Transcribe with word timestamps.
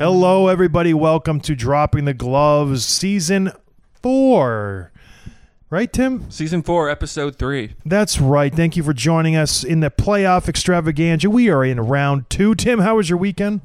Hello, 0.00 0.48
everybody. 0.48 0.94
Welcome 0.94 1.40
to 1.40 1.54
Dropping 1.54 2.06
the 2.06 2.14
Gloves, 2.14 2.86
season 2.86 3.52
four. 4.02 4.92
Right, 5.68 5.92
Tim? 5.92 6.30
Season 6.30 6.62
four, 6.62 6.88
episode 6.88 7.36
three. 7.36 7.74
That's 7.84 8.18
right. 8.18 8.50
Thank 8.50 8.78
you 8.78 8.82
for 8.82 8.94
joining 8.94 9.36
us 9.36 9.62
in 9.62 9.80
the 9.80 9.90
playoff 9.90 10.48
extravaganza. 10.48 11.28
We 11.28 11.50
are 11.50 11.62
in 11.62 11.78
round 11.80 12.30
two. 12.30 12.54
Tim, 12.54 12.78
how 12.78 12.96
was 12.96 13.10
your 13.10 13.18
weekend? 13.18 13.60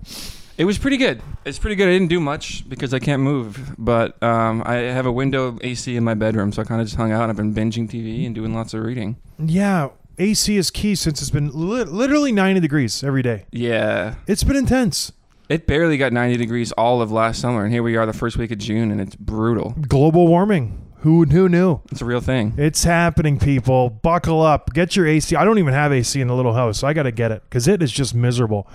It 0.58 0.66
was 0.66 0.78
pretty 0.78 0.98
good. 0.98 1.22
It's 1.46 1.58
pretty 1.58 1.78
good. 1.78 1.88
I 1.88 1.94
didn't 1.94 2.10
do 2.10 2.20
much 2.20 2.68
because 2.68 2.94
I 2.94 3.00
can't 3.00 3.22
move, 3.22 3.74
but 3.78 4.22
um, 4.22 4.62
I 4.66 4.76
have 4.76 5.06
a 5.06 5.14
window 5.14 5.58
AC 5.62 5.96
in 5.96 6.04
my 6.04 6.16
bedroom, 6.16 6.52
so 6.52 6.62
I 6.62 6.66
kind 6.66 6.82
of 6.82 6.88
just 6.88 6.98
hung 6.98 7.14
out. 7.14 7.22
And 7.22 7.30
I've 7.30 7.38
been 7.38 7.54
binging 7.54 7.90
TV 7.90 8.26
and 8.26 8.36
doing 8.36 8.54
lots 8.54 8.74
of 8.74 8.84
reading. 8.84 9.16
Yeah, 9.40 9.92
AC 10.18 10.58
is 10.58 10.70
key 10.70 10.96
since 10.96 11.22
it's 11.22 11.32
been 11.32 11.52
li- 11.54 11.86
literally 11.86 12.34
90 12.34 12.60
degrees 12.60 13.06
every 13.06 13.22
day. 13.22 13.46
Yeah, 13.54 14.16
It's 14.28 14.44
been 14.44 14.58
intense. 14.58 15.14
It 15.50 15.68
barely 15.68 15.98
got 15.98 16.12
90 16.14 16.38
degrees 16.38 16.72
all 16.74 17.02
of 17.02 17.12
last 17.12 17.40
summer, 17.42 17.64
and 17.64 17.74
here 17.74 17.84
we 17.84 17.96
are 17.96 18.06
the 18.06 18.14
first 18.14 18.38
week 18.38 18.52
of 18.52 18.58
June, 18.58 18.92
and 18.92 19.00
it's 19.00 19.16
brutal. 19.16 19.76
Global 19.88 20.28
warming. 20.28 20.82
Who, 21.00 21.24
who 21.26 21.48
knew? 21.48 21.82
It's 21.92 22.02
a 22.02 22.06
real 22.06 22.20
thing. 22.22 22.56
It's 22.58 22.84
happening, 22.84 23.38
people. 23.38 23.92
Buckle 23.92 24.42
up. 24.42 24.74
Get 24.74 24.96
your 24.96 25.06
AC. 25.06 25.36
I 25.36 25.46
don't 25.46 25.60
even 25.60 25.74
have 25.74 25.94
AC 25.94 26.20
in 26.20 26.28
the 26.28 26.36
little 26.36 26.54
house, 26.54 26.80
so 26.80 26.88
I 26.88 26.94
got 26.94 27.04
to 27.04 27.12
get 27.12 27.32
it 27.32 27.44
because 27.44 27.68
it 27.68 27.84
is 27.84 27.92
just 27.92 28.16
miserable. 28.16 28.68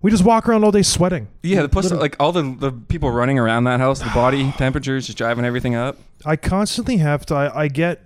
We 0.00 0.10
just 0.10 0.24
walk 0.24 0.48
around 0.48 0.64
all 0.64 0.70
day 0.70 0.82
sweating. 0.82 1.28
Yeah, 1.42 1.62
the 1.62 1.68
plus 1.68 1.86
Literally. 1.86 2.02
like 2.02 2.16
all 2.20 2.32
the 2.32 2.42
the 2.42 2.72
people 2.72 3.10
running 3.10 3.38
around 3.38 3.64
that 3.64 3.80
house, 3.80 4.00
the 4.00 4.10
body 4.10 4.52
temperatures 4.58 5.06
just 5.06 5.18
driving 5.18 5.44
everything 5.44 5.74
up. 5.74 5.96
I 6.24 6.36
constantly 6.36 6.98
have 6.98 7.26
to. 7.26 7.34
I, 7.34 7.62
I 7.62 7.68
get. 7.68 8.00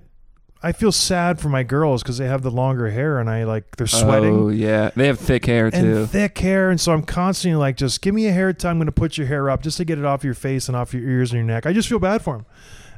I 0.62 0.72
feel 0.72 0.90
sad 0.90 1.38
for 1.38 1.48
my 1.48 1.62
girls 1.62 2.02
because 2.02 2.18
they 2.18 2.26
have 2.26 2.42
the 2.42 2.50
longer 2.50 2.90
hair 2.90 3.18
and 3.18 3.28
I 3.30 3.44
like 3.44 3.76
they're 3.76 3.86
sweating 3.86 4.34
Oh 4.34 4.48
yeah, 4.48 4.90
they 4.96 5.06
have 5.06 5.18
thick 5.20 5.44
hair 5.44 5.66
and 5.66 5.74
too. 5.74 6.06
thick 6.06 6.36
hair, 6.38 6.70
and 6.70 6.80
so 6.80 6.92
I'm 6.92 7.02
constantly 7.02 7.56
like, 7.56 7.76
just 7.76 8.00
give 8.02 8.14
me 8.14 8.26
a 8.26 8.32
hair 8.32 8.52
tie. 8.52 8.70
I'm 8.70 8.78
going 8.78 8.86
to 8.86 8.92
put 8.92 9.18
your 9.18 9.26
hair 9.26 9.50
up 9.50 9.62
just 9.62 9.76
to 9.76 9.84
get 9.84 9.98
it 9.98 10.04
off 10.04 10.24
your 10.24 10.34
face 10.34 10.66
and 10.68 10.76
off 10.76 10.92
your 10.94 11.02
ears 11.08 11.30
and 11.32 11.38
your 11.38 11.46
neck. 11.46 11.66
I 11.66 11.72
just 11.72 11.88
feel 11.88 11.98
bad 11.98 12.22
for 12.22 12.36
them. 12.36 12.46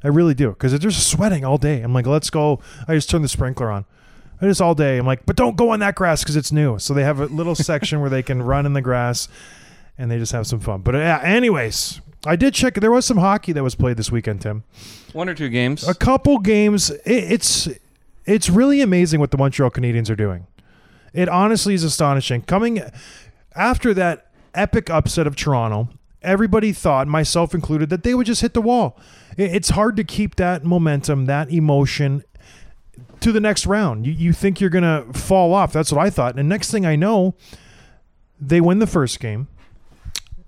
I 0.04 0.08
really 0.08 0.34
do 0.34 0.50
because 0.50 0.70
they're 0.72 0.78
just 0.78 1.08
sweating 1.10 1.44
all 1.44 1.58
day. 1.58 1.82
I'm 1.82 1.92
like, 1.92 2.06
let's 2.06 2.30
go. 2.30 2.60
I 2.86 2.94
just 2.94 3.10
turn 3.10 3.22
the 3.22 3.28
sprinkler 3.28 3.70
on. 3.70 3.84
I 4.40 4.46
just 4.46 4.60
all 4.60 4.76
day. 4.76 4.96
I'm 4.98 5.06
like, 5.06 5.26
but 5.26 5.34
don't 5.34 5.56
go 5.56 5.70
on 5.70 5.80
that 5.80 5.96
grass 5.96 6.22
because 6.22 6.36
it's 6.36 6.52
new. 6.52 6.78
So 6.78 6.94
they 6.94 7.02
have 7.02 7.18
a 7.20 7.26
little 7.26 7.56
section 7.56 8.00
where 8.00 8.08
they 8.08 8.22
can 8.22 8.40
run 8.40 8.66
in 8.66 8.72
the 8.72 8.80
grass, 8.80 9.26
and 9.98 10.08
they 10.10 10.18
just 10.18 10.30
have 10.30 10.46
some 10.46 10.60
fun. 10.60 10.82
But 10.82 10.94
uh, 10.94 10.98
yeah, 10.98 11.20
anyways, 11.24 12.00
I 12.28 12.36
did 12.36 12.54
check. 12.54 12.74
There 12.74 12.90
was 12.90 13.06
some 13.06 13.16
hockey 13.18 13.52
that 13.52 13.62
was 13.62 13.74
played 13.74 13.96
this 13.96 14.12
weekend, 14.12 14.40
Tim. 14.42 14.64
One 15.12 15.28
or 15.28 15.34
two 15.34 15.48
games. 15.48 15.86
A 15.88 15.94
couple 15.94 16.38
games. 16.38 16.90
It, 16.90 17.02
it's 17.32 17.68
it's 18.26 18.50
really 18.50 18.80
amazing 18.80 19.20
what 19.20 19.30
the 19.30 19.38
Montreal 19.38 19.70
Canadiens 19.70 20.10
are 20.10 20.16
doing. 20.16 20.46
It 21.14 21.28
honestly 21.28 21.72
is 21.74 21.84
astonishing. 21.84 22.42
Coming 22.42 22.82
after 23.54 23.94
that 23.94 24.30
epic 24.54 24.90
upset 24.90 25.26
of 25.26 25.34
Toronto, 25.36 25.88
everybody 26.22 26.72
thought, 26.72 27.08
myself 27.08 27.54
included, 27.54 27.88
that 27.90 28.02
they 28.02 28.14
would 28.14 28.26
just 28.26 28.42
hit 28.42 28.52
the 28.52 28.60
wall. 28.60 28.98
It- 29.38 29.54
It's 29.54 29.70
hard 29.70 29.96
to 29.96 30.04
keep 30.04 30.36
that 30.36 30.64
momentum, 30.64 31.24
that 31.26 31.50
emotion 31.50 32.22
to 33.20 33.32
the 33.32 33.40
next 33.40 33.66
round. 33.66 34.06
You, 34.06 34.12
you 34.12 34.32
think 34.34 34.60
you're 34.60 34.68
going 34.70 34.84
to 34.84 35.18
fall 35.18 35.54
off. 35.54 35.72
That's 35.72 35.90
what 35.90 36.04
I 36.04 36.10
thought. 36.10 36.38
And 36.38 36.48
next 36.48 36.70
thing 36.70 36.84
I 36.84 36.94
know, 36.96 37.34
they 38.40 38.60
win 38.60 38.78
the 38.80 38.86
first 38.86 39.18
game. 39.20 39.48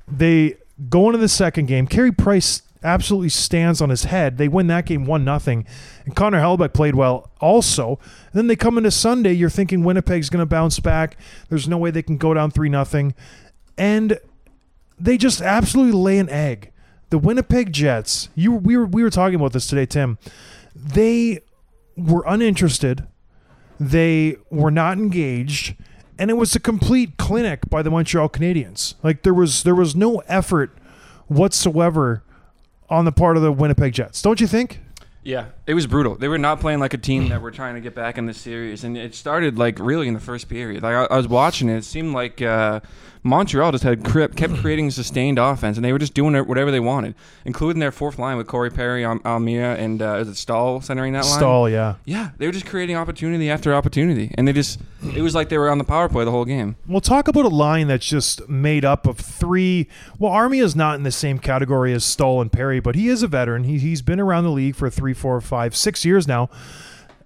They 0.06 0.56
go 0.88 1.10
to 1.10 1.18
the 1.18 1.28
second 1.28 1.66
game. 1.66 1.86
Carey 1.86 2.12
Price 2.12 2.62
absolutely 2.82 3.28
stands 3.28 3.80
on 3.82 3.90
his 3.90 4.04
head. 4.04 4.38
They 4.38 4.48
win 4.48 4.66
that 4.68 4.86
game 4.86 5.04
one 5.04 5.24
nothing, 5.24 5.66
and 6.04 6.16
Connor 6.16 6.40
Hellebuyck 6.40 6.72
played 6.72 6.94
well 6.94 7.30
also. 7.40 7.98
And 8.32 8.34
then 8.34 8.46
they 8.46 8.56
come 8.56 8.78
into 8.78 8.90
Sunday. 8.90 9.32
You're 9.32 9.50
thinking 9.50 9.84
Winnipeg's 9.84 10.30
going 10.30 10.42
to 10.42 10.46
bounce 10.46 10.80
back. 10.80 11.16
There's 11.48 11.68
no 11.68 11.78
way 11.78 11.90
they 11.90 12.02
can 12.02 12.16
go 12.16 12.32
down 12.34 12.50
three 12.50 12.68
nothing, 12.68 13.14
and 13.76 14.18
they 14.98 15.16
just 15.16 15.40
absolutely 15.40 15.98
lay 15.98 16.18
an 16.18 16.28
egg. 16.30 16.72
The 17.10 17.18
Winnipeg 17.18 17.72
Jets. 17.72 18.28
You 18.34 18.52
we 18.52 18.76
were 18.76 18.86
we 18.86 19.02
were 19.02 19.10
talking 19.10 19.34
about 19.34 19.52
this 19.52 19.66
today, 19.66 19.86
Tim. 19.86 20.18
They 20.74 21.40
were 21.96 22.24
uninterested. 22.26 23.06
They 23.78 24.36
were 24.50 24.70
not 24.70 24.98
engaged, 24.98 25.74
and 26.20 26.30
it 26.30 26.34
was 26.34 26.54
a 26.54 26.60
complete 26.60 27.16
clinic 27.16 27.68
by 27.70 27.82
the 27.82 27.90
Montreal 27.90 28.28
Canadiens. 28.28 28.94
Like 29.02 29.22
there 29.22 29.32
was 29.32 29.62
there 29.62 29.74
was 29.74 29.96
no 29.96 30.18
effort 30.28 30.76
whatsoever 31.28 32.22
on 32.90 33.06
the 33.06 33.12
part 33.12 33.38
of 33.38 33.42
the 33.42 33.50
Winnipeg 33.50 33.94
Jets. 33.94 34.20
Don't 34.20 34.38
you 34.38 34.46
think? 34.46 34.80
Yeah, 35.24 35.46
it 35.70 35.74
was 35.74 35.86
brutal. 35.86 36.16
They 36.16 36.26
were 36.26 36.36
not 36.36 36.58
playing 36.58 36.80
like 36.80 36.94
a 36.94 36.98
team 36.98 37.28
that 37.28 37.40
were 37.40 37.52
trying 37.52 37.76
to 37.76 37.80
get 37.80 37.94
back 37.94 38.18
in 38.18 38.26
the 38.26 38.34
series, 38.34 38.82
and 38.82 38.98
it 38.98 39.14
started 39.14 39.56
like 39.56 39.78
really 39.78 40.08
in 40.08 40.14
the 40.14 40.20
first 40.20 40.48
period. 40.48 40.82
Like 40.82 40.94
I, 40.96 41.04
I 41.04 41.16
was 41.16 41.28
watching 41.28 41.68
it, 41.68 41.76
it 41.76 41.84
seemed 41.84 42.12
like 42.12 42.42
uh, 42.42 42.80
Montreal 43.22 43.70
just 43.70 43.84
had 43.84 44.02
kept 44.04 44.56
creating 44.56 44.90
sustained 44.90 45.38
offense, 45.38 45.76
and 45.76 45.84
they 45.84 45.92
were 45.92 45.98
just 46.00 46.14
doing 46.14 46.34
whatever 46.46 46.70
they 46.70 46.80
wanted, 46.80 47.14
including 47.44 47.78
their 47.78 47.92
fourth 47.92 48.18
line 48.18 48.36
with 48.36 48.46
Corey 48.46 48.70
Perry, 48.70 49.04
Al- 49.04 49.18
Armia, 49.20 49.78
and 49.78 50.00
uh, 50.00 50.14
is 50.14 50.28
it 50.28 50.36
Staal 50.36 50.80
centering 50.80 51.12
that 51.12 51.24
line? 51.24 51.38
Staal, 51.38 51.68
yeah. 51.68 51.96
Yeah, 52.04 52.30
they 52.38 52.46
were 52.46 52.52
just 52.52 52.66
creating 52.66 52.96
opportunity 52.96 53.50
after 53.50 53.74
opportunity, 53.74 54.34
and 54.36 54.48
they 54.48 54.52
just 54.52 54.80
it 55.14 55.20
was 55.20 55.34
like 55.34 55.50
they 55.50 55.58
were 55.58 55.70
on 55.70 55.78
the 55.78 55.84
power 55.84 56.08
play 56.08 56.24
the 56.24 56.30
whole 56.30 56.46
game. 56.46 56.76
We'll 56.86 57.00
talk 57.02 57.28
about 57.28 57.44
a 57.44 57.48
line 57.48 57.88
that's 57.88 58.06
just 58.06 58.48
made 58.48 58.84
up 58.84 59.06
of 59.06 59.18
three. 59.18 59.86
Well, 60.18 60.32
Armia 60.32 60.62
is 60.62 60.74
not 60.74 60.94
in 60.96 61.02
the 61.02 61.12
same 61.12 61.38
category 61.38 61.92
as 61.92 62.04
Staal 62.04 62.40
and 62.40 62.50
Perry, 62.50 62.80
but 62.80 62.94
he 62.94 63.08
is 63.08 63.22
a 63.22 63.28
veteran. 63.28 63.64
He, 63.64 63.78
he's 63.78 64.00
been 64.02 64.18
around 64.20 64.44
the 64.44 64.50
league 64.50 64.76
for 64.76 64.88
three, 64.88 65.12
four, 65.14 65.38
five, 65.42 65.59
six 65.68 66.04
years 66.04 66.26
now. 66.26 66.48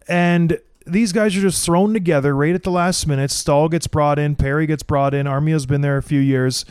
And 0.09 0.59
these 0.87 1.13
guys 1.13 1.37
are 1.37 1.41
just 1.41 1.65
thrown 1.65 1.95
together 1.95 2.35
right 2.37 2.55
at 2.55 2.63
the 2.63 2.71
last 2.71 3.07
minute. 3.07 3.31
Staal 3.31 3.69
gets 3.69 3.87
brought 3.87 4.19
in, 4.19 4.37
Perry 4.37 4.67
gets 4.67 4.83
brought 4.83 5.15
in. 5.15 5.27
Armia's 5.27 5.67
been 5.67 5.81
there 5.81 5.97
a 5.97 6.03
few 6.03 6.21
years. 6.21 6.65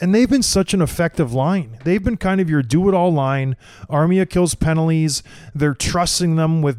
And 0.00 0.14
they've 0.14 0.30
been 0.30 0.44
such 0.44 0.74
an 0.74 0.80
effective 0.80 1.32
line. 1.32 1.78
They've 1.84 2.02
been 2.02 2.16
kind 2.16 2.40
of 2.40 2.48
your 2.48 2.62
do 2.62 2.88
it 2.88 2.94
all 2.94 3.12
line. 3.12 3.56
Armia 3.90 4.30
kills 4.30 4.54
penalties. 4.54 5.24
They're 5.54 5.74
trusting 5.74 6.36
them 6.36 6.62
with 6.62 6.78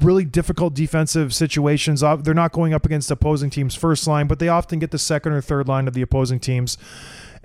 really 0.00 0.24
difficult 0.24 0.72
defensive 0.72 1.34
situations. 1.34 2.00
They're 2.00 2.32
not 2.32 2.52
going 2.52 2.72
up 2.72 2.86
against 2.86 3.10
opposing 3.10 3.50
teams' 3.50 3.74
first 3.74 4.06
line, 4.06 4.26
but 4.26 4.38
they 4.38 4.48
often 4.48 4.78
get 4.78 4.92
the 4.92 4.98
second 4.98 5.32
or 5.32 5.42
third 5.42 5.68
line 5.68 5.86
of 5.86 5.94
the 5.94 6.00
opposing 6.00 6.40
teams. 6.40 6.78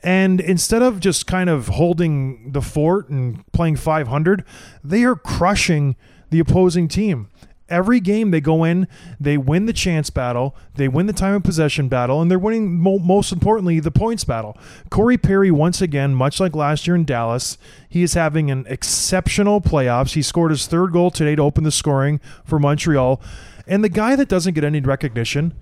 And 0.01 0.39
instead 0.39 0.81
of 0.81 1.01
just 1.01 1.27
kind 1.27 1.49
of 1.49 1.67
holding 1.67 2.53
the 2.53 2.61
fort 2.61 3.09
and 3.09 3.45
playing 3.51 3.75
500, 3.75 4.45
they 4.85 5.03
are 5.03 5.15
crushing 5.15 5.97
the 6.29 6.39
opposing 6.39 6.87
team. 6.87 7.29
Every 7.69 7.99
game 7.99 8.31
they 8.31 8.41
go 8.41 8.63
in, 8.63 8.87
they 9.19 9.37
win 9.37 9.67
the 9.67 9.73
chance 9.73 10.09
battle, 10.09 10.55
they 10.73 10.87
win 10.87 11.05
the 11.05 11.13
time 11.13 11.35
of 11.35 11.43
possession 11.43 11.87
battle, 11.87 12.19
and 12.19 12.31
they're 12.31 12.39
winning, 12.39 12.79
mo- 12.79 12.97
most 12.97 13.31
importantly, 13.31 13.79
the 13.79 13.91
points 13.91 14.23
battle. 14.23 14.57
Corey 14.89 15.19
Perry, 15.19 15.51
once 15.51 15.79
again, 15.79 16.15
much 16.15 16.39
like 16.39 16.55
last 16.55 16.87
year 16.87 16.95
in 16.95 17.05
Dallas, 17.05 17.59
he 17.87 18.01
is 18.01 18.15
having 18.15 18.49
an 18.49 18.65
exceptional 18.67 19.61
playoffs. 19.61 20.13
He 20.13 20.23
scored 20.23 20.49
his 20.49 20.65
third 20.65 20.91
goal 20.91 21.11
today 21.11 21.35
to 21.35 21.43
open 21.43 21.63
the 21.63 21.71
scoring 21.71 22.19
for 22.43 22.57
Montreal. 22.57 23.21
And 23.67 23.83
the 23.83 23.89
guy 23.89 24.15
that 24.15 24.29
doesn't 24.29 24.55
get 24.55 24.63
any 24.63 24.79
recognition, 24.79 25.53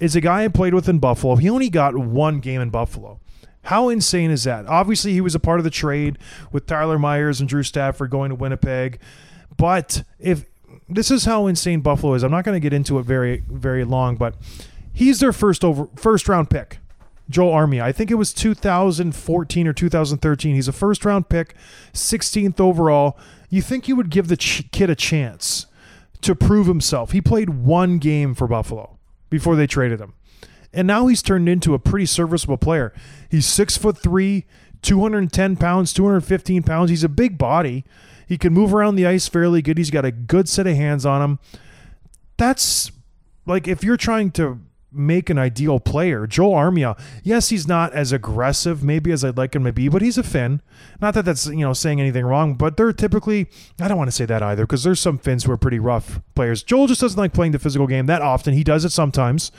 is 0.00 0.16
a 0.16 0.20
guy 0.20 0.44
I 0.44 0.48
played 0.48 0.74
with 0.74 0.88
in 0.88 0.98
Buffalo. 0.98 1.36
He 1.36 1.48
only 1.48 1.70
got 1.70 1.96
one 1.96 2.40
game 2.40 2.60
in 2.60 2.70
Buffalo. 2.70 3.20
How 3.62 3.88
insane 3.88 4.30
is 4.30 4.44
that? 4.44 4.66
Obviously, 4.66 5.12
he 5.12 5.20
was 5.20 5.34
a 5.34 5.40
part 5.40 5.58
of 5.58 5.64
the 5.64 5.70
trade 5.70 6.18
with 6.52 6.66
Tyler 6.66 6.98
Myers 6.98 7.40
and 7.40 7.48
Drew 7.48 7.62
Stafford 7.62 8.10
going 8.10 8.28
to 8.28 8.34
Winnipeg. 8.34 8.98
But 9.56 10.04
if 10.18 10.46
this 10.88 11.10
is 11.10 11.24
how 11.24 11.46
insane 11.46 11.80
Buffalo 11.80 12.14
is, 12.14 12.22
I'm 12.22 12.30
not 12.30 12.44
going 12.44 12.56
to 12.56 12.60
get 12.60 12.72
into 12.72 12.98
it 12.98 13.02
very 13.04 13.42
very 13.48 13.84
long, 13.84 14.16
but 14.16 14.34
he's 14.92 15.20
their 15.20 15.32
first 15.32 15.64
over 15.64 15.88
first 15.96 16.28
round 16.28 16.50
pick. 16.50 16.78
Joel 17.30 17.52
Armia. 17.54 17.82
I 17.82 17.92
think 17.92 18.10
it 18.10 18.16
was 18.16 18.34
2014 18.34 19.66
or 19.66 19.72
2013. 19.72 20.54
He's 20.54 20.68
a 20.68 20.72
first 20.72 21.04
round 21.04 21.28
pick, 21.28 21.54
16th 21.92 22.60
overall. 22.60 23.16
You 23.48 23.62
think 23.62 23.88
you 23.88 23.96
would 23.96 24.10
give 24.10 24.28
the 24.28 24.36
ch- 24.36 24.70
kid 24.72 24.90
a 24.90 24.94
chance 24.94 25.66
to 26.20 26.34
prove 26.34 26.66
himself? 26.66 27.12
He 27.12 27.20
played 27.20 27.50
one 27.50 27.98
game 27.98 28.34
for 28.34 28.46
Buffalo 28.46 28.98
before 29.30 29.56
they 29.56 29.66
traded 29.66 30.00
him, 30.00 30.12
and 30.72 30.86
now 30.86 31.06
he's 31.06 31.22
turned 31.22 31.48
into 31.48 31.72
a 31.72 31.78
pretty 31.78 32.06
serviceable 32.06 32.58
player. 32.58 32.92
He's 33.30 33.46
six 33.46 33.78
foot 33.78 33.96
three, 33.96 34.44
210 34.82 35.56
pounds, 35.56 35.92
215 35.94 36.62
pounds. 36.62 36.90
He's 36.90 37.04
a 37.04 37.08
big 37.08 37.38
body. 37.38 37.84
He 38.26 38.38
can 38.38 38.52
move 38.52 38.74
around 38.74 38.96
the 38.96 39.06
ice 39.06 39.28
fairly 39.28 39.62
good. 39.62 39.78
He's 39.78 39.90
got 39.90 40.04
a 40.04 40.12
good 40.12 40.48
set 40.48 40.66
of 40.66 40.76
hands 40.76 41.04
on 41.04 41.22
him. 41.22 41.38
That's 42.36 42.90
like 43.46 43.68
if 43.68 43.84
you're 43.84 43.96
trying 43.96 44.30
to 44.32 44.60
make 44.90 45.28
an 45.28 45.38
ideal 45.38 45.80
player, 45.80 46.26
Joel 46.26 46.54
Armia, 46.54 46.98
yes, 47.22 47.48
he's 47.48 47.66
not 47.66 47.92
as 47.92 48.12
aggressive 48.12 48.82
maybe 48.82 49.10
as 49.10 49.24
I'd 49.24 49.36
like 49.36 49.54
him 49.54 49.64
to 49.64 49.72
be, 49.72 49.88
but 49.88 50.02
he's 50.02 50.16
a 50.16 50.22
Finn. 50.22 50.60
Not 51.00 51.14
that 51.14 51.24
that's, 51.24 51.46
you 51.46 51.56
know, 51.56 51.72
saying 51.72 52.00
anything 52.00 52.24
wrong, 52.24 52.54
but 52.54 52.76
they're 52.76 52.92
typically, 52.92 53.48
I 53.80 53.88
don't 53.88 53.98
want 53.98 54.08
to 54.08 54.16
say 54.16 54.24
that 54.26 54.42
either 54.42 54.62
because 54.64 54.84
there's 54.84 55.00
some 55.00 55.18
Finns 55.18 55.44
who 55.44 55.52
are 55.52 55.56
pretty 55.56 55.78
rough 55.78 56.20
players. 56.34 56.62
Joel 56.62 56.86
just 56.86 57.00
doesn't 57.00 57.18
like 57.18 57.32
playing 57.32 57.52
the 57.52 57.58
physical 57.58 57.86
game 57.86 58.06
that 58.06 58.22
often. 58.22 58.54
He 58.54 58.64
does 58.64 58.84
it 58.84 58.90
sometimes, 58.90 59.50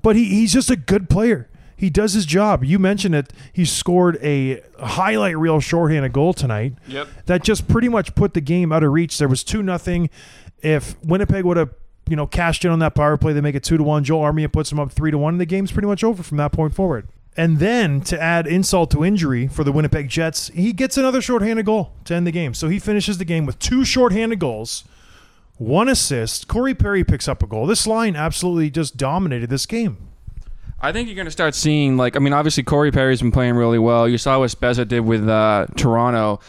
but 0.00 0.16
he, 0.16 0.24
he's 0.24 0.52
just 0.52 0.70
a 0.70 0.76
good 0.76 1.10
player. 1.10 1.48
He 1.82 1.90
does 1.90 2.12
his 2.12 2.26
job. 2.26 2.62
You 2.62 2.78
mentioned 2.78 3.16
it. 3.16 3.32
He 3.52 3.64
scored 3.64 4.16
a 4.22 4.62
highlight 4.78 5.36
reel 5.36 5.58
shorthanded 5.58 6.12
goal 6.12 6.32
tonight. 6.32 6.74
Yep. 6.86 7.08
That 7.26 7.42
just 7.42 7.66
pretty 7.66 7.88
much 7.88 8.14
put 8.14 8.34
the 8.34 8.40
game 8.40 8.70
out 8.70 8.84
of 8.84 8.92
reach. 8.92 9.18
There 9.18 9.26
was 9.26 9.42
two 9.42 9.64
nothing. 9.64 10.08
If 10.62 10.94
Winnipeg 11.02 11.44
would 11.44 11.56
have, 11.56 11.70
you 12.08 12.14
know, 12.14 12.28
cashed 12.28 12.64
in 12.64 12.70
on 12.70 12.78
that 12.78 12.94
power 12.94 13.16
play, 13.16 13.32
they 13.32 13.40
make 13.40 13.56
it 13.56 13.64
two 13.64 13.76
to 13.78 13.82
one. 13.82 14.04
Joel 14.04 14.22
Armia 14.22 14.52
puts 14.52 14.70
them 14.70 14.78
up 14.78 14.92
three 14.92 15.10
to 15.10 15.18
one, 15.18 15.34
and 15.34 15.40
the 15.40 15.44
game's 15.44 15.72
pretty 15.72 15.88
much 15.88 16.04
over 16.04 16.22
from 16.22 16.36
that 16.36 16.52
point 16.52 16.72
forward. 16.72 17.08
And 17.36 17.58
then 17.58 18.00
to 18.02 18.22
add 18.22 18.46
insult 18.46 18.92
to 18.92 19.04
injury 19.04 19.48
for 19.48 19.64
the 19.64 19.72
Winnipeg 19.72 20.08
Jets, 20.08 20.52
he 20.54 20.72
gets 20.72 20.96
another 20.96 21.20
shorthanded 21.20 21.66
goal 21.66 21.94
to 22.04 22.14
end 22.14 22.28
the 22.28 22.30
game. 22.30 22.54
So 22.54 22.68
he 22.68 22.78
finishes 22.78 23.18
the 23.18 23.24
game 23.24 23.44
with 23.44 23.58
two 23.58 23.84
shorthanded 23.84 24.38
goals, 24.38 24.84
one 25.58 25.88
assist. 25.88 26.46
Corey 26.46 26.76
Perry 26.76 27.02
picks 27.02 27.26
up 27.26 27.42
a 27.42 27.48
goal. 27.48 27.66
This 27.66 27.88
line 27.88 28.14
absolutely 28.14 28.70
just 28.70 28.96
dominated 28.96 29.50
this 29.50 29.66
game. 29.66 30.10
I 30.84 30.90
think 30.90 31.06
you're 31.06 31.14
going 31.14 31.26
to 31.26 31.32
start 31.32 31.54
seeing, 31.54 31.96
like, 31.96 32.16
I 32.16 32.18
mean, 32.18 32.32
obviously 32.32 32.64
Corey 32.64 32.90
Perry's 32.90 33.20
been 33.22 33.30
playing 33.30 33.54
really 33.54 33.78
well. 33.78 34.08
You 34.08 34.18
saw 34.18 34.40
what 34.40 34.50
Spezza 34.50 34.86
did 34.86 35.00
with 35.00 35.28
uh, 35.28 35.68
Toronto. 35.76 36.40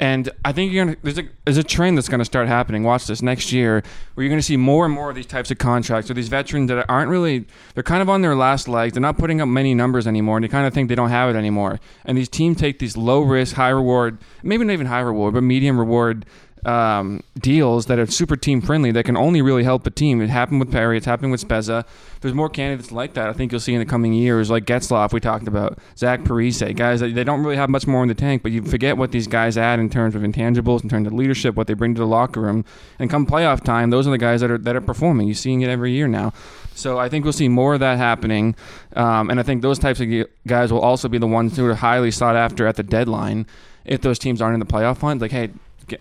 And 0.00 0.30
I 0.46 0.52
think 0.52 0.72
you're 0.72 0.86
gonna 0.86 0.96
there's 1.02 1.18
a 1.18 1.28
there's 1.44 1.58
a 1.58 1.62
trend 1.62 1.98
that's 1.98 2.08
gonna 2.08 2.24
start 2.24 2.48
happening. 2.48 2.84
Watch 2.84 3.06
this 3.06 3.20
next 3.20 3.52
year, 3.52 3.82
where 4.14 4.24
you're 4.24 4.30
gonna 4.30 4.40
see 4.40 4.56
more 4.56 4.86
and 4.86 4.94
more 4.94 5.10
of 5.10 5.14
these 5.14 5.26
types 5.26 5.50
of 5.50 5.58
contracts 5.58 6.10
or 6.10 6.14
these 6.14 6.28
veterans 6.28 6.68
that 6.68 6.86
aren't 6.88 7.10
really 7.10 7.44
they're 7.74 7.82
kind 7.82 8.00
of 8.00 8.08
on 8.08 8.22
their 8.22 8.34
last 8.34 8.66
legs. 8.66 8.94
They're 8.94 9.02
not 9.02 9.18
putting 9.18 9.42
up 9.42 9.48
many 9.48 9.74
numbers 9.74 10.06
anymore, 10.06 10.38
and 10.38 10.44
they 10.44 10.48
kind 10.48 10.66
of 10.66 10.72
think 10.72 10.88
they 10.88 10.94
don't 10.94 11.10
have 11.10 11.28
it 11.28 11.38
anymore. 11.38 11.80
And 12.06 12.16
these 12.16 12.30
teams 12.30 12.56
take 12.56 12.78
these 12.78 12.96
low 12.96 13.20
risk, 13.20 13.56
high 13.56 13.68
reward, 13.68 14.16
maybe 14.42 14.64
not 14.64 14.72
even 14.72 14.86
high 14.86 15.00
reward, 15.00 15.34
but 15.34 15.42
medium 15.42 15.78
reward 15.78 16.24
um, 16.66 17.22
deals 17.38 17.86
that 17.86 17.98
are 17.98 18.06
super 18.06 18.36
team 18.36 18.60
friendly 18.60 18.92
that 18.92 19.04
can 19.04 19.16
only 19.16 19.42
really 19.42 19.64
help 19.64 19.86
a 19.86 19.90
team. 19.90 20.20
It 20.20 20.28
happened 20.28 20.60
with 20.60 20.70
Perry. 20.70 20.96
It's 20.96 21.06
happening 21.06 21.30
with 21.30 21.46
Spezza. 21.46 21.84
There's 22.20 22.34
more 22.34 22.50
candidates 22.50 22.92
like 22.92 23.14
that. 23.14 23.28
I 23.28 23.32
think 23.32 23.50
you'll 23.50 23.60
see 23.60 23.72
in 23.72 23.78
the 23.78 23.86
coming 23.86 24.12
years, 24.12 24.50
like 24.50 24.66
Getzlaf 24.66 25.12
we 25.12 25.20
talked 25.20 25.48
about, 25.48 25.78
Zach 25.96 26.20
Parise, 26.20 26.76
guys 26.76 27.00
that 27.00 27.14
they 27.14 27.24
don't 27.24 27.42
really 27.42 27.56
have 27.56 27.70
much 27.70 27.86
more 27.86 28.02
in 28.02 28.08
the 28.08 28.14
tank, 28.14 28.42
but 28.42 28.52
you 28.52 28.62
forget 28.62 28.96
what 28.96 29.12
these 29.12 29.26
guys 29.26 29.56
add 29.56 29.80
in 29.80 29.88
terms 29.88 30.14
of 30.14 30.22
intangibles, 30.22 30.82
in 30.82 30.88
terms 30.88 31.06
of 31.06 31.14
leadership, 31.14 31.54
what 31.54 31.66
they 31.66 31.74
bring 31.74 31.94
to 31.94 32.00
the 32.00 32.06
locker 32.06 32.40
room, 32.40 32.64
and 32.98 33.08
come 33.08 33.26
playoff 33.26 33.64
time, 33.64 33.90
those 33.90 34.06
are 34.06 34.10
the 34.10 34.18
guys 34.18 34.42
that 34.42 34.50
are 34.50 34.58
that 34.58 34.76
are 34.76 34.80
performing. 34.80 35.26
You're 35.28 35.34
seeing 35.34 35.62
it 35.62 35.70
every 35.70 35.92
year 35.92 36.08
now. 36.08 36.32
So 36.74 36.98
I 36.98 37.08
think 37.08 37.24
we'll 37.24 37.32
see 37.32 37.48
more 37.48 37.74
of 37.74 37.80
that 37.80 37.98
happening, 37.98 38.54
um, 38.96 39.30
and 39.30 39.40
I 39.40 39.42
think 39.42 39.62
those 39.62 39.78
types 39.78 40.00
of 40.00 40.08
guys 40.46 40.72
will 40.72 40.80
also 40.80 41.08
be 41.08 41.18
the 41.18 41.26
ones 41.26 41.56
who 41.56 41.66
are 41.66 41.74
highly 41.74 42.10
sought 42.10 42.36
after 42.36 42.66
at 42.66 42.76
the 42.76 42.82
deadline. 42.82 43.46
If 43.84 44.02
those 44.02 44.18
teams 44.18 44.42
aren't 44.42 44.54
in 44.54 44.60
the 44.60 44.66
playoff 44.66 44.98
hunt, 45.00 45.22
like 45.22 45.30
hey, 45.30 45.50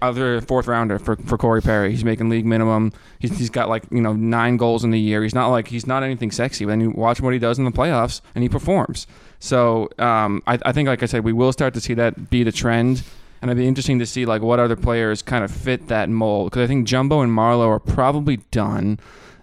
other 0.01 0.41
fourth 0.41 0.67
rounder 0.67 0.99
for, 0.99 1.15
for 1.15 1.37
Corey 1.37 1.61
Perry. 1.61 1.91
He's 1.91 2.03
making 2.05 2.29
league 2.29 2.45
minimum. 2.45 2.91
He's, 3.19 3.37
he's 3.37 3.49
got 3.49 3.69
like 3.69 3.83
you 3.91 4.01
know 4.01 4.13
nine 4.13 4.57
goals 4.57 4.83
in 4.83 4.91
the 4.91 4.99
year. 4.99 5.23
He's 5.23 5.35
not 5.35 5.47
like 5.49 5.67
he's 5.67 5.87
not 5.87 6.03
anything 6.03 6.31
sexy. 6.31 6.65
But 6.65 6.71
then 6.71 6.81
you 6.81 6.91
watch 6.91 7.21
what 7.21 7.33
he 7.33 7.39
does 7.39 7.57
in 7.59 7.65
the 7.65 7.71
playoffs, 7.71 8.21
and 8.35 8.43
he 8.43 8.49
performs. 8.49 9.07
So 9.39 9.89
um, 9.99 10.43
I, 10.47 10.59
I 10.65 10.71
think, 10.71 10.87
like 10.87 11.01
I 11.01 11.05
said, 11.05 11.23
we 11.23 11.33
will 11.33 11.51
start 11.53 11.73
to 11.75 11.81
see 11.81 11.93
that 11.93 12.29
be 12.29 12.43
the 12.43 12.51
trend, 12.51 13.03
and 13.41 13.49
it'd 13.49 13.57
be 13.61 13.67
interesting 13.67 13.99
to 13.99 14.05
see 14.05 14.25
like 14.25 14.41
what 14.41 14.59
other 14.59 14.75
players 14.75 15.21
kind 15.21 15.43
of 15.43 15.51
fit 15.51 15.87
that 15.87 16.09
mold. 16.09 16.51
Because 16.51 16.63
I 16.63 16.67
think 16.67 16.87
Jumbo 16.87 17.21
and 17.21 17.31
Marleau 17.31 17.67
are 17.69 17.79
probably 17.79 18.37
done. 18.51 18.99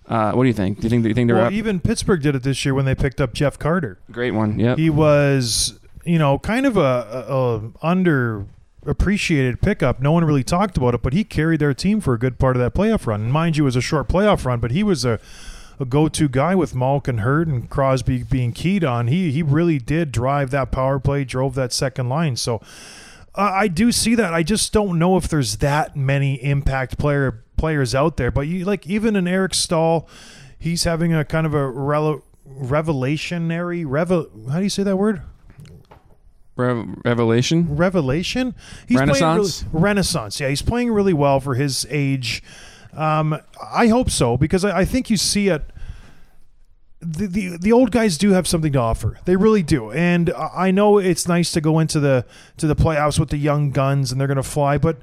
Uh, 0.07 0.33
what 0.33 0.45
do 0.45 0.49
you 0.49 0.55
think? 0.55 0.79
Do 0.79 0.85
you 0.85 0.91
think 0.91 1.03
do 1.03 1.09
you 1.09 1.15
think 1.15 1.27
they're 1.29 1.37
Well, 1.37 1.47
up? 1.47 1.53
even 1.53 1.81
Pittsburgh 1.81 2.23
did 2.23 2.35
it 2.37 2.43
this 2.45 2.65
year 2.65 2.75
when 2.75 2.85
they 2.85 2.95
picked 2.95 3.21
up 3.21 3.33
Jeff 3.33 3.59
Carter. 3.59 3.99
Great 4.13 4.33
one. 4.33 4.57
Yeah, 4.59 4.77
He 4.77 4.89
was, 4.89 5.81
you 6.05 6.19
know, 6.19 6.39
kind 6.39 6.65
of 6.65 6.77
a, 6.77 6.81
a, 7.29 7.57
a 7.57 7.73
under 7.83 8.47
appreciated 8.87 9.61
pickup. 9.61 10.01
No 10.01 10.13
one 10.13 10.25
really 10.25 10.45
talked 10.45 10.77
about 10.77 10.95
it, 10.95 11.03
but 11.03 11.13
he 11.13 11.25
carried 11.25 11.61
their 11.61 11.75
team 11.75 12.01
for 12.01 12.15
a 12.15 12.19
good 12.19 12.39
part 12.39 12.57
of 12.57 12.63
that 12.63 12.75
playoff 12.75 13.07
run. 13.07 13.23
And 13.23 13.33
mind 13.33 13.57
you, 13.57 13.65
it 13.65 13.67
was 13.67 13.77
a 13.77 13.81
short 13.81 14.09
playoff 14.09 14.45
run, 14.45 14.61
but 14.61 14.71
he 14.71 14.83
was 14.83 15.05
a, 15.05 15.19
a 15.79 15.85
go-to 15.85 16.29
guy 16.29 16.55
with 16.55 16.75
Malkin 16.75 17.19
hurt 17.19 17.49
and 17.49 17.69
Crosby 17.69 18.23
being 18.23 18.53
keyed 18.53 18.85
on. 18.85 19.09
He 19.09 19.31
he 19.31 19.43
really 19.43 19.79
did 19.79 20.13
drive 20.13 20.51
that 20.51 20.71
power 20.71 20.99
play, 20.99 21.25
drove 21.25 21.55
that 21.55 21.73
second 21.73 22.09
line. 22.09 22.37
So 22.37 22.57
uh, 23.35 23.51
I 23.53 23.69
do 23.69 23.93
see 23.93 24.15
that. 24.15 24.33
I 24.33 24.43
just 24.43 24.73
don't 24.73 24.99
know 24.99 25.17
if 25.17 25.29
there's 25.29 25.59
that 25.59 25.97
many 25.97 26.43
impact 26.43 26.99
player 26.99 27.43
players 27.57 27.95
out 27.95 28.17
there. 28.17 28.31
But 28.31 28.43
you 28.43 28.65
like 28.65 28.87
even 28.87 29.17
an 29.17 29.29
Eric 29.29 29.55
Staal, 29.55 30.09
he's 30.59 30.85
having 30.85 31.13
a 31.13 31.25
kind 31.25 31.47
of 31.47 31.55
a 31.55 31.59
rele- 31.59 32.23
revelationary 32.49 33.85
revel. 33.87 34.29
How 34.51 34.59
do 34.59 34.65
you 34.65 34.71
say 34.71 34.83
that 34.83 34.97
word? 34.97 35.23
Rev- 36.57 36.89
Revelation. 37.05 37.77
revelation. 37.77 38.55
He's 38.89 38.99
Renaissance? 38.99 39.63
Playing 39.63 39.73
really, 39.73 39.83
Renaissance. 39.85 40.41
Yeah, 40.41 40.49
he's 40.49 40.63
playing 40.63 40.91
really 40.91 41.13
well 41.13 41.39
for 41.41 41.55
his 41.55 41.87
age. 41.91 42.43
Um, 42.95 43.39
I 43.63 43.89
hope 43.89 44.11
so 44.11 44.37
because 44.37 44.65
I, 44.65 44.79
I 44.81 44.85
think 44.85 45.11
you 45.11 45.17
see 45.17 45.49
it. 45.49 45.63
The, 47.01 47.27
the 47.27 47.59
the 47.59 47.73
old 47.73 47.91
guys 47.91 48.17
do 48.17 48.31
have 48.31 48.49
something 48.49 48.73
to 48.73 48.79
offer. 48.79 49.19
They 49.27 49.37
really 49.37 49.63
do, 49.63 49.93
and 49.93 50.31
I 50.31 50.69
I 50.69 50.71
know 50.71 50.97
it's 50.99 51.29
nice 51.29 51.53
to 51.53 51.61
go 51.61 51.79
into 51.79 52.01
the 52.01 52.25
to 52.57 52.67
the 52.67 52.75
playoffs 52.75 53.21
with 53.21 53.29
the 53.29 53.37
young 53.37 53.71
guns 53.71 54.11
and 54.11 54.19
they're 54.19 54.27
going 54.27 54.37
to 54.37 54.43
fly, 54.43 54.79
but 54.79 54.97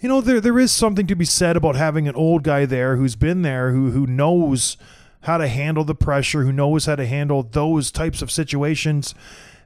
you 0.00 0.08
know 0.08 0.20
there 0.20 0.40
there 0.40 0.58
is 0.58 0.72
something 0.72 1.06
to 1.06 1.14
be 1.14 1.24
said 1.24 1.56
about 1.56 1.76
having 1.76 2.08
an 2.08 2.16
old 2.16 2.42
guy 2.42 2.66
there 2.66 2.96
who's 2.96 3.14
been 3.14 3.42
there 3.42 3.70
who 3.70 3.92
who 3.92 4.04
knows 4.04 4.76
how 5.22 5.38
to 5.38 5.46
handle 5.46 5.84
the 5.84 5.94
pressure, 5.94 6.42
who 6.42 6.52
knows 6.52 6.86
how 6.86 6.96
to 6.96 7.06
handle 7.06 7.44
those 7.44 7.92
types 7.92 8.20
of 8.20 8.30
situations. 8.30 9.14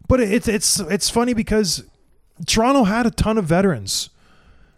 But 0.08 0.20
it's 0.20 0.48
it's 0.48 0.80
it's 0.80 1.10
funny 1.10 1.34
because 1.34 1.84
Toronto 2.46 2.84
had 2.84 3.06
a 3.06 3.10
ton 3.10 3.38
of 3.38 3.44
veterans. 3.44 4.10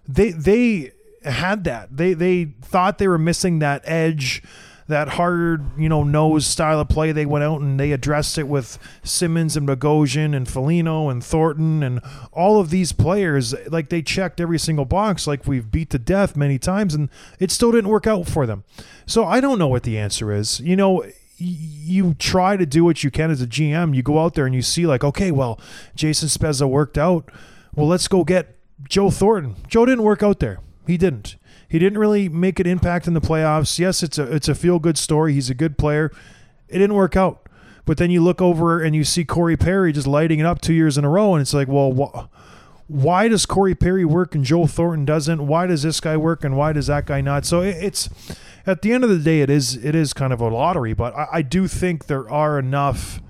They 0.07 0.31
they 0.31 0.93
had 1.25 1.65
that. 1.65 1.97
They 1.97 2.15
they 2.15 2.45
thought 2.63 2.99
they 2.99 3.09
were 3.09 3.19
missing 3.19 3.59
that 3.61 3.83
edge, 3.85 4.43
that 4.87 5.11
hard, 5.11 5.79
you 5.79 5.89
know, 5.89 6.03
nose 6.03 6.47
style 6.47 6.81
of 6.81 6.89
play. 6.89 7.13
They 7.13 7.27
went 7.27 7.45
out 7.45 7.61
and 7.61 7.81
they 7.81 7.93
addressed 7.93 8.37
it 8.37 8.49
with 8.49 8.79
Simmonds 9.03 9.57
and 9.57 9.67
Bogosian 9.67 10.37
and 10.37 10.49
Foligno 10.49 11.09
and 11.09 11.25
Thornton 11.25 11.83
and 11.83 12.01
all 12.33 12.61
of 12.61 12.71
these 12.71 12.93
players. 12.93 13.55
Like 13.69 13.89
they 13.89 14.03
checked 14.03 14.41
every 14.41 14.59
single 14.59 14.85
box, 14.85 15.27
like 15.27 15.47
we've 15.47 15.71
beat 15.71 15.91
to 15.91 15.99
death 15.99 16.37
many 16.37 16.59
times, 16.59 16.95
and 16.95 17.09
it 17.41 17.51
still 17.51 17.73
didn't 17.73 17.91
work 17.91 18.07
out 18.07 18.27
for 18.27 18.47
them. 18.47 18.65
So 19.07 19.25
I 19.25 19.41
don't 19.41 19.59
know 19.59 19.69
what 19.69 19.85
the 19.85 19.99
answer 19.99 20.33
is. 20.33 20.61
You 20.61 20.77
know, 20.77 21.05
you 21.37 22.15
try 22.15 22.57
to 22.57 22.67
do 22.67 22.85
what 22.85 23.03
you 23.03 23.11
can 23.11 23.31
as 23.31 23.43
a 23.43 23.47
GM. 23.47 23.95
You 23.95 24.03
go 24.03 24.21
out 24.21 24.35
there 24.35 24.47
and 24.47 24.55
you 24.55 24.63
see 24.63 24.87
like, 24.87 25.03
okay, 25.03 25.31
well, 25.31 25.61
Jason 25.95 26.29
Spezza 26.29 26.69
worked 26.69 26.97
out. 26.97 27.31
Well, 27.75 27.89
let's 27.89 28.09
go 28.09 28.25
get 28.25 28.57
Joe 28.89 29.11
Thornton. 29.11 29.57
Joe 29.67 29.85
didn't 29.85 30.05
work 30.05 30.23
out 30.23 30.41
there. 30.41 30.61
He 30.87 30.97
didn't. 30.97 31.37
He 31.69 31.79
didn't 31.79 31.99
really 31.99 32.29
make 32.29 32.61
an 32.61 32.67
impact 32.67 33.09
in 33.09 33.15
the 33.15 33.21
playoffs. 33.21 33.79
Yes, 33.79 34.03
it's 34.03 34.19
a 34.19 34.33
it's 34.33 34.49
a 34.49 34.55
feel 34.55 34.79
good 34.79 34.97
story. 34.97 35.33
He's 35.33 35.51
a 35.51 35.55
good 35.55 35.77
player. 35.77 36.13
It 36.69 36.79
didn't 36.79 36.95
work 36.95 37.17
out. 37.17 37.49
But 37.85 37.99
then 37.99 38.11
you 38.11 38.23
look 38.23 38.41
over 38.41 38.81
and 38.81 38.95
you 38.95 39.05
see 39.05 39.25
Corey 39.25 39.57
Perry 39.57 39.93
just 39.93 40.07
lighting 40.07 40.39
it 40.39 40.47
up 40.47 40.61
two 40.61 40.73
years 40.73 40.97
in 40.97 41.05
a 41.05 41.09
row, 41.11 41.35
and 41.35 41.43
it's 41.43 41.53
like, 41.53 41.69
well, 41.69 41.93
wh- 41.93 42.27
why 42.87 43.29
does 43.29 43.45
Corey 43.45 43.75
Perry 43.75 44.05
work 44.05 44.35
and 44.35 44.45
Joe 44.45 44.67
Thornton 44.67 45.05
doesn't? 45.05 45.47
Why 45.47 45.67
does 45.67 45.83
this 45.83 46.01
guy 46.01 46.17
work 46.17 46.45
and 46.45 46.57
why 46.57 46.73
does 46.73 46.87
that 46.87 47.07
guy 47.07 47.21
not? 47.21 47.45
So 47.45 47.63
it, 47.63 47.77
it's 47.83 48.09
at 48.67 48.83
the 48.83 48.93
end 48.93 49.05
of 49.05 49.11
the 49.11 49.19
day, 49.19 49.41
it 49.41 49.51
is 49.51 49.77
it 49.77 49.95
is 49.95 50.13
kind 50.13 50.33
of 50.33 50.41
a 50.41 50.49
lottery. 50.49 50.93
But 50.93 51.15
I, 51.15 51.27
I 51.33 51.43
do 51.43 51.69
think 51.69 52.07
there 52.07 52.29
are 52.31 52.59
enough 52.59 53.21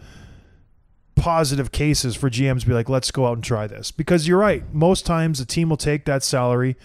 positive 1.16 1.72
cases 1.72 2.16
for 2.16 2.28
GMs 2.28 2.60
to 2.60 2.66
be 2.66 2.74
like, 2.74 2.88
let's 2.88 3.10
go 3.10 3.26
out 3.26 3.34
and 3.34 3.44
try 3.44 3.66
this. 3.66 3.90
Because 3.90 4.28
you're 4.28 4.38
right. 4.38 4.62
Most 4.74 5.06
times 5.06 5.40
a 5.40 5.46
team 5.46 5.68
will 5.68 5.76
take 5.76 6.04
that 6.04 6.22
salary. 6.22 6.76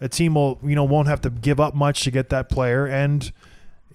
A 0.00 0.08
team 0.08 0.34
will, 0.34 0.58
you 0.62 0.74
know, 0.74 0.84
won't 0.84 1.08
have 1.08 1.20
to 1.22 1.30
give 1.30 1.58
up 1.60 1.74
much 1.74 2.02
to 2.04 2.10
get 2.10 2.28
that 2.30 2.48
player. 2.48 2.86
And 2.86 3.30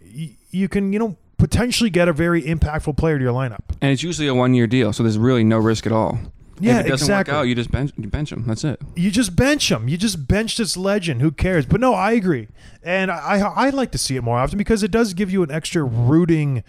y- 0.04 0.38
you 0.52 0.68
can, 0.68 0.94
you 0.94 1.00
know, 1.00 1.18
potentially 1.38 1.90
get 1.90 2.08
a 2.08 2.14
very 2.14 2.44
impactful 2.44 2.98
player 2.98 3.18
to 3.18 3.24
your 3.24 3.34
lineup. 3.34 3.62
And 3.82 3.92
it's 3.92 4.04
usually 4.04 4.28
a 4.28 4.36
one 4.36 4.54
year 4.54 4.68
deal, 4.68 4.94
so 4.94 5.04
there's 5.04 5.18
really 5.18 5.44
no 5.44 5.58
risk 5.58 5.86
at 5.86 5.92
all. 5.92 6.20
Yeah, 6.62 6.80
if 6.80 6.86
it 6.86 6.90
doesn't 6.90 7.06
exactly. 7.06 7.34
work 7.34 7.40
out, 7.40 7.48
you 7.48 7.56
just 7.56 7.72
bench, 7.72 7.92
you 7.98 8.08
bench 8.08 8.32
him. 8.32 8.46
That's 8.48 8.64
it. 8.64 8.82
You 8.96 9.12
just 9.12 9.36
bench 9.36 9.72
him. 9.72 9.88
You 9.88 9.98
just 9.98 10.28
bench 10.28 10.58
this 10.58 10.78
legend. 10.78 11.22
Who 11.22 11.32
cares? 11.32 11.66
But 11.66 11.82
no, 11.82 11.94
I 11.94 12.12
agree, 12.14 12.48
and 12.84 13.12
I 13.12 13.40
I 13.40 13.70
like 13.70 13.92
to 13.92 13.98
see 13.98 14.16
it 14.16 14.24
more 14.24 14.38
often 14.38 14.58
because 14.58 14.84
it 14.84 14.92
does 14.92 15.14
give 15.14 15.32
you 15.32 15.44
an 15.44 15.52
extra 15.52 15.84
rooting 15.84 16.64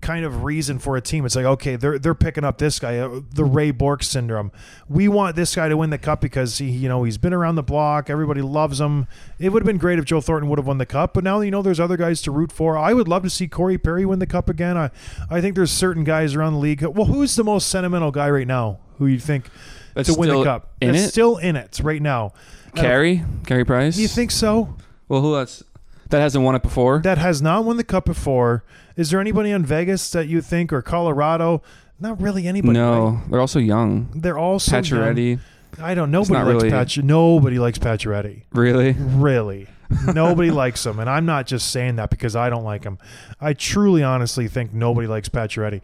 kind 0.00 0.24
of 0.24 0.44
reason 0.44 0.78
for 0.78 0.96
a 0.96 1.00
team. 1.00 1.24
It's 1.26 1.36
like 1.36 1.44
okay, 1.44 1.76
they're 1.76 1.98
they're 1.98 2.14
picking 2.14 2.44
up 2.44 2.58
this 2.58 2.78
guy, 2.78 2.98
uh, 2.98 3.20
the 3.32 3.44
Ray 3.44 3.70
Bourque 3.70 4.02
syndrome. 4.02 4.52
We 4.88 5.08
want 5.08 5.36
this 5.36 5.54
guy 5.54 5.68
to 5.68 5.76
win 5.76 5.90
the 5.90 5.98
cup 5.98 6.20
because 6.20 6.58
he 6.58 6.70
you 6.70 6.88
know 6.88 7.04
he's 7.04 7.18
been 7.18 7.32
around 7.32 7.56
the 7.56 7.62
block. 7.62 8.08
Everybody 8.10 8.42
loves 8.42 8.80
him. 8.80 9.06
It 9.38 9.50
would 9.50 9.62
have 9.62 9.66
been 9.66 9.78
great 9.78 9.98
if 9.98 10.04
Joe 10.04 10.20
Thornton 10.20 10.48
would 10.50 10.58
have 10.58 10.66
won 10.66 10.78
the 10.78 10.86
cup, 10.86 11.14
but 11.14 11.24
now 11.24 11.40
you 11.40 11.50
know 11.50 11.62
there's 11.62 11.80
other 11.80 11.96
guys 11.96 12.22
to 12.22 12.30
root 12.30 12.52
for. 12.52 12.76
I 12.76 12.92
would 12.94 13.08
love 13.08 13.22
to 13.24 13.30
see 13.30 13.48
Corey 13.48 13.78
Perry 13.78 14.06
win 14.06 14.18
the 14.18 14.26
cup 14.26 14.48
again. 14.48 14.76
I 14.76 14.90
I 15.30 15.40
think 15.40 15.54
there's 15.56 15.72
certain 15.72 16.04
guys 16.04 16.34
around 16.34 16.54
the 16.54 16.60
league. 16.60 16.82
Well, 16.82 17.06
who's 17.06 17.36
the 17.36 17.44
most 17.44 17.68
sentimental 17.68 18.10
guy 18.10 18.30
right 18.30 18.46
now? 18.46 18.78
Who 18.98 19.06
you 19.06 19.18
think? 19.18 19.48
That's 19.94 20.12
to 20.12 20.18
win 20.18 20.28
the 20.28 20.34
still 20.34 20.44
cup. 20.44 20.74
in 20.80 20.92
That's 20.92 21.04
it? 21.04 21.08
still 21.08 21.36
in 21.38 21.56
it 21.56 21.80
right 21.82 22.02
now. 22.02 22.32
Carey, 22.76 23.24
Carey 23.46 23.64
Price. 23.64 23.96
Do 23.96 24.02
you 24.02 24.08
think 24.08 24.30
so? 24.30 24.76
Well, 25.08 25.20
who 25.22 25.36
else? 25.36 25.62
That 26.10 26.20
hasn't 26.20 26.44
won 26.44 26.54
it 26.54 26.62
before. 26.62 27.00
That 27.00 27.18
has 27.18 27.42
not 27.42 27.64
won 27.64 27.76
the 27.76 27.84
cup 27.84 28.04
before. 28.04 28.64
Is 28.96 29.10
there 29.10 29.20
anybody 29.20 29.52
on 29.52 29.64
Vegas 29.64 30.10
that 30.10 30.26
you 30.28 30.40
think 30.40 30.72
or 30.72 30.80
Colorado? 30.82 31.62
Not 32.00 32.20
really 32.20 32.46
anybody. 32.46 32.74
no, 32.74 33.08
right? 33.10 33.30
they're 33.30 33.40
also 33.40 33.58
young. 33.58 34.08
They're 34.14 34.38
all 34.38 34.58
so 34.58 34.76
young. 34.76 34.84
Pacioretty. 34.84 35.40
I 35.80 35.94
don't. 35.94 36.10
Nobody 36.10 36.32
not 36.34 36.46
likes 36.46 36.54
really- 36.62 36.70
Patch. 36.70 36.98
Nobody 36.98 37.58
likes 37.58 37.78
Pacioretty. 37.78 38.42
Really? 38.52 38.92
Really. 38.98 39.66
nobody 40.14 40.50
likes 40.50 40.84
him, 40.84 40.98
and 40.98 41.08
I'm 41.08 41.24
not 41.26 41.46
just 41.46 41.70
saying 41.70 41.96
that 41.96 42.10
because 42.10 42.36
I 42.36 42.50
don't 42.50 42.64
like 42.64 42.84
him. 42.84 42.98
I 43.40 43.54
truly, 43.54 44.02
honestly 44.02 44.46
think 44.46 44.72
nobody 44.72 45.08
likes 45.08 45.28
Pacioretty. 45.30 45.80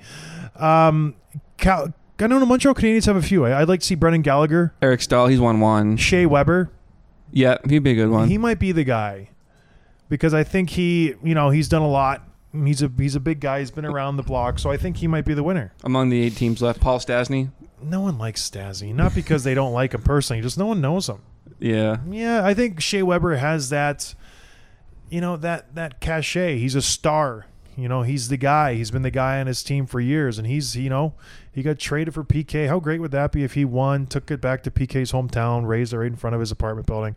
Um, 0.61 1.15
Cal- 1.57 1.93
I 2.19 2.27
know. 2.27 2.45
Montreal 2.45 2.75
Canadiens 2.75 3.07
have 3.07 3.17
a 3.17 3.23
few. 3.23 3.45
I, 3.45 3.61
I'd 3.61 3.69
like 3.69 3.81
to 3.81 3.87
see 3.87 3.95
Brendan 3.95 4.23
Gallagher, 4.23 4.75
Eric 4.81 5.01
Staal, 5.01 5.27
he's 5.27 5.41
won 5.41 5.61
one. 5.61 5.97
Shea 5.97 6.27
Weber. 6.27 6.71
Yeah, 7.33 7.59
he'd 7.69 7.81
be 7.83 7.91
a 7.93 7.95
good 7.95 8.11
one. 8.11 8.29
He 8.29 8.39
might 8.39 8.59
be 8.59 8.71
the 8.73 8.85
guy 8.85 9.31
because 10.09 10.33
I 10.33 10.45
think 10.45 10.71
he, 10.71 11.15
you 11.23 11.35
know, 11.35 11.51
he's 11.51 11.69
done 11.69 11.83
a 11.83 11.89
lot. 11.89 12.29
He's 12.53 12.83
a 12.83 12.93
he's 12.97 13.17
a 13.17 13.21
big 13.21 13.41
guy. 13.41 13.59
He's 13.59 13.73
been 13.73 13.85
around 13.85 14.17
the 14.17 14.23
block, 14.23 14.61
so 14.61 14.71
I 14.71 14.77
think 14.77 14.99
he 14.99 15.09
might 15.09 15.25
be 15.25 15.35
the 15.35 15.43
winner. 15.43 15.73
Among 15.83 16.09
the 16.11 16.21
eight 16.23 16.37
teams 16.37 16.63
left, 16.63 16.81
Paul 16.81 17.01
Stastny. 17.01 17.51
No 17.83 18.01
one 18.01 18.17
likes 18.17 18.49
Stazzy, 18.49 18.95
not 18.95 19.15
because 19.15 19.43
they 19.43 19.55
don't 19.55 19.73
like 19.73 19.93
him 19.93 20.03
personally, 20.03 20.41
just 20.41 20.57
no 20.57 20.67
one 20.67 20.81
knows 20.81 21.09
him. 21.09 21.21
Yeah. 21.59 21.99
Yeah, 22.09 22.47
I 22.47 22.55
think 22.55 22.81
Shea 22.81 23.03
Weber 23.03 23.37
has 23.37 23.71
that, 23.71 24.15
you 25.11 25.21
know, 25.21 25.37
that 25.39 25.75
that 25.75 26.01
cachet. 26.01 26.59
He's 26.59 26.75
a 26.77 26.83
star. 26.83 27.47
You 27.77 27.89
know, 27.89 28.03
he's 28.03 28.29
the 28.29 28.37
guy. 28.37 28.75
He's 28.75 28.91
been 28.91 29.03
the 29.03 29.11
guy 29.11 29.41
on 29.41 29.47
his 29.47 29.63
team 29.63 29.87
for 29.87 30.01
years, 30.01 30.39
and 30.39 30.47
he's 30.47 30.77
you 30.77 30.89
know 30.91 31.15
he 31.53 31.63
got 31.63 31.79
traded 31.79 32.15
for 32.15 32.25
PK. 32.25 32.69
How 32.69 32.79
great 32.81 33.01
would 33.01 33.11
that 33.13 33.33
be 33.33 33.43
if 33.45 33.55
he 33.55 33.65
won, 33.65 34.07
took 34.07 34.31
it 34.31 34.41
back 34.41 34.63
to 34.65 34.71
PK's 34.71 35.13
hometown, 35.13 35.67
raised 35.67 35.93
it 35.93 35.99
right 35.99 36.07
in 36.07 36.17
front 36.17 36.35
of 36.35 36.41
his 36.41 36.51
apartment 36.51 36.87
building. 36.87 37.17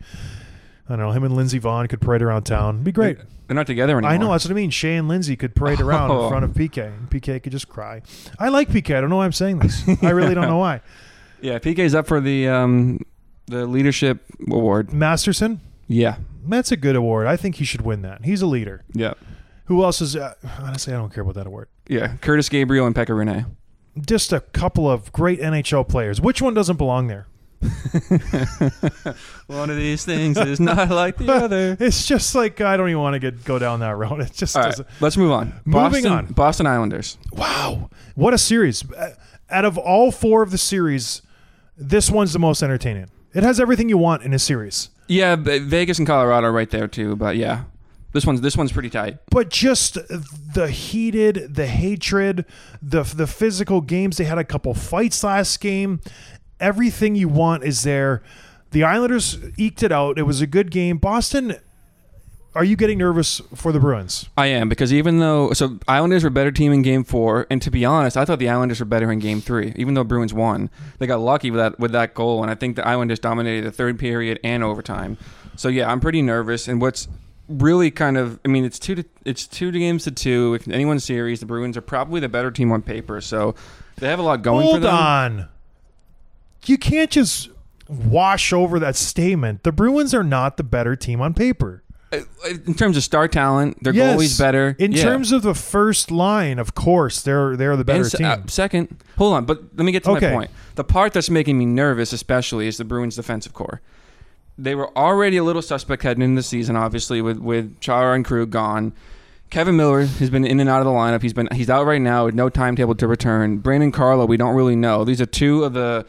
I 0.89 0.93
don't 0.95 0.99
know. 0.99 1.11
Him 1.11 1.23
and 1.25 1.35
Lindsey 1.35 1.59
Vonn 1.59 1.89
could 1.89 1.99
parade 1.99 2.21
around 2.21 2.43
town. 2.43 2.81
Be 2.83 2.91
great. 2.93 3.17
They're 3.47 3.55
not 3.55 3.67
together 3.67 3.93
anymore. 3.97 4.11
I 4.11 4.17
know 4.17 4.31
that's 4.31 4.45
what 4.45 4.51
I 4.51 4.55
mean. 4.55 4.69
Shea 4.69 4.95
and 4.95 5.07
Lindsay 5.07 5.35
could 5.35 5.53
parade 5.53 5.79
around 5.81 6.11
in 6.11 6.17
Oh. 6.17 6.29
front 6.29 6.45
of 6.45 6.51
PK, 6.51 6.85
and 6.87 7.09
PK 7.09 7.41
could 7.43 7.51
just 7.51 7.67
cry. 7.69 8.01
I 8.39 8.49
like 8.49 8.69
PK. 8.69 8.95
I 8.95 9.01
don't 9.01 9.09
know 9.09 9.17
why 9.17 9.25
I'm 9.25 9.31
saying 9.33 9.59
this. 9.59 9.83
I 10.01 10.09
really 10.11 10.33
don't 10.33 10.47
know 10.47 10.57
why. 10.67 10.81
Yeah, 11.41 11.59
PK's 11.59 11.93
up 11.93 12.07
for 12.07 12.19
the 12.21 12.47
um 12.47 12.99
the 13.47 13.65
leadership 13.65 14.23
award. 14.49 14.91
Masterton, 14.91 15.61
Yeah. 15.87 16.17
that's 16.47 16.71
a 16.71 16.77
good 16.77 16.95
award. 16.97 17.27
I 17.27 17.37
think 17.37 17.55
he 17.55 17.65
should 17.65 17.81
win 17.81 18.01
that. 18.01 18.25
He's 18.25 18.41
a 18.41 18.47
leader. 18.47 18.83
Yeah. 18.93 19.13
Who 19.67 19.83
else 19.83 20.01
is? 20.01 20.15
Uh, 20.15 20.33
honestly, 20.59 20.93
I 20.93 20.97
don't 20.97 21.13
care 21.13 21.21
about 21.24 21.36
that 21.36 21.47
award. 21.47 21.67
Yeah. 21.88 22.15
Kurtis 22.21 22.50
Gabriel 22.50 22.86
and 22.86 22.95
Pekka 22.95 23.09
Rinne. 23.09 23.45
Just 24.05 24.31
a 24.33 24.39
couple 24.41 24.89
of 24.89 25.12
great 25.12 25.39
NHL 25.39 25.88
players. 25.88 26.19
Which 26.21 26.41
one 26.41 26.53
doesn't 26.53 26.77
belong 26.77 27.07
there? 27.07 27.27
One 29.47 29.69
of 29.69 29.77
these 29.77 30.05
things 30.05 30.38
is 30.38 30.59
not 30.59 30.89
like 30.89 31.17
the 31.17 31.31
other. 31.43 31.77
It's 31.79 32.05
just 32.05 32.36
like 32.36 32.62
I 32.62 32.77
don't 32.77 32.89
even 32.89 33.01
want 33.01 33.13
to 33.15 33.19
get 33.19 33.43
go 33.43 33.57
down 33.59 33.79
that 33.79 33.95
road. 33.97 34.21
It 34.27 34.33
just 34.33 34.55
All 34.55 34.62
right, 34.63 34.69
doesn't. 34.69 34.88
let's 35.00 35.17
move 35.17 35.31
on. 35.31 35.53
Moving 35.65 36.03
Boston, 36.03 36.12
on. 36.12 36.25
Boston 36.27 36.67
Islanders. 36.67 37.17
Wow, 37.33 37.89
what 38.15 38.33
a 38.33 38.38
series! 38.38 38.89
Uh, 38.91 39.15
Out 39.50 39.65
of 39.65 39.77
all 39.77 40.12
four 40.12 40.43
of 40.43 40.51
the 40.51 40.57
series, 40.57 41.21
this 41.77 42.12
one's 42.12 42.33
the 42.33 42.39
most 42.39 42.62
entertaining. 42.62 43.07
It 43.33 43.43
has 43.43 43.59
everything 43.59 43.89
you 43.89 43.97
want 43.97 44.24
in 44.24 44.33
a 44.33 44.39
series. 44.39 44.89
Yeah, 45.07 45.36
Vegas 45.36 45.97
and 45.97 46.07
Colorado 46.07 46.50
right 46.50 46.69
there 46.69 46.88
too. 46.88 47.15
But 47.15 47.38
yeah, 47.38 47.63
this 48.17 48.25
one's 48.25 48.41
this 48.41 48.57
one's 48.57 48.71
pretty 48.71 48.89
tight. 48.89 49.19
but 49.29 49.50
just 49.50 49.97
the 50.53 50.67
heated, 50.69 51.53
the 51.55 51.67
hatred, 51.67 52.45
the 52.81 53.03
the 53.03 53.27
physical 53.27 53.79
games. 53.81 54.17
They 54.17 54.24
had 54.24 54.39
a 54.39 54.43
couple 54.43 54.74
fights 54.74 55.24
last 55.24 55.59
game. 55.62 56.01
Everything 56.59 57.15
you 57.15 57.29
want 57.29 57.63
is 57.63 57.83
there. 57.83 58.24
The 58.71 58.83
Islanders 58.83 59.38
eked 59.57 59.83
it 59.83 59.91
out. 59.91 60.17
It 60.17 60.24
was 60.24 60.41
a 60.41 60.47
good 60.47 60.71
game. 60.71 60.97
Boston, 60.97 61.55
are 62.55 62.63
you 62.63 62.75
getting 62.75 62.97
nervous 62.97 63.39
for 63.53 63.71
the 63.71 63.79
Bruins? 63.79 64.27
I 64.36 64.47
am 64.47 64.67
because 64.67 64.91
even 64.91 65.19
though 65.19 65.53
so 65.53 65.77
Islanders 65.88 66.24
were 66.24 66.29
a 66.29 66.31
better 66.31 66.51
team 66.51 66.74
in 66.74 66.81
Game 66.81 67.03
Four, 67.03 67.45
and 67.51 67.62
to 67.62 67.69
be 67.69 67.86
honest, 67.86 68.17
I 68.17 68.25
thought 68.25 68.39
the 68.39 68.50
Islanders 68.50 68.79
were 68.79 68.88
better 68.88 69.12
in 69.12 69.19
Game 69.19 69.39
Three. 69.41 69.74
Even 69.75 69.93
though 69.93 70.03
Bruins 70.03 70.33
won, 70.33 70.71
they 70.97 71.05
got 71.05 71.19
lucky 71.19 71.51
with 71.51 71.59
that 71.59 71.79
with 71.79 71.91
that 71.91 72.15
goal, 72.15 72.41
and 72.41 72.50
I 72.50 72.55
think 72.55 72.75
the 72.75 72.88
Islanders 72.88 73.19
dominated 73.19 73.63
the 73.63 73.71
third 73.71 74.00
period 74.00 74.39
and 74.43 74.63
overtime. 74.63 75.17
So 75.55 75.69
yeah, 75.69 75.91
I'm 75.91 76.00
pretty 76.00 76.21
nervous. 76.24 76.67
And 76.67 76.81
what's 76.81 77.07
really 77.49 77.91
kind 77.91 78.17
of 78.17 78.39
I 78.45 78.47
mean, 78.47 78.65
it's 78.65 78.79
two 78.79 78.95
to 78.95 79.05
it's 79.25 79.47
two 79.47 79.71
games 79.71 80.03
to 80.05 80.11
two. 80.11 80.53
If 80.55 80.67
anyone's 80.67 81.03
series, 81.03 81.39
the 81.39 81.45
Bruins 81.45 81.77
are 81.77 81.81
probably 81.81 82.19
the 82.19 82.29
better 82.29 82.51
team 82.51 82.71
on 82.71 82.81
paper. 82.81 83.21
So 83.21 83.55
they 83.97 84.07
have 84.07 84.19
a 84.19 84.23
lot 84.23 84.41
going 84.41 84.65
for 84.65 84.71
Hold 84.71 84.83
them. 84.83 84.93
on. 84.95 85.49
You 86.65 86.77
can't 86.77 87.09
just 87.09 87.49
wash 87.87 88.51
over 88.51 88.79
that 88.79 88.95
statement. 88.95 89.63
The 89.63 89.71
Bruins 89.71 90.13
are 90.13 90.23
not 90.23 90.57
the 90.57 90.63
better 90.63 90.95
team 90.95 91.21
on 91.21 91.33
paper. 91.33 91.83
Uh, 92.11 92.19
In 92.65 92.73
terms 92.73 92.95
of 92.97 93.03
star 93.03 93.27
talent, 93.27 93.81
their 93.83 93.93
Yes. 93.93 94.15
goalie's 94.17 94.37
better. 94.37 94.75
In 94.79 94.91
Yeah. 94.93 95.03
terms 95.03 95.31
of 95.33 95.41
the 95.41 95.53
first 95.53 96.09
line, 96.09 96.57
of 96.59 96.73
course, 96.73 97.21
they're 97.21 97.55
they're 97.57 97.75
the 97.75 97.83
better 97.83 98.03
And 98.03 98.11
team. 98.11 98.25
uh, 98.27 98.37
second, 98.47 98.95
hold 99.17 99.33
on, 99.35 99.45
but 99.45 99.61
let 99.75 99.83
me 99.85 99.91
get 99.91 100.03
to 100.05 100.11
Okay. 100.11 100.27
my 100.29 100.33
point. 100.33 100.51
The 100.75 100.83
part 100.85 101.11
that's 101.13 101.29
making 101.29 101.57
me 101.57 101.65
nervous, 101.65 102.13
especially, 102.13 102.67
is 102.67 102.77
the 102.77 102.85
Bruins' 102.85 103.15
defensive 103.17 103.53
core. 103.53 103.81
They 104.57 104.75
were 104.75 104.95
already 104.97 105.37
a 105.37 105.43
little 105.43 105.61
suspect 105.61 106.03
heading 106.03 106.23
into 106.23 106.39
the 106.39 106.43
season, 106.43 106.75
obviously, 106.75 107.21
with 107.21 107.37
with 107.37 107.79
Chara 107.79 108.15
and 108.15 108.25
crew 108.25 108.45
gone. 108.45 108.93
Kevan 109.49 109.77
Miller 109.77 110.05
has 110.05 110.29
been 110.29 110.45
in 110.45 110.59
and 110.59 110.69
out 110.69 110.79
of 110.79 110.85
the 110.85 110.91
lineup. 110.91 111.21
He's 111.21 111.33
been 111.33 111.47
he's 111.53 111.69
out 111.69 111.85
right 111.85 112.01
now 112.01 112.25
with 112.25 112.35
no 112.35 112.49
timetable 112.49 112.95
to 112.95 113.07
return. 113.07 113.59
Brandon 113.59 113.91
Carlo, 113.91 114.25
we 114.25 114.35
don't 114.35 114.55
really 114.55 114.75
know. 114.75 115.05
These 115.05 115.21
are 115.21 115.25
two 115.25 115.63
of 115.63 115.73
the, 115.73 116.05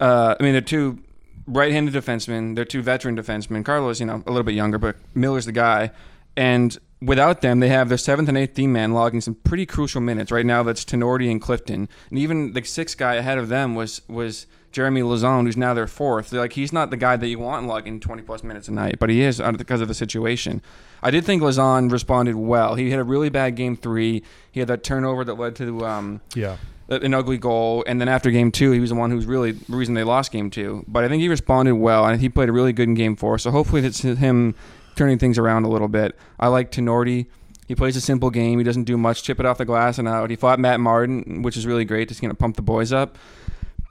uh, 0.00 0.34
I 0.38 0.42
mean, 0.42 0.52
they're 0.52 0.60
two 0.60 0.98
right-handed 1.46 1.94
defensemen. 1.94 2.56
They're 2.56 2.66
two 2.66 2.82
veteran 2.82 3.16
defensemen. 3.16 3.64
Carlo's, 3.64 4.00
you 4.00 4.06
know, 4.06 4.22
a 4.26 4.30
little 4.30 4.42
bit 4.42 4.54
younger, 4.54 4.76
but 4.76 4.96
Miller's 5.14 5.46
the 5.46 5.52
guy. 5.52 5.92
And 6.36 6.76
without 7.00 7.40
them, 7.40 7.60
they 7.60 7.68
have 7.68 7.88
their 7.88 7.98
seventh 7.98 8.28
and 8.28 8.38
eighth 8.38 8.54
team 8.54 8.72
man 8.72 8.92
logging 8.92 9.20
some 9.20 9.34
pretty 9.34 9.66
crucial 9.66 10.00
minutes 10.00 10.30
right 10.30 10.46
now. 10.46 10.62
That's 10.62 10.84
Tinordi 10.84 11.30
and 11.30 11.40
Clifton, 11.40 11.88
and 12.10 12.18
even 12.18 12.52
the 12.52 12.64
sixth 12.64 12.96
guy 12.96 13.14
ahead 13.14 13.38
of 13.38 13.48
them 13.48 13.74
was 13.74 14.02
was 14.08 14.46
Jeremy 14.72 15.02
Lauzon, 15.02 15.44
who's 15.44 15.56
now 15.56 15.74
their 15.74 15.86
fourth. 15.86 16.30
They're 16.30 16.40
like 16.40 16.52
he's 16.52 16.72
not 16.72 16.90
the 16.90 16.96
guy 16.96 17.16
that 17.16 17.26
you 17.26 17.38
want 17.38 17.66
logging 17.66 18.00
twenty 18.00 18.22
plus 18.22 18.42
minutes 18.42 18.68
a 18.68 18.72
night, 18.72 18.98
but 18.98 19.10
he 19.10 19.22
is 19.22 19.40
uh, 19.40 19.52
because 19.52 19.80
of 19.80 19.88
the 19.88 19.94
situation. 19.94 20.62
I 21.02 21.10
did 21.10 21.24
think 21.24 21.42
Lauzon 21.42 21.90
responded 21.90 22.34
well. 22.34 22.74
He 22.74 22.90
had 22.90 22.98
a 22.98 23.04
really 23.04 23.28
bad 23.28 23.54
game 23.54 23.76
three. 23.76 24.22
He 24.50 24.60
had 24.60 24.68
that 24.68 24.82
turnover 24.82 25.24
that 25.24 25.34
led 25.34 25.54
to 25.56 25.86
um, 25.86 26.20
yeah. 26.34 26.56
an 26.88 27.14
ugly 27.14 27.38
goal, 27.38 27.84
and 27.86 28.00
then 28.00 28.08
after 28.08 28.30
game 28.30 28.50
two, 28.50 28.72
he 28.72 28.80
was 28.80 28.90
the 28.90 28.96
one 28.96 29.10
who's 29.12 29.24
really 29.24 29.52
the 29.52 29.76
reason 29.76 29.94
they 29.94 30.04
lost 30.04 30.32
game 30.32 30.50
two. 30.50 30.84
But 30.88 31.04
I 31.04 31.08
think 31.08 31.20
he 31.20 31.28
responded 31.28 31.74
well, 31.74 32.04
and 32.04 32.20
he 32.20 32.28
played 32.28 32.48
a 32.48 32.52
really 32.52 32.72
good 32.72 32.88
in 32.88 32.94
game 32.94 33.14
four. 33.14 33.38
So 33.38 33.52
hopefully, 33.52 33.84
it's 33.84 34.02
him 34.02 34.54
turning 34.98 35.18
things 35.18 35.38
around 35.38 35.64
a 35.64 35.68
little 35.68 35.88
bit. 35.88 36.16
I 36.38 36.48
like 36.48 36.70
Tinordi. 36.70 37.26
He 37.66 37.74
plays 37.74 37.96
a 37.96 38.00
simple 38.00 38.30
game. 38.30 38.58
He 38.58 38.64
doesn't 38.64 38.84
do 38.84 38.98
much. 38.98 39.22
Chip 39.22 39.40
it 39.40 39.46
off 39.46 39.58
the 39.58 39.64
glass 39.64 39.98
and 39.98 40.08
out. 40.08 40.30
He 40.30 40.36
fought 40.36 40.58
Matt 40.58 40.80
Martin, 40.80 41.42
which 41.42 41.56
is 41.56 41.66
really 41.66 41.84
great. 41.84 42.08
Just 42.08 42.20
gonna 42.20 42.34
pump 42.34 42.56
the 42.56 42.62
boys 42.62 42.92
up. 42.92 43.16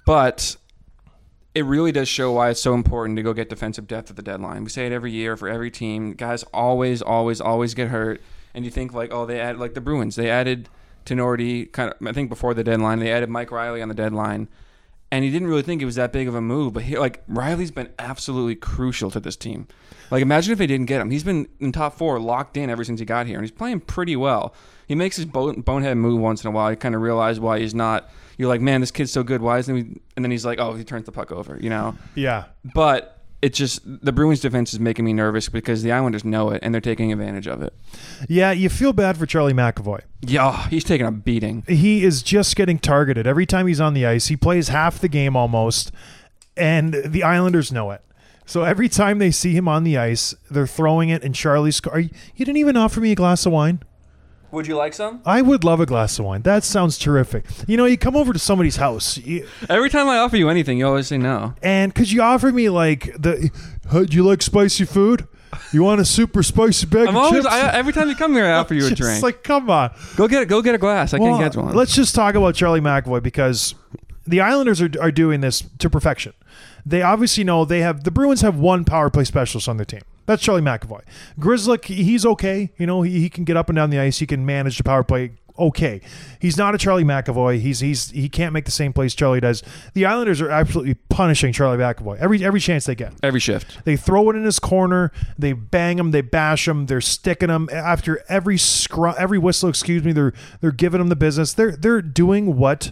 But 0.05 0.57
it 1.55 1.65
really 1.65 1.91
does 1.91 2.07
show 2.07 2.31
why 2.31 2.49
it's 2.49 2.61
so 2.61 2.73
important 2.73 3.17
to 3.17 3.23
go 3.23 3.33
get 3.33 3.49
defensive 3.49 3.87
depth 3.87 4.09
at 4.09 4.15
the 4.15 4.21
deadline. 4.21 4.63
We 4.63 4.69
say 4.69 4.85
it 4.85 4.91
every 4.91 5.11
year 5.11 5.35
for 5.37 5.47
every 5.47 5.71
team. 5.71 6.13
Guys 6.13 6.43
always, 6.53 7.01
always, 7.01 7.41
always 7.41 7.73
get 7.73 7.87
hurt, 7.87 8.21
and 8.53 8.65
you 8.65 8.71
think 8.71 8.93
like, 8.93 9.11
oh, 9.13 9.25
they 9.25 9.39
add 9.39 9.57
like 9.57 9.73
the 9.73 9.81
Bruins. 9.81 10.15
They 10.15 10.29
added 10.29 10.69
Tinordi 11.05 11.71
kind 11.71 11.93
of. 11.93 12.07
I 12.07 12.13
think 12.13 12.29
before 12.29 12.53
the 12.53 12.63
deadline, 12.63 12.99
they 12.99 13.11
added 13.11 13.29
Mike 13.29 13.51
Reilly 13.51 13.81
on 13.81 13.89
the 13.89 13.95
deadline, 13.95 14.49
and 15.11 15.23
he 15.23 15.31
didn't 15.31 15.47
really 15.47 15.61
think 15.61 15.81
it 15.81 15.85
was 15.85 15.95
that 15.95 16.11
big 16.11 16.27
of 16.27 16.35
a 16.35 16.41
move. 16.41 16.73
But 16.73 16.83
he, 16.83 16.97
like 16.97 17.23
Reilly's 17.27 17.71
been 17.71 17.89
absolutely 17.99 18.55
crucial 18.55 19.09
to 19.11 19.19
this 19.19 19.35
team. 19.35 19.67
Like 20.11 20.21
imagine 20.21 20.51
if 20.51 20.57
they 20.57 20.67
didn't 20.67 20.87
get 20.87 21.01
him. 21.01 21.11
He's 21.11 21.23
been 21.23 21.47
in 21.59 21.71
top 21.71 21.97
four, 21.97 22.19
locked 22.19 22.57
in 22.57 22.69
ever 22.69 22.83
since 22.83 22.99
he 22.99 23.05
got 23.05 23.27
here, 23.27 23.37
and 23.37 23.43
he's 23.43 23.51
playing 23.51 23.81
pretty 23.81 24.15
well. 24.15 24.53
He 24.87 24.95
makes 24.95 25.17
his 25.17 25.25
bone, 25.25 25.61
bonehead 25.61 25.97
move 25.97 26.19
once 26.19 26.43
in 26.43 26.47
a 26.47 26.51
while. 26.51 26.71
You 26.71 26.77
kind 26.77 26.95
of 26.95 27.01
realize 27.01 27.39
why 27.39 27.59
he's 27.59 27.75
not. 27.75 28.09
You're 28.37 28.47
like, 28.47 28.61
man, 28.61 28.81
this 28.81 28.91
kid's 28.91 29.11
so 29.11 29.23
good. 29.23 29.41
Why 29.41 29.57
isn't 29.57 29.75
he? 29.75 30.01
And 30.15 30.23
then 30.23 30.31
he's 30.31 30.45
like, 30.45 30.59
oh, 30.59 30.73
he 30.73 30.83
turns 30.83 31.05
the 31.05 31.11
puck 31.11 31.31
over. 31.31 31.57
You 31.59 31.69
know. 31.69 31.95
Yeah. 32.15 32.45
But 32.73 33.16
it's 33.41 33.57
just 33.57 33.81
the 33.85 34.11
Bruins 34.11 34.39
defense 34.39 34.73
is 34.73 34.79
making 34.79 35.05
me 35.05 35.13
nervous 35.13 35.47
because 35.47 35.83
the 35.83 35.91
Islanders 35.91 36.25
know 36.25 36.49
it 36.49 36.59
and 36.63 36.73
they're 36.73 36.81
taking 36.81 37.11
advantage 37.11 37.47
of 37.47 37.61
it. 37.61 37.73
Yeah, 38.27 38.51
you 38.51 38.69
feel 38.69 38.93
bad 38.93 39.17
for 39.17 39.25
Charlie 39.25 39.53
McAvoy. 39.53 40.01
Yeah, 40.21 40.47
oh, 40.47 40.67
he's 40.69 40.83
taking 40.83 41.05
a 41.05 41.11
beating. 41.11 41.63
He 41.67 42.03
is 42.03 42.23
just 42.23 42.55
getting 42.55 42.79
targeted 42.79 43.27
every 43.27 43.45
time 43.45 43.67
he's 43.67 43.79
on 43.79 43.93
the 43.93 44.05
ice. 44.05 44.27
He 44.27 44.35
plays 44.35 44.69
half 44.69 44.99
the 44.99 45.07
game 45.07 45.35
almost, 45.35 45.91
and 46.55 46.95
the 47.05 47.23
Islanders 47.23 47.71
know 47.71 47.91
it. 47.91 48.01
So 48.47 48.63
every 48.63 48.89
time 48.89 49.19
they 49.19 49.31
see 49.31 49.53
him 49.53 49.67
on 49.67 49.83
the 49.83 49.97
ice, 49.97 50.33
they're 50.49 50.65
throwing 50.65 51.09
it, 51.09 51.23
and 51.23 51.35
Charlie's. 51.35 51.79
Are 51.85 51.99
you, 51.99 52.09
you 52.35 52.45
didn't 52.45 52.57
even 52.57 52.77
offer 52.77 52.99
me 53.01 53.11
a 53.11 53.15
glass 53.15 53.45
of 53.45 53.51
wine. 53.51 53.83
Would 54.51 54.65
you 54.67 54.75
like 54.77 54.93
some? 54.93 55.21
I 55.25 55.41
would 55.41 55.63
love 55.63 55.79
a 55.81 55.85
glass 55.85 56.17
of 56.19 56.25
wine. 56.25 56.41
That 56.43 56.63
sounds 56.63 56.97
terrific. 56.97 57.45
You 57.67 57.75
know, 57.77 57.85
you 57.85 57.97
come 57.97 58.15
over 58.15 58.31
to 58.33 58.39
somebody's 58.39 58.77
house, 58.77 59.17
you, 59.17 59.47
Every 59.69 59.89
time 59.89 60.07
I 60.07 60.17
offer 60.19 60.37
you 60.37 60.49
anything, 60.49 60.77
you 60.77 60.87
always 60.87 61.07
say 61.07 61.17
no. 61.17 61.53
and 61.61 61.93
because 61.93 62.13
you 62.13 62.21
offer 62.21 62.51
me 62.51 62.69
like 62.69 63.11
the, 63.19 63.49
"Huh, 63.89 64.05
do 64.05 64.15
you 64.15 64.23
like 64.25 64.41
spicy 64.41 64.85
food? 64.85 65.27
You 65.73 65.83
want 65.83 65.99
a 66.01 66.05
super 66.05 66.43
spicy 66.43 66.85
bag 66.87 67.07
I'm 67.07 67.15
of 67.15 67.23
always 67.23 67.43
chips? 67.43 67.53
I, 67.53 67.73
every 67.73 67.91
time 67.93 68.09
you 68.09 68.15
come 68.15 68.33
here, 68.33 68.45
I 68.45 68.51
offer 68.59 68.73
you 68.73 68.85
a 68.85 68.89
Just 68.89 69.01
drink. 69.01 69.23
like, 69.23 69.43
come 69.43 69.69
on. 69.69 69.91
go 70.15 70.27
get 70.27 70.43
it. 70.43 70.45
Go 70.47 70.61
get 70.61 70.75
a 70.75 70.77
glass. 70.77 71.13
I 71.13 71.17
Well, 71.19 71.37
can't 71.37 71.53
get 71.53 71.61
one. 71.61 71.73
Let's 71.75 71.93
just 71.95 72.15
talk 72.15 72.35
about 72.35 72.55
Charlie 72.55 72.79
McAvoy 72.81 73.21
because 73.23 73.75
the 74.25 74.39
Islanders 74.41 74.81
are, 74.81 74.89
are 75.01 75.11
doing 75.11 75.41
this 75.41 75.63
to 75.79 75.89
perfection. 75.89 76.33
They 76.85 77.01
obviously 77.01 77.43
know 77.43 77.65
they 77.65 77.79
have 77.81 78.03
the 78.05 78.11
Bruins 78.11 78.41
have 78.41 78.55
one 78.57 78.85
power 78.85 79.09
play 79.09 79.23
specialist 79.25 79.67
on 79.67 79.75
their 79.77 79.85
team. 79.85 80.01
That's 80.27 80.43
Charlie 80.43 80.61
McAvoy. 80.61 81.01
Grzelcyk, 81.39 81.85
he's 81.85 82.25
okay. 82.25 82.71
You 82.77 82.85
know, 82.85 83.01
he, 83.01 83.19
he 83.19 83.29
can 83.29 83.43
get 83.43 83.57
up 83.57 83.69
and 83.69 83.75
down 83.75 83.89
the 83.89 83.99
ice. 83.99 84.19
He 84.19 84.27
can 84.27 84.45
manage 84.45 84.77
the 84.77 84.83
power 84.83 85.03
play 85.03 85.31
okay. 85.59 86.01
He's 86.39 86.57
not 86.57 86.75
a 86.75 86.77
Charlie 86.77 87.03
McAvoy. 87.03 87.59
He's 87.59 87.79
he's 87.79 88.11
he 88.11 88.29
can't 88.29 88.53
make 88.53 88.65
the 88.65 88.71
same 88.71 88.93
plays 88.93 89.15
Charlie 89.15 89.39
does. 89.39 89.63
The 89.93 90.05
Islanders 90.05 90.41
are 90.41 90.49
absolutely 90.49 90.95
punishing 91.09 91.53
Charlie 91.53 91.77
McAvoy 91.77 92.17
every 92.19 92.43
every 92.43 92.59
chance 92.59 92.85
they 92.85 92.95
get. 92.95 93.13
every 93.23 93.39
shift. 93.39 93.83
They 93.85 93.95
throw 93.95 94.29
it 94.29 94.35
in 94.35 94.43
his 94.43 94.59
corner. 94.59 95.11
They 95.37 95.53
bang 95.53 95.97
him. 95.97 96.11
They 96.11 96.21
bash 96.21 96.67
him. 96.67 96.85
They're 96.85 97.01
sticking 97.01 97.49
him 97.49 97.69
after 97.71 98.23
every 98.29 98.57
scrum, 98.57 99.15
every 99.17 99.39
whistle. 99.39 99.69
Excuse 99.69 100.03
me. 100.03 100.11
They're 100.11 100.33
they're 100.61 100.71
giving 100.71 101.01
him 101.01 101.07
the 101.07 101.15
business. 101.15 101.53
They're 101.53 101.75
they're 101.75 102.01
doing 102.01 102.57
what 102.57 102.91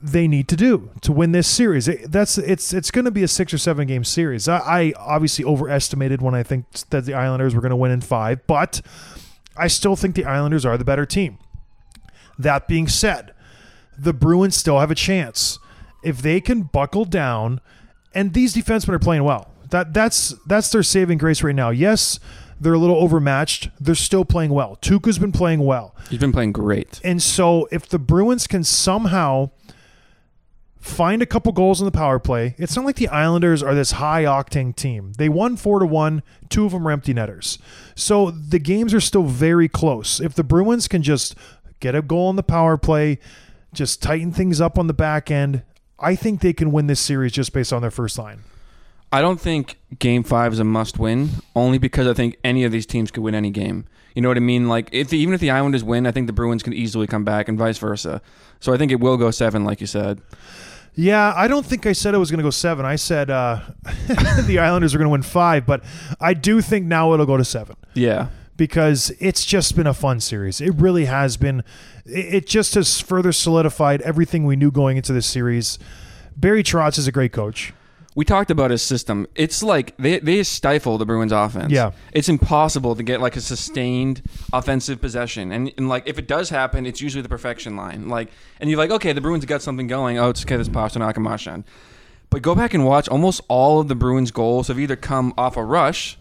they 0.00 0.28
need 0.28 0.46
to 0.48 0.56
do 0.56 0.90
to 1.02 1.12
win 1.12 1.32
this 1.32 1.48
series. 1.48 1.88
It- 1.88 2.10
that's 2.12 2.38
it's 2.38 2.72
it's 2.72 2.90
going 2.90 3.04
to 3.04 3.10
be 3.10 3.22
a 3.22 3.28
six 3.28 3.52
or 3.52 3.58
seven 3.58 3.86
game 3.86 4.04
series. 4.04 4.48
I, 4.48 4.58
I 4.58 4.92
obviously 4.96 5.44
overestimated 5.44 6.22
when 6.22 6.34
I 6.34 6.42
think 6.42 6.66
that 6.90 7.04
the 7.04 7.14
Islanders 7.14 7.54
were 7.54 7.60
going 7.60 7.70
to 7.70 7.76
win 7.76 7.90
in 7.90 8.00
five, 8.00 8.46
but 8.46 8.80
I 9.56 9.66
still 9.66 9.96
think 9.96 10.14
the 10.14 10.24
Islanders 10.24 10.64
are 10.64 10.76
the 10.78 10.84
better 10.84 11.04
team. 11.06 11.38
That 12.38 12.68
being 12.68 12.86
said, 12.86 13.32
the 13.98 14.12
Bruins 14.12 14.56
still 14.56 14.78
have 14.78 14.90
a 14.92 14.94
chance 14.94 15.58
if 16.04 16.22
they 16.22 16.40
can 16.40 16.62
buckle 16.62 17.04
down. 17.04 17.60
And 18.14 18.32
these 18.34 18.54
defensemen 18.54 18.94
are 18.94 18.98
playing 19.00 19.24
well. 19.24 19.50
That 19.70 19.92
that's 19.92 20.34
that's 20.46 20.70
their 20.70 20.82
saving 20.84 21.18
grace 21.18 21.42
right 21.42 21.54
now. 21.54 21.70
Yes, 21.70 22.20
they're 22.60 22.72
a 22.72 22.78
little 22.78 22.96
overmatched. 22.96 23.68
They're 23.80 23.94
still 23.94 24.24
playing 24.24 24.50
well. 24.52 24.78
Tuukka's 24.80 25.18
been 25.18 25.32
playing 25.32 25.60
well. 25.64 25.94
He's 26.08 26.20
been 26.20 26.32
playing 26.32 26.52
great. 26.52 27.00
And 27.04 27.20
so 27.22 27.68
if 27.70 27.86
the 27.88 27.98
Bruins 27.98 28.46
can 28.46 28.64
somehow 28.64 29.50
find 30.88 31.22
a 31.22 31.26
couple 31.26 31.52
goals 31.52 31.80
in 31.80 31.84
the 31.84 31.92
power 31.92 32.18
play, 32.18 32.54
it's 32.58 32.74
not 32.74 32.84
like 32.84 32.96
the 32.96 33.08
Islanders 33.08 33.62
are 33.62 33.74
this 33.74 33.92
high 33.92 34.24
octane 34.24 34.74
team. 34.74 35.12
They 35.18 35.28
won 35.28 35.56
4 35.56 35.80
to 35.80 35.86
1, 35.86 36.22
two 36.48 36.66
of 36.66 36.72
them 36.72 36.84
were 36.84 36.90
empty 36.90 37.12
netters. 37.12 37.58
So 37.94 38.30
the 38.30 38.58
games 38.58 38.94
are 38.94 39.00
still 39.00 39.24
very 39.24 39.68
close. 39.68 40.20
If 40.20 40.34
the 40.34 40.44
Bruins 40.44 40.88
can 40.88 41.02
just 41.02 41.34
get 41.80 41.94
a 41.94 42.02
goal 42.02 42.30
in 42.30 42.36
the 42.36 42.42
power 42.42 42.76
play, 42.76 43.18
just 43.72 44.02
tighten 44.02 44.32
things 44.32 44.60
up 44.60 44.78
on 44.78 44.86
the 44.86 44.94
back 44.94 45.30
end, 45.30 45.62
I 45.98 46.14
think 46.14 46.40
they 46.40 46.52
can 46.52 46.72
win 46.72 46.86
this 46.86 47.00
series 47.00 47.32
just 47.32 47.52
based 47.52 47.72
on 47.72 47.82
their 47.82 47.90
first 47.90 48.18
line. 48.18 48.44
I 49.10 49.20
don't 49.22 49.40
think 49.40 49.78
Game 49.98 50.22
Five 50.22 50.52
is 50.52 50.58
a 50.58 50.64
must-win, 50.64 51.30
only 51.56 51.78
because 51.78 52.06
I 52.06 52.12
think 52.12 52.36
any 52.44 52.64
of 52.64 52.72
these 52.72 52.84
teams 52.84 53.10
could 53.10 53.22
win 53.22 53.34
any 53.34 53.50
game. 53.50 53.86
You 54.14 54.20
know 54.20 54.28
what 54.28 54.36
I 54.36 54.40
mean? 54.40 54.68
Like, 54.68 54.90
if 54.92 55.12
even 55.12 55.32
if 55.32 55.40
the 55.40 55.50
Islanders 55.50 55.82
win, 55.82 56.06
I 56.06 56.12
think 56.12 56.26
the 56.26 56.32
Bruins 56.32 56.62
can 56.62 56.74
easily 56.74 57.06
come 57.06 57.24
back, 57.24 57.48
and 57.48 57.58
vice 57.58 57.78
versa. 57.78 58.20
So 58.60 58.74
I 58.74 58.76
think 58.76 58.92
it 58.92 59.00
will 59.00 59.16
go 59.16 59.30
seven, 59.30 59.64
like 59.64 59.80
you 59.80 59.86
said. 59.86 60.20
Yeah, 60.98 61.32
I 61.36 61.46
don't 61.46 61.64
think 61.64 61.86
I 61.86 61.92
said 61.92 62.12
it 62.12 62.18
was 62.18 62.28
going 62.28 62.38
to 62.38 62.42
go 62.42 62.50
seven. 62.50 62.84
I 62.84 62.96
said 62.96 63.30
uh, 63.30 63.60
the 64.46 64.58
Islanders 64.58 64.96
are 64.96 64.98
going 64.98 65.06
to 65.06 65.12
win 65.12 65.22
five, 65.22 65.64
but 65.64 65.84
I 66.20 66.34
do 66.34 66.60
think 66.60 66.86
now 66.86 67.14
it'll 67.14 67.24
go 67.24 67.36
to 67.36 67.44
seven. 67.44 67.76
Yeah, 67.94 68.30
because 68.56 69.12
it's 69.20 69.44
just 69.44 69.76
been 69.76 69.86
a 69.86 69.94
fun 69.94 70.18
series. 70.18 70.60
It 70.60 70.74
really 70.74 71.04
has 71.04 71.36
been. 71.36 71.62
It 72.04 72.34
it 72.34 72.46
just 72.48 72.74
has 72.74 73.00
further 73.00 73.30
solidified 73.30 74.02
everything 74.02 74.44
we 74.44 74.56
knew 74.56 74.72
going 74.72 74.96
into 74.96 75.12
this 75.12 75.28
series. 75.28 75.78
Barry 76.36 76.64
Trotz 76.64 76.98
is 76.98 77.06
a 77.06 77.12
great 77.12 77.32
coach. 77.32 77.72
We 78.18 78.24
talked 78.24 78.50
about 78.50 78.72
his 78.72 78.82
system. 78.82 79.28
It's 79.36 79.62
like 79.62 79.96
they 79.96 80.18
they 80.18 80.42
stifle 80.42 80.98
the 80.98 81.06
Bruins' 81.06 81.30
offense. 81.30 81.70
Yeah. 81.70 81.92
it's 82.10 82.28
impossible 82.28 82.96
to 82.96 83.04
get 83.04 83.20
like 83.20 83.36
a 83.36 83.40
sustained 83.40 84.22
offensive 84.52 85.00
possession, 85.00 85.52
and, 85.52 85.72
and 85.76 85.88
like 85.88 86.08
if 86.08 86.18
it 86.18 86.26
does 86.26 86.50
happen, 86.50 86.84
it's 86.84 87.00
usually 87.00 87.22
the 87.22 87.28
perfection 87.28 87.76
line. 87.76 88.08
Like, 88.08 88.32
and 88.58 88.68
you're 88.68 88.76
like, 88.76 88.90
okay, 88.90 89.12
the 89.12 89.20
Bruins 89.20 89.44
got 89.44 89.62
something 89.62 89.86
going. 89.86 90.18
Oh, 90.18 90.30
it's 90.30 90.42
okay, 90.42 90.56
this 90.56 90.68
Pastrnak 90.68 91.14
and 91.14 91.22
Marchand. 91.22 91.62
But 92.28 92.42
go 92.42 92.56
back 92.56 92.74
and 92.74 92.84
watch. 92.84 93.08
Almost 93.08 93.40
all 93.46 93.78
of 93.78 93.86
the 93.86 93.94
Bruins' 93.94 94.32
goals 94.32 94.66
have 94.66 94.80
either 94.80 94.96
come 94.96 95.32
off 95.38 95.56
a 95.56 95.62
rush, 95.62 96.18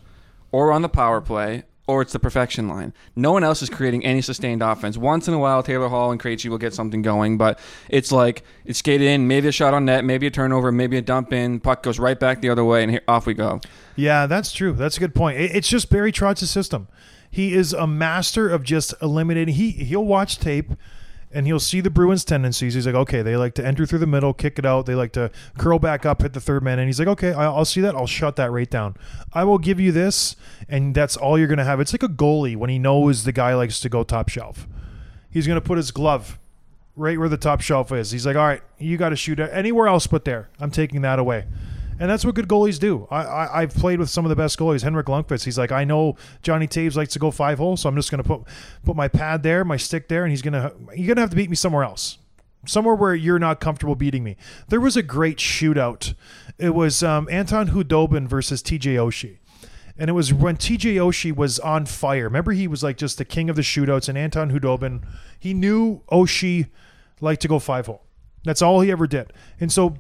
or 0.52 0.72
on 0.72 0.84
the 0.84 0.90
power 0.90 1.20
play, 1.20 1.64
or 1.88 2.02
it's 2.02 2.12
the 2.14 2.20
perfection 2.20 2.68
line. 2.68 2.94
No 3.16 3.32
one 3.32 3.44
else 3.44 3.62
is 3.62 3.70
creating 3.70 4.06
any 4.06 4.22
sustained 4.22 4.62
offense. 4.62 4.98
Once 4.98 5.28
in 5.28 5.34
a 5.34 5.40
while, 5.40 5.64
Taylor 5.64 5.88
Hall 5.88 6.12
and 6.12 6.22
Krejci 6.22 6.50
will 6.50 6.58
get 6.58 6.74
something 6.74 7.02
going, 7.02 7.38
but 7.38 7.60
it's 7.90 8.12
like 8.12 8.44
it's 8.66 8.80
skated 8.80 9.08
in, 9.08 9.28
maybe 9.28 9.48
a 9.48 9.52
shot 9.52 9.74
on 9.74 9.86
net, 9.86 10.04
maybe 10.04 10.28
a 10.28 10.32
turnover, 10.32 10.72
maybe 10.72 10.98
a 10.98 11.02
dump 11.02 11.32
in, 11.32 11.60
puck 11.60 11.84
goes 11.84 11.98
right 11.98 12.20
back 12.20 12.42
the 12.42 12.50
other 12.50 12.66
way, 12.66 12.84
and 12.84 12.92
here, 12.92 13.02
off 13.08 13.26
we 13.26 13.34
go. 13.34 13.62
Yeah, 13.96 14.28
that's 14.28 14.52
true. 14.52 14.74
That's 14.74 14.98
a 14.98 15.00
good 15.00 15.16
point. 15.16 15.40
It's 15.40 15.70
just 15.70 15.90
Barry 15.90 16.12
Trotz's 16.12 16.52
system. 16.52 16.88
He 17.30 17.54
is 17.54 17.74
a 17.74 17.88
master 17.88 18.50
of 18.50 18.64
just 18.64 18.94
eliminating. 19.02 19.56
He 19.56 19.72
he'll 19.72 20.06
watch 20.06 20.40
tape, 20.40 20.72
and 21.32 21.46
he'll 21.46 21.60
see 21.60 21.82
the 21.82 21.90
Bruins' 21.90 22.24
tendencies. 22.24 22.74
He's 22.74 22.86
like, 22.86 22.96
okay, 22.96 23.22
they 23.22 23.36
like 23.36 23.54
to 23.56 23.66
enter 23.66 23.86
through 23.86 24.00
the 24.00 24.08
middle, 24.08 24.34
kick 24.34 24.58
it 24.58 24.66
out. 24.66 24.86
They 24.86 24.96
like 24.96 25.12
to 25.14 25.32
curl 25.58 25.80
back 25.80 26.06
up, 26.06 26.22
hit 26.22 26.34
the 26.34 26.42
third 26.42 26.64
man, 26.64 26.80
and 26.80 26.88
he's 26.88 27.00
like, 27.00 27.08
okay, 27.10 27.34
I'll 27.34 27.66
see 27.66 27.82
that. 27.82 27.96
I'll 27.96 28.08
shut 28.08 28.36
that 28.38 28.52
right 28.52 28.70
down. 28.70 28.96
I 29.34 29.44
will 29.44 29.58
give 29.58 29.80
you 29.80 29.92
this, 29.92 30.36
and 30.70 30.96
that's 30.96 31.18
all 31.18 31.38
you're 31.38 31.48
gonna 31.48 31.64
have. 31.64 31.80
It's 31.80 31.94
like 31.94 32.04
a 32.04 32.08
goalie 32.08 32.56
when 32.56 32.70
he 32.70 32.80
knows 32.80 33.24
the 33.24 33.32
guy 33.32 33.54
likes 33.56 33.80
to 33.82 33.90
go 33.90 34.04
top 34.04 34.30
shelf. 34.30 34.68
He's 35.30 35.48
gonna 35.48 35.62
put 35.62 35.78
his 35.78 35.92
glove 35.92 36.40
right 36.98 37.20
where 37.20 37.30
the 37.30 37.38
top 37.38 37.62
shelf 37.62 37.92
is. 37.92 38.12
He's 38.12 38.26
like, 38.26 38.36
all 38.36 38.48
right, 38.48 38.62
you 38.80 38.98
got 38.98 39.10
to 39.10 39.16
shoot 39.16 39.40
anywhere 39.40 39.88
else 39.88 40.08
but 40.08 40.26
there. 40.26 40.50
I'm 40.60 40.72
taking 40.72 41.02
that 41.02 41.20
away. 41.20 41.46
And 42.00 42.10
that's 42.10 42.24
what 42.24 42.36
good 42.36 42.48
goalies 42.48 42.80
do. 42.80 43.08
I, 43.10 43.24
I, 43.24 43.62
I've 43.62 43.74
played 43.74 44.00
with 44.00 44.10
some 44.10 44.26
of 44.26 44.30
the 44.30 44.36
best 44.36 44.60
goalies. 44.60 44.84
Henrik 44.84 45.08
Lundqvist, 45.08 45.46
he's 45.46 45.58
like, 45.58 45.72
I 45.72 45.84
know 45.84 46.16
Johnny 46.44 46.68
Toews 46.68 46.96
likes 46.96 47.14
to 47.14 47.20
go 47.20 47.32
five 47.32 47.58
hole, 47.58 47.76
so 47.76 47.90
I'm 47.90 47.96
just 47.96 48.12
going 48.12 48.22
to 48.22 48.28
put 48.28 48.42
put 48.84 48.96
my 48.96 49.08
pad 49.08 49.44
there, 49.44 49.66
my 49.66 49.78
stick 49.78 50.08
there, 50.08 50.24
and 50.24 50.32
he's 50.32 50.42
going 50.42 50.54
to 50.54 50.74
you're 50.96 51.08
going 51.08 51.16
to 51.16 51.22
have 51.22 51.32
to 51.32 51.36
beat 51.36 51.50
me 51.50 51.56
somewhere 51.56 51.84
else. 51.84 52.20
Somewhere 52.66 52.96
where 52.96 53.16
you're 53.16 53.40
not 53.40 53.60
comfortable 53.60 53.96
beating 53.96 54.24
me. 54.24 54.36
There 54.68 54.82
was 54.82 54.98
a 54.98 55.04
great 55.04 55.38
shootout. 55.38 56.14
It 56.58 56.76
was 56.76 57.02
um, 57.02 57.28
Anton 57.32 57.70
Khudobin 57.70 58.28
versus 58.28 58.62
TJ 58.62 58.96
Oshie. 58.96 59.38
And 59.98 60.10
it 60.10 60.14
was 60.14 60.34
when 60.34 60.58
TJ 60.58 60.96
Oshie 60.96 61.36
was 61.36 61.60
on 61.60 61.86
fire. 61.86 62.26
Remember, 62.26 62.52
he 62.52 62.68
was 62.68 62.84
like 62.84 62.98
just 62.98 63.18
the 63.18 63.26
king 63.26 63.50
of 63.50 63.56
the 63.56 63.62
shootouts, 63.62 64.10
and 64.10 64.18
Anton 64.18 64.52
Khudobin, 64.52 65.04
he 65.40 65.54
knew 65.54 66.02
Oshie 66.12 66.68
liked 67.22 67.42
to 67.42 67.48
go 67.48 67.58
five 67.58 67.88
hole. 67.88 68.04
That's 68.44 68.62
all 68.62 68.82
he 68.82 68.92
ever 68.92 69.08
did. 69.08 69.34
And 69.60 69.72
so 69.72 69.98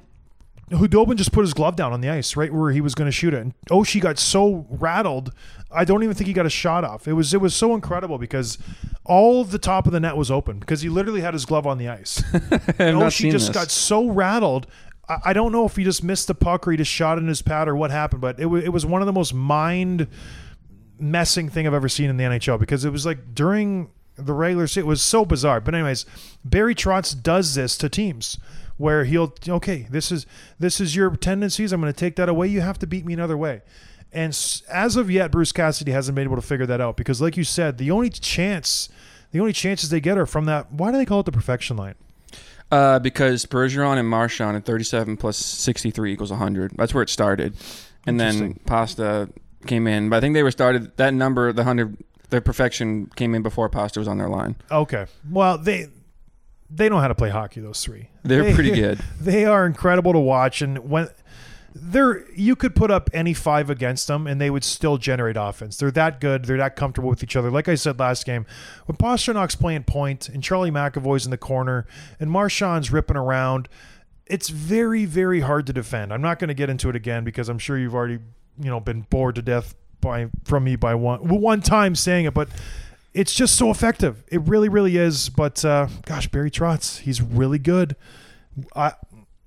Khudobin 0.69 1.15
just 1.15 1.31
put 1.31 1.41
his 1.41 1.53
glove 1.53 1.77
down 1.77 1.93
on 1.93 2.01
the 2.01 2.09
ice 2.09 2.35
right 2.35 2.53
where 2.53 2.71
he 2.71 2.81
was 2.81 2.93
going 2.93 3.05
to 3.07 3.11
shoot 3.11 3.33
it. 3.33 3.41
And 3.41 3.53
Oshie 3.69 4.01
got 4.01 4.19
so 4.19 4.65
rattled, 4.69 5.31
I 5.71 5.85
don't 5.85 6.03
even 6.03 6.13
think 6.13 6.27
he 6.27 6.33
got 6.33 6.45
a 6.45 6.49
shot 6.49 6.83
off. 6.83 7.07
It 7.07 7.13
was 7.13 7.33
it 7.33 7.39
was 7.39 7.55
so 7.55 7.73
incredible 7.73 8.17
because 8.17 8.57
all 9.05 9.45
the 9.45 9.59
top 9.59 9.87
of 9.87 9.93
the 9.93 9.99
net 9.99 10.17
was 10.17 10.29
open 10.29 10.59
because 10.59 10.81
he 10.81 10.89
literally 10.89 11.21
had 11.21 11.33
his 11.33 11.45
glove 11.45 11.65
on 11.65 11.77
the 11.77 11.87
ice. 11.87 12.21
And 12.79 12.97
Oshie 12.97 13.31
just 13.31 13.47
this. 13.47 13.55
got 13.55 13.71
so 13.71 14.09
rattled. 14.09 14.67
I, 15.07 15.17
I 15.25 15.33
don't 15.33 15.51
know 15.51 15.65
if 15.65 15.77
he 15.77 15.83
just 15.85 16.03
missed 16.03 16.27
the 16.27 16.35
puck 16.35 16.67
or 16.67 16.71
he 16.71 16.77
just 16.77 16.91
shot 16.91 17.17
in 17.17 17.27
his 17.27 17.41
pad 17.41 17.67
or 17.69 17.75
what 17.75 17.91
happened, 17.91 18.21
but 18.21 18.39
it, 18.39 18.47
wa 18.47 18.57
it 18.57 18.69
was 18.73 18.85
one 18.85 19.01
of 19.01 19.05
the 19.05 19.13
most 19.13 19.33
mind 19.33 20.07
messing 20.99 21.47
thing 21.47 21.65
I've 21.65 21.73
ever 21.73 21.89
seen 21.89 22.09
in 22.09 22.17
the 22.17 22.23
NHL 22.25 22.59
because 22.59 22.83
it 22.83 22.91
was 22.91 23.05
like 23.05 23.33
during 23.33 23.89
the 24.17 24.33
regular 24.33 24.67
season, 24.67 24.83
it 24.83 24.87
was 24.87 25.01
so 25.01 25.23
bizarre. 25.25 25.61
But 25.61 25.75
anyways, 25.75 26.05
Barry 26.43 26.75
Trotz 26.75 27.19
does 27.21 27.55
this 27.55 27.77
to 27.77 27.87
teams 27.87 28.37
where 28.77 29.03
he'll 29.03 29.33
okay, 29.47 29.87
this 29.89 30.11
is 30.11 30.25
this 30.59 30.79
is 30.79 30.95
your 30.95 31.15
tendencies. 31.15 31.71
I'm 31.71 31.81
going 31.81 31.91
to 31.91 31.99
take 31.99 32.15
that 32.15 32.29
away. 32.29 32.47
You 32.47 32.61
have 32.61 32.79
to 32.79 32.87
beat 32.87 33.05
me 33.05 33.13
another 33.13 33.37
way. 33.37 33.61
And 34.13 34.31
as 34.69 34.95
of 34.95 35.11
yet, 35.11 35.31
Bruce 35.31 35.51
Cassidy 35.51 35.91
hasn't 35.91 36.15
been 36.15 36.23
able 36.23 36.37
to 36.37 36.41
figure 36.41 36.65
that 36.65 36.79
out 36.79 36.95
because, 36.97 37.21
like 37.21 37.35
you 37.35 37.43
said, 37.43 37.77
the 37.77 37.91
only 37.91 38.09
chance, 38.09 38.89
the 39.31 39.39
only 39.39 39.53
chances 39.53 39.89
they 39.89 39.99
get 39.99 40.17
are 40.17 40.25
from 40.25 40.45
that. 40.45 40.71
Why 40.71 40.91
do 40.91 40.97
they 40.97 41.05
call 41.05 41.19
it 41.19 41.25
the 41.25 41.31
perfection 41.31 41.75
line? 41.75 41.95
Uh, 42.71 42.99
because 42.99 43.45
Bergeron 43.45 43.97
and 43.97 44.07
Marchand 44.07 44.57
at 44.57 44.65
37 44.65 45.17
plus 45.17 45.37
63 45.37 46.13
equals 46.13 46.31
100. 46.31 46.73
That's 46.77 46.93
where 46.93 47.03
it 47.03 47.09
started. 47.09 47.55
And 48.05 48.19
then 48.19 48.59
Pasta 48.65 49.29
came 49.65 49.87
in. 49.87 50.09
But 50.09 50.17
I 50.17 50.19
think 50.21 50.33
they 50.33 50.43
were 50.43 50.51
started, 50.51 50.95
that 50.97 51.13
number, 51.13 51.51
the 51.53 51.61
100, 51.61 51.97
their 52.29 52.41
perfection 52.41 53.07
came 53.15 53.35
in 53.35 53.41
before 53.41 53.69
Pasta 53.69 53.99
was 53.99 54.07
on 54.07 54.17
their 54.17 54.29
line. 54.29 54.55
Okay, 54.71 55.05
well 55.29 55.57
they 55.57 55.87
they 56.69 56.89
know 56.89 56.99
how 56.99 57.07
to 57.07 57.15
play 57.15 57.29
hockey. 57.29 57.61
Those 57.61 57.83
three, 57.83 58.09
They're 58.23 58.43
They- 58.43 58.53
pretty 58.53 58.71
good. 58.81 58.99
They 59.19 59.45
are 59.45 59.65
incredible 59.65 60.13
to 60.13 60.19
watch, 60.19 60.61
and 60.61 60.89
when 60.89 61.09
they're 61.79 62.25
you 62.31 62.55
could 62.55 62.75
put 62.75 62.89
up 62.89 63.09
any 63.13 63.33
five 63.35 63.69
against 63.69 64.07
them 64.07 64.25
and 64.25 64.41
they 64.41 64.49
would 64.49 64.63
still 64.63 64.97
generate 64.97 65.35
offense. 65.37 65.77
They're 65.77 65.91
that 65.91 66.19
good. 66.19 66.45
They're 66.45 66.57
that 66.57 66.75
comfortable 66.75 67.09
with 67.09 67.21
each 67.23 67.35
other. 67.35 67.51
Like 67.51 67.67
I 67.67 67.75
said 67.75 67.99
last 67.99 68.25
game, 68.25 68.45
when 68.87 68.97
Pastrnak's 68.97 69.55
playing 69.55 69.83
point 69.83 70.27
and 70.27 70.41
Charlie 70.41 70.71
McAvoy's 70.71 71.25
in 71.25 71.31
the 71.31 71.37
corner 71.37 71.85
and 72.19 72.31
Marchand's 72.31 72.91
ripping 72.91 73.17
around, 73.17 73.69
it's 74.25 74.49
very 74.49 75.05
very 75.05 75.41
hard 75.41 75.67
to 75.67 75.73
defend. 75.73 76.11
I'm 76.11 76.21
not 76.21 76.39
going 76.39 76.47
to 76.47 76.55
get 76.55 76.69
into 76.69 76.89
it 76.89 76.95
again 76.95 77.23
because 77.23 77.47
I'm 77.47 77.59
sure 77.59 77.77
you've 77.77 77.93
already 77.95 78.19
you 78.59 78.69
know 78.71 78.79
been 78.79 79.01
bored 79.01 79.35
to 79.35 79.43
death 79.43 79.75
by 80.01 80.29
from 80.45 80.63
me 80.63 80.77
by 80.77 80.95
one 80.95 81.27
one 81.27 81.61
time 81.61 81.93
saying 81.93 82.25
it, 82.25 82.33
but 82.33 82.49
it's 83.17 83.33
just 83.33 83.55
so 83.55 83.71
effective. 83.71 84.23
It 84.27 84.41
really 84.41 84.69
really 84.69 84.97
is. 84.97 85.29
But 85.29 85.65
uh, 85.65 85.87
gosh, 86.05 86.27
Barry 86.27 86.51
Trotz, 86.51 86.99
he's 86.99 87.21
really 87.21 87.59
good. 87.59 87.95
I, 88.75 88.93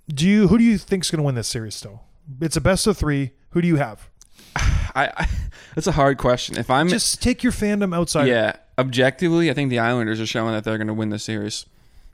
do 0.08 0.28
you 0.28 0.48
who 0.48 0.58
do 0.58 0.64
you 0.64 0.76
think's 0.76 1.10
going 1.10 1.18
to 1.18 1.22
win 1.22 1.36
this 1.36 1.48
series 1.48 1.74
still? 1.76 2.02
It's 2.40 2.56
a 2.56 2.60
best 2.60 2.86
of 2.86 2.98
three. 2.98 3.30
Who 3.50 3.62
do 3.62 3.68
you 3.68 3.76
have? 3.76 4.08
I, 4.56 5.10
I 5.16 5.28
that's 5.74 5.86
a 5.86 5.92
hard 5.92 6.18
question. 6.18 6.58
If 6.58 6.68
I'm 6.68 6.88
Just 6.88 7.22
take 7.22 7.42
your 7.42 7.52
fandom 7.52 7.94
outside. 7.94 8.26
yeah, 8.26 8.56
objectively, 8.76 9.50
I 9.50 9.54
think 9.54 9.70
the 9.70 9.78
Islanders 9.78 10.20
are 10.20 10.26
showing 10.26 10.52
that 10.52 10.64
they're 10.64 10.78
going 10.78 10.88
to 10.88 10.94
win 10.94 11.10
the 11.10 11.18
series. 11.18 11.66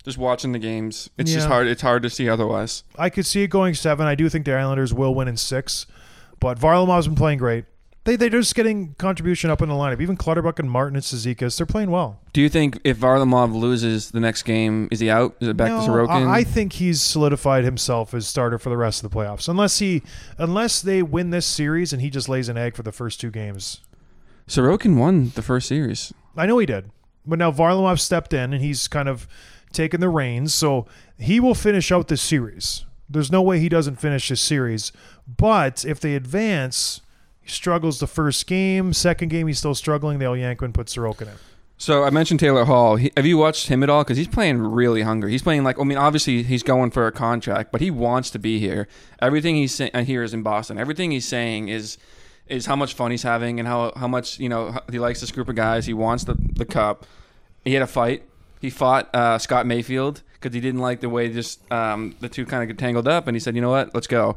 Just 0.04 0.18
watching 0.18 0.52
the 0.52 0.60
games, 0.60 1.10
it's 1.18 1.32
just 1.32 1.48
hard. 1.48 1.66
It's 1.66 1.82
hard 1.82 2.04
to 2.04 2.10
see 2.10 2.28
otherwise. 2.28 2.84
I 2.96 3.10
could 3.10 3.26
see 3.26 3.42
it 3.42 3.48
going 3.48 3.74
seven. 3.74 4.06
I 4.06 4.14
do 4.14 4.28
think 4.28 4.44
the 4.44 4.54
Islanders 4.54 4.94
will 4.94 5.14
win 5.14 5.26
in 5.26 5.36
six, 5.36 5.86
but 6.38 6.60
Varlamov's 6.60 7.08
been 7.08 7.16
playing 7.16 7.38
great. 7.38 7.64
They 8.06 8.14
they're 8.14 8.30
just 8.30 8.54
getting 8.54 8.94
contribution 8.94 9.50
up 9.50 9.60
in 9.60 9.68
the 9.68 9.74
lineup. 9.74 10.00
Even 10.00 10.16
Clutterbuck 10.16 10.60
and 10.60 10.70
Martin 10.70 10.94
and 10.94 11.04
Cizikas, 11.04 11.56
they're 11.56 11.66
playing 11.66 11.90
well. 11.90 12.20
Do 12.32 12.40
you 12.40 12.48
think 12.48 12.78
if 12.84 12.98
Varlamov 12.98 13.52
loses 13.52 14.12
the 14.12 14.20
next 14.20 14.44
game, 14.44 14.86
is 14.92 15.00
he 15.00 15.10
out? 15.10 15.34
Is 15.40 15.48
it 15.48 15.56
back 15.56 15.70
to 15.70 15.74
No, 15.74 15.88
Sorokin? 15.88 16.28
I, 16.28 16.38
I 16.38 16.44
think 16.44 16.74
he's 16.74 17.02
solidified 17.02 17.64
himself 17.64 18.14
as 18.14 18.28
starter 18.28 18.58
for 18.58 18.70
the 18.70 18.76
rest 18.76 19.02
of 19.04 19.10
the 19.10 19.16
playoffs. 19.16 19.48
Unless 19.48 19.80
he, 19.80 20.04
unless 20.38 20.80
they 20.80 21.02
win 21.02 21.30
this 21.30 21.46
series 21.46 21.92
and 21.92 22.00
he 22.00 22.08
just 22.08 22.28
lays 22.28 22.48
an 22.48 22.56
egg 22.56 22.76
for 22.76 22.84
the 22.84 22.92
first 22.92 23.20
two 23.20 23.30
games. 23.30 23.80
Sorokin 24.46 24.96
won 24.96 25.30
the 25.34 25.42
first 25.42 25.66
series. 25.66 26.14
I 26.36 26.46
know 26.46 26.58
he 26.58 26.66
did, 26.66 26.92
but 27.26 27.40
now 27.40 27.50
Varlamov 27.50 27.98
stepped 27.98 28.32
in 28.32 28.52
and 28.52 28.62
he's 28.62 28.86
kind 28.86 29.08
of 29.08 29.26
taken 29.72 30.00
the 30.00 30.08
reins, 30.08 30.54
so 30.54 30.86
he 31.18 31.40
will 31.40 31.56
finish 31.56 31.90
out 31.90 32.06
this 32.06 32.22
series. 32.22 32.84
There's 33.08 33.32
no 33.32 33.42
way 33.42 33.58
he 33.58 33.68
doesn't 33.68 33.96
finish 33.96 34.28
this 34.28 34.40
series. 34.40 34.92
But 35.26 35.84
if 35.84 35.98
they 35.98 36.14
advance, 36.14 37.00
he 37.46 37.52
struggles 37.52 38.00
the 38.00 38.08
first 38.08 38.48
game. 38.48 38.92
Second 38.92 39.28
game, 39.28 39.46
he's 39.46 39.58
still 39.58 39.76
struggling. 39.76 40.18
They'll 40.18 40.36
yank 40.36 40.60
and 40.62 40.74
put 40.74 40.88
Sorokin 40.88 41.28
in. 41.28 41.38
So 41.78 42.02
I 42.02 42.10
mentioned 42.10 42.40
Taylor 42.40 42.64
Hall. 42.64 42.96
He, 42.96 43.12
have 43.16 43.24
you 43.24 43.38
watched 43.38 43.68
him 43.68 43.84
at 43.84 43.88
all? 43.88 44.02
Because 44.02 44.16
he's 44.16 44.26
playing 44.26 44.58
really 44.58 45.02
hungry. 45.02 45.30
He's 45.30 45.42
playing 45.42 45.62
like 45.62 45.78
I 45.78 45.84
mean, 45.84 45.96
obviously 45.96 46.42
he's 46.42 46.64
going 46.64 46.90
for 46.90 47.06
a 47.06 47.12
contract, 47.12 47.70
but 47.70 47.80
he 47.80 47.88
wants 47.88 48.30
to 48.30 48.40
be 48.40 48.58
here. 48.58 48.88
Everything 49.22 49.54
he's 49.54 49.72
saying 49.72 49.92
here 50.06 50.24
is 50.24 50.34
in 50.34 50.42
Boston. 50.42 50.76
Everything 50.76 51.12
he's 51.12 51.28
saying 51.28 51.68
is 51.68 51.98
is 52.48 52.66
how 52.66 52.74
much 52.74 52.94
fun 52.94 53.12
he's 53.12 53.22
having 53.22 53.60
and 53.60 53.68
how 53.68 53.92
how 53.94 54.08
much 54.08 54.40
you 54.40 54.48
know 54.48 54.76
he 54.90 54.98
likes 54.98 55.20
this 55.20 55.30
group 55.30 55.48
of 55.48 55.54
guys. 55.54 55.86
He 55.86 55.94
wants 55.94 56.24
the 56.24 56.34
the 56.54 56.64
cup. 56.64 57.06
He 57.64 57.74
had 57.74 57.82
a 57.82 57.86
fight. 57.86 58.24
He 58.60 58.70
fought 58.70 59.14
uh, 59.14 59.38
Scott 59.38 59.66
Mayfield 59.66 60.22
because 60.32 60.52
he 60.52 60.60
didn't 60.60 60.80
like 60.80 61.00
the 61.00 61.08
way 61.08 61.28
just 61.28 61.60
um, 61.70 62.16
the 62.18 62.28
two 62.28 62.44
kind 62.44 62.64
of 62.64 62.68
get 62.68 62.78
tangled 62.78 63.06
up, 63.06 63.28
and 63.28 63.36
he 63.36 63.40
said, 63.40 63.54
"You 63.54 63.60
know 63.60 63.70
what? 63.70 63.94
Let's 63.94 64.08
go." 64.08 64.36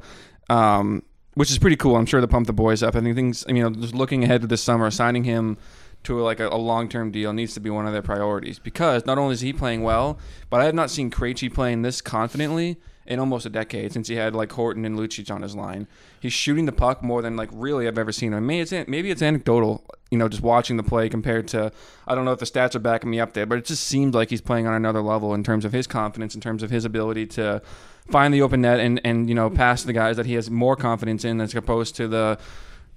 Um, 0.50 1.04
which 1.34 1.52
is 1.52 1.58
pretty 1.58 1.76
cool. 1.76 1.96
I'm 1.96 2.06
sure 2.06 2.22
to 2.22 2.28
pump 2.28 2.48
the 2.48 2.54
boys 2.54 2.84
up. 2.84 2.96
I 2.96 3.02
think 3.02 3.16
things. 3.16 3.46
You 3.48 3.56
know, 3.56 3.70
just 3.70 3.94
looking 3.94 4.24
ahead 4.24 4.42
to 4.42 4.48
this 4.48 4.64
summer, 4.64 4.90
signing 4.92 5.24
him 5.24 5.58
to 6.04 6.20
like 6.22 6.40
a, 6.40 6.48
a 6.48 6.56
long-term 6.58 7.12
deal 7.12 7.34
needs 7.34 7.54
to 7.54 7.60
be 7.60 7.70
one 7.70 7.86
of 7.86 7.94
their 7.94 8.02
priorities 8.02 8.58
because 8.58 9.06
not 9.06 9.18
only 9.18 9.34
is 9.34 9.42
he 9.42 9.52
playing 9.52 9.84
well, 9.84 10.18
but 10.50 10.62
I 10.62 10.66
have 10.66 10.76
not 10.76 10.90
seen 10.90 11.12
Krejci 11.12 11.54
playing 11.54 11.82
this 11.82 12.02
confidently 12.02 12.78
in 13.10 13.20
almost 13.20 13.46
a 13.46 13.50
decade 13.50 13.92
since 13.92 14.08
he 14.08 14.16
had 14.16 14.36
like 14.36 14.52
Horton 14.52 14.86
and 14.86 14.98
Lucic 14.98 15.34
on 15.34 15.42
his 15.42 15.56
line. 15.56 15.88
He's 16.20 16.32
shooting 16.32 16.66
the 16.66 16.72
puck 16.72 17.02
more 17.02 17.22
than 17.24 17.36
like 17.36 17.50
really 17.52 17.88
I've 17.88 17.98
ever 17.98 18.12
seen 18.12 18.34
him. 18.34 18.46
Maybe 18.46 18.62
it's 18.62 18.88
maybe 18.88 19.10
it's 19.10 19.24
anecdotal, 19.24 19.84
you 20.12 20.18
know, 20.18 20.30
just 20.30 20.44
watching 20.44 20.78
the 20.78 20.84
play 20.84 21.10
compared 21.10 21.48
to 21.50 21.72
I 22.08 22.14
don't 22.14 22.24
know 22.24 22.32
if 22.32 22.40
the 22.40 22.46
stats 22.46 22.76
are 22.76 22.80
backing 22.80 23.10
me 23.10 23.20
up 23.20 23.34
there, 23.34 23.48
but 23.48 23.58
it 23.58 23.66
just 23.66 23.84
seemed 23.84 24.14
like 24.14 24.30
he's 24.30 24.42
playing 24.42 24.68
on 24.68 24.76
another 24.76 25.02
level 25.02 25.34
in 25.34 25.44
terms 25.44 25.66
of 25.66 25.74
his 25.74 25.88
confidence, 25.88 26.36
in 26.36 26.42
terms 26.42 26.62
of 26.62 26.70
his 26.70 26.86
ability 26.86 27.26
to 27.28 27.62
find 28.10 28.34
the 28.34 28.42
open 28.42 28.62
net 28.62 28.80
and 28.80 29.02
and 29.04 29.28
you 29.28 29.36
know 29.36 29.50
pass 29.50 29.84
the 29.84 29.94
guys 29.94 30.16
that 30.16 30.28
he 30.28 30.36
has 30.36 30.50
more 30.50 30.76
confidence 30.76 31.26
in 31.26 31.42
as 31.42 31.56
opposed 31.56 31.96
to 31.96 32.08
the 32.08 32.38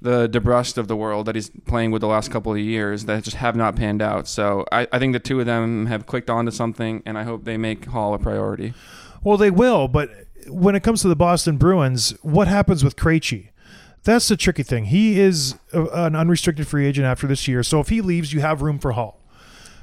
the 0.03 0.29
DeBrusk 0.29 0.77
of 0.79 0.89
the 0.89 0.97
world 0.97 1.27
that 1.27 1.37
he's 1.37 1.51
playing 1.65 1.93
with 1.93 2.01
the 2.01 2.09
last 2.09 2.31
couple 2.31 2.53
of 2.53 2.59
years 2.59 3.05
that 3.05 3.23
just 3.23 3.37
have 3.37 3.55
not 3.55 3.77
panned 3.77 4.03
out. 4.03 4.27
So 4.27 4.67
I, 4.73 4.89
I 4.91 4.99
think 4.99 5.13
the 5.13 5.21
two 5.21 5.39
of 5.39 5.47
them 5.47 5.87
have 5.87 6.07
clicked 6.07 6.29
onto 6.29 6.51
something, 6.51 7.05
and 7.07 7.17
I 7.17 7.23
hope 7.23 7.45
they 7.45 7.57
make 7.57 7.85
Hall 7.85 8.13
a 8.13 8.19
priority. 8.19 8.75
Well, 9.25 9.37
they 9.37 9.51
will, 9.51 9.89
but 9.89 10.11
when 10.49 10.75
it 10.75 10.83
comes 10.83 11.03
to 11.03 11.09
the 11.09 11.17
Boston 11.17 11.57
Bruins, 11.57 12.11
what 12.23 12.49
happens 12.49 12.83
with 12.83 12.97
Krejci? 12.97 13.51
That's 14.05 14.27
the 14.27 14.37
tricky 14.37 14.65
thing. 14.65 14.87
He 14.87 15.21
is 15.21 15.55
a, 15.73 15.85
an 15.87 16.17
unrestricted 16.17 16.67
free 16.67 16.87
agent 16.87 17.07
after 17.07 17.27
this 17.27 17.47
year, 17.47 17.63
so 17.63 17.81
if 17.81 17.89
he 17.89 18.01
leaves, 18.01 18.33
you 18.33 18.41
have 18.41 18.63
room 18.63 18.79
for 18.79 18.93
Hall. 18.93 19.21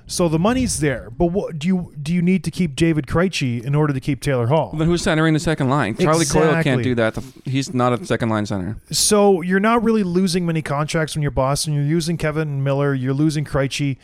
So 0.08 0.28
the 0.28 0.40
money's 0.40 0.80
there, 0.80 1.12
but 1.12 1.28
what 1.28 1.60
do 1.60 1.68
you 1.68 1.94
do? 2.02 2.12
You 2.12 2.24
need 2.24 2.44
to 2.46 2.52
keep 2.52 2.76
David 2.76 3.06
Krejci 3.06 3.64
in 3.64 3.76
order 3.76 3.94
to 3.94 4.00
keep 4.00 4.22
Taylor 4.22 4.48
Hall. 4.48 4.74
Then 4.76 4.88
who's 4.88 5.04
centering 5.04 5.36
the 5.36 5.40
second 5.40 5.70
line? 5.70 5.96
Charlie 5.96 6.26
Coyle 6.26 6.64
can't 6.64 6.82
do 6.82 6.96
that. 6.96 7.16
He's 7.46 7.76
not 7.76 7.94
a 7.94 8.04
second 8.04 8.30
line 8.30 8.48
center. 8.48 8.78
So 8.90 9.42
you're 9.42 9.60
not 9.60 9.84
really 9.84 10.02
losing 10.02 10.48
many 10.48 10.64
contracts 10.64 11.16
when 11.16 11.22
you're 11.22 11.30
Boston. 11.30 11.74
You're 11.76 11.84
using 11.84 12.18
Kevan 12.18 12.64
Miller. 12.64 12.96
You're 12.96 13.14
losing 13.14 13.46
Krejci. 13.46 13.98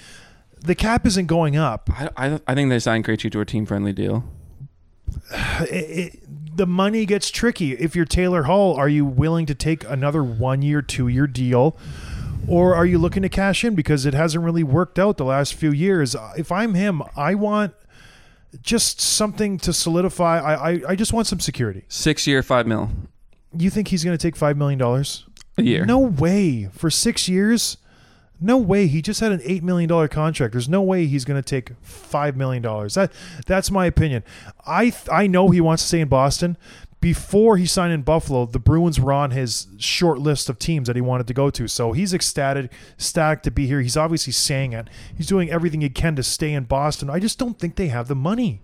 The 0.62 0.76
cap 0.76 1.08
isn't 1.08 1.26
going 1.26 1.58
up. 1.58 1.89
I, 1.91 2.10
I, 2.15 2.39
I 2.45 2.54
think 2.54 2.69
they 2.69 2.80
signed 2.80 3.04
Krejci 3.04 3.32
to 3.32 3.41
a 3.41 3.45
team 3.45 3.65
friendly 3.65 3.91
deal. 3.91 4.24
It, 5.62 6.13
it, 6.13 6.58
the 6.58 6.65
money 6.68 7.06
gets 7.06 7.30
tricky. 7.30 7.74
If 7.74 7.96
you're 7.96 8.06
Taylor 8.06 8.44
Hall, 8.44 8.76
are 8.76 8.88
you 8.88 9.06
willing 9.06 9.46
to 9.48 9.56
take 9.56 9.84
another 9.89 10.24
one 10.24 10.62
year, 10.62 10.82
two 10.82 11.08
year 11.08 11.28
deal? 11.28 11.78
Or 12.48 12.76
are 12.76 12.86
you 12.86 12.98
looking 12.98 13.24
to 13.24 13.30
cash 13.30 13.63
in 13.63 13.76
because 13.76 14.06
it 14.06 14.13
hasn't 14.13 14.44
really 14.44 14.63
worked 14.63 15.00
out 15.00 15.18
the 15.18 15.26
last 15.26 15.54
few 15.56 15.72
years? 15.72 16.15
If 16.38 16.52
I'm 16.52 16.74
him, 16.76 17.02
I 17.15 17.36
want 17.36 17.74
just 18.62 19.02
something 19.02 19.58
to 19.60 19.74
solidify. 19.74 20.39
I, 20.39 20.72
I, 20.72 20.82
I 20.89 20.96
just 20.96 21.12
want 21.12 21.28
some 21.28 21.39
security. 21.39 21.84
Six 21.89 22.28
year, 22.28 22.44
five 22.44 22.68
mil 22.68 22.89
You 23.58 23.70
think 23.70 23.89
he's 23.89 24.04
going 24.04 24.18
to 24.18 24.22
take 24.22 24.36
$5 24.36 24.56
million? 24.56 24.82
a 25.58 25.63
year. 25.63 25.86
No 25.86 26.00
way. 26.00 26.70
For 26.72 26.89
six 26.89 27.28
years? 27.28 27.78
No 28.41 28.58
way. 28.58 28.88
He 28.88 29.02
just 29.02 29.19
had 29.21 29.32
an 29.32 29.39
$8 29.39 29.62
million 29.62 30.08
contract. 30.10 30.52
There's 30.54 30.69
no 30.69 30.82
way 30.82 31.06
he's 31.06 31.26
going 31.26 31.41
to 31.41 31.48
take 31.48 31.71
$5 31.84 32.36
million. 32.36 32.62
That, 32.62 33.12
that's 33.45 33.71
my 33.71 33.86
opinion. 33.86 34.24
I, 34.65 34.93
I 35.12 35.28
know 35.28 35.50
he 35.50 35.62
wants 35.62 35.84
to 35.84 35.88
stay 35.88 36.02
in 36.02 36.08
Boston. 36.10 36.58
Before 37.02 37.58
he 37.58 37.67
signed 37.67 37.93
in 37.93 38.02
Buffalo, 38.02 38.45
the 38.45 38.58
Bruins 38.58 39.00
were 39.00 39.13
on 39.13 39.30
his 39.32 39.67
short 39.78 40.17
list 40.17 40.50
of 40.50 40.58
teams 40.58 40.88
that 40.88 40.95
he 40.95 41.02
wanted 41.04 41.28
to 41.28 41.34
go 41.36 41.50
to. 41.52 41.67
So 41.67 41.91
he's 41.91 42.13
ecstatic, 42.15 42.71
ecstatic 42.95 43.43
to 43.43 43.52
be 43.52 43.67
here. 43.67 43.80
He's 43.82 43.95
obviously 43.95 44.34
saying 44.34 44.74
it. 44.74 44.89
He's 45.15 45.28
doing 45.28 45.52
everything 45.52 45.82
he 45.82 45.89
can 45.89 46.15
to 46.15 46.24
stay 46.24 46.52
in 46.52 46.63
Boston. 46.63 47.10
I 47.10 47.19
just 47.19 47.38
don't 47.38 47.60
think 47.60 47.76
they 47.76 47.89
have 47.89 48.08
the 48.08 48.15
money. 48.15 48.62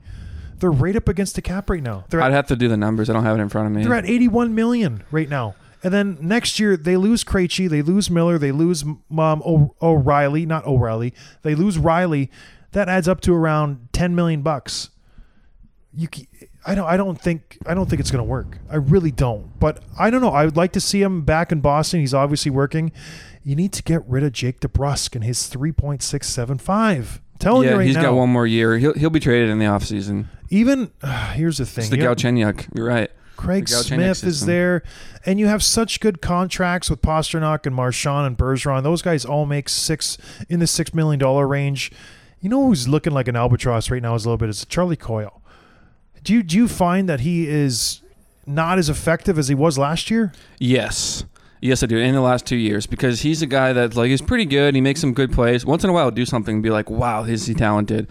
They're 0.57 0.71
right 0.71 0.95
up 0.95 1.07
against 1.07 1.35
the 1.35 1.41
cap 1.41 1.69
right 1.69 1.83
now. 1.83 2.05
They're 2.09 2.21
I'd 2.21 2.31
have 2.33 2.47
to 2.47 2.55
do 2.55 2.67
the 2.67 2.77
numbers. 2.77 3.09
I 3.09 3.13
don't 3.13 3.23
have 3.23 3.37
it 3.37 3.41
in 3.41 3.49
front 3.49 3.67
of 3.67 3.73
me. 3.73 3.83
they're 3.83 3.93
at 3.95 4.05
81 4.05 4.53
million 4.55 5.03
right 5.11 5.29
now. 5.29 5.55
And 5.83 5.93
then 5.93 6.17
next 6.21 6.59
year 6.59 6.77
they 6.77 6.97
lose 6.97 7.23
Krejci, 7.23 7.69
they 7.69 7.81
lose 7.81 8.09
Miller, 8.09 8.37
they 8.37 8.51
lose 8.51 8.83
um, 8.83 9.01
o- 9.11 9.75
O'Reilly, 9.81 10.45
not 10.45 10.65
O'Reilly. 10.65 11.13
They 11.41 11.55
lose 11.55 11.77
Reilly. 11.77 12.29
That 12.71 12.87
adds 12.87 13.07
up 13.07 13.21
to 13.21 13.33
around 13.33 13.89
10 13.91 14.15
million 14.15 14.41
bucks. 14.41 14.89
You 15.93 16.07
I 16.65 16.75
don't 16.75 16.87
I 16.87 16.95
don't 16.95 17.19
think 17.19 17.57
I 17.65 17.73
don't 17.73 17.89
think 17.89 17.99
it's 17.99 18.11
going 18.11 18.23
to 18.23 18.29
work. 18.29 18.59
I 18.69 18.75
really 18.77 19.11
don't. 19.11 19.59
But 19.59 19.83
I 19.99 20.09
don't 20.09 20.21
know. 20.21 20.29
I 20.29 20.45
would 20.45 20.55
like 20.55 20.71
to 20.73 20.81
see 20.81 21.01
him 21.01 21.23
back 21.23 21.51
in 21.51 21.59
Boston. 21.59 21.99
He's 21.99 22.13
obviously 22.13 22.51
working. 22.51 22.91
You 23.43 23.55
need 23.55 23.73
to 23.73 23.83
get 23.83 24.07
rid 24.07 24.23
of 24.23 24.31
Jake 24.31 24.59
DeBrusk 24.59 25.15
and 25.15 25.23
his 25.23 25.39
3.675. 25.49 27.19
Telling 27.39 27.63
yeah, 27.63 27.71
you 27.71 27.77
right 27.77 27.87
he's 27.87 27.95
now. 27.95 28.03
got 28.03 28.13
one 28.13 28.29
more 28.29 28.45
year. 28.45 28.77
He'll 28.77 28.93
he'll 28.93 29.09
be 29.09 29.19
traded 29.19 29.49
in 29.49 29.57
the 29.57 29.65
offseason. 29.65 30.27
Even 30.49 30.91
here's 31.33 31.57
the 31.57 31.65
thing. 31.65 31.83
It's 31.83 31.89
the 31.89 31.97
Galchenyuk. 31.97 32.67
You're 32.75 32.85
right. 32.85 33.09
Craig 33.41 33.67
Smith 33.67 34.23
is 34.23 34.45
there, 34.45 34.83
and 35.25 35.39
you 35.39 35.47
have 35.47 35.63
such 35.63 35.99
good 35.99 36.21
contracts 36.21 36.91
with 36.91 37.01
Pastrnak 37.01 37.65
and 37.65 37.75
Marchand 37.75 38.27
and 38.27 38.37
Bergeron. 38.37 38.83
Those 38.83 39.01
guys 39.01 39.25
all 39.25 39.47
make 39.47 39.67
six 39.67 40.17
in 40.47 40.59
the 40.59 40.67
six 40.67 40.93
million 40.93 41.19
dollar 41.19 41.47
range. 41.47 41.91
You 42.39 42.49
know 42.49 42.67
who's 42.67 42.87
looking 42.87 43.13
like 43.13 43.27
an 43.27 43.35
albatross 43.35 43.89
right 43.89 44.01
now 44.01 44.13
is 44.13 44.25
a 44.25 44.29
little 44.29 44.37
bit 44.37 44.49
is 44.49 44.63
Charlie 44.65 44.95
Coyle. 44.95 45.41
Do 46.23 46.33
you 46.33 46.43
do 46.43 46.55
you 46.55 46.67
find 46.67 47.09
that 47.09 47.21
he 47.21 47.47
is 47.47 48.01
not 48.45 48.77
as 48.77 48.89
effective 48.89 49.39
as 49.39 49.47
he 49.47 49.55
was 49.55 49.75
last 49.77 50.11
year? 50.11 50.33
Yes. 50.59 51.25
Yes, 51.61 51.83
I 51.83 51.85
do. 51.85 51.97
In 51.97 52.13
the 52.13 52.21
last 52.21 52.45
two 52.45 52.55
years, 52.55 52.87
because 52.87 53.21
he's 53.21 53.41
a 53.43 53.47
guy 53.47 53.73
that 53.73 53.95
like 53.95 54.09
he's 54.09 54.21
pretty 54.21 54.45
good. 54.45 54.75
He 54.75 54.81
makes 54.81 54.99
some 54.99 55.13
good 55.13 55.31
plays. 55.31 55.65
Once 55.65 55.83
in 55.83 55.89
a 55.89 55.93
while, 55.93 56.09
do 56.09 56.25
something 56.25 56.55
and 56.55 56.63
be 56.63 56.71
like, 56.71 56.89
"Wow, 56.89 57.23
is 57.23 57.45
he 57.45 57.53
talented?" 57.53 58.07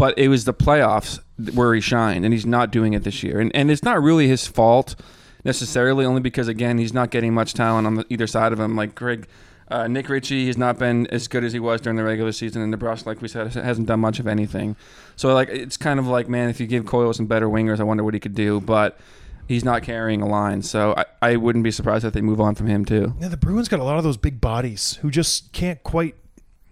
But 0.00 0.18
it 0.18 0.28
was 0.28 0.46
the 0.46 0.54
playoffs 0.54 1.20
where 1.54 1.74
he 1.74 1.82
shined, 1.82 2.24
and 2.24 2.32
he's 2.32 2.46
not 2.46 2.70
doing 2.70 2.94
it 2.94 3.04
this 3.04 3.22
year. 3.22 3.38
And 3.38 3.54
and 3.54 3.70
it's 3.70 3.82
not 3.82 4.02
really 4.02 4.28
his 4.28 4.46
fault 4.46 4.96
necessarily, 5.44 6.06
only 6.06 6.22
because 6.22 6.48
again, 6.48 6.78
he's 6.78 6.94
not 6.94 7.10
getting 7.10 7.34
much 7.34 7.52
talent 7.52 7.86
on 7.86 7.96
the, 7.96 8.06
either 8.08 8.26
side 8.26 8.54
of 8.54 8.58
him. 8.58 8.76
Like 8.76 8.94
Greg, 8.94 9.28
uh, 9.68 9.88
Nick 9.88 10.08
Ritchie, 10.08 10.46
he's 10.46 10.56
not 10.56 10.78
been 10.78 11.06
as 11.08 11.28
good 11.28 11.44
as 11.44 11.52
he 11.52 11.60
was 11.60 11.82
during 11.82 11.98
the 11.98 12.02
regular 12.02 12.32
season, 12.32 12.62
and 12.62 12.74
DeBrusk, 12.74 13.04
like 13.04 13.20
we 13.20 13.28
said, 13.28 13.52
hasn't 13.52 13.88
done 13.88 14.00
much 14.00 14.18
of 14.18 14.26
anything. 14.26 14.74
So 15.16 15.34
like, 15.34 15.50
it's 15.50 15.76
kind 15.76 16.00
of 16.00 16.06
like, 16.06 16.30
man, 16.30 16.48
if 16.48 16.60
you 16.60 16.66
give 16.66 16.86
Coyle 16.86 17.12
some 17.12 17.26
better 17.26 17.46
wingers, 17.50 17.78
I 17.78 17.82
wonder 17.82 18.02
what 18.02 18.14
he 18.14 18.20
could 18.20 18.34
do. 18.34 18.58
But 18.58 18.98
he's 19.48 19.66
not 19.66 19.82
carrying 19.82 20.22
a 20.22 20.26
line. 20.26 20.62
So 20.62 20.94
I, 20.96 21.04
I 21.20 21.36
wouldn't 21.36 21.64
be 21.64 21.72
surprised 21.72 22.06
if 22.06 22.14
they 22.14 22.22
move 22.22 22.40
on 22.40 22.54
from 22.54 22.68
him 22.68 22.86
too. 22.86 23.14
Yeah, 23.20 23.28
the 23.28 23.36
Bruins 23.36 23.68
got 23.68 23.80
a 23.80 23.84
lot 23.84 23.98
of 23.98 24.04
those 24.04 24.16
big 24.16 24.40
bodies 24.40 24.94
who 25.02 25.10
just 25.10 25.52
can't 25.52 25.82
quite 25.82 26.14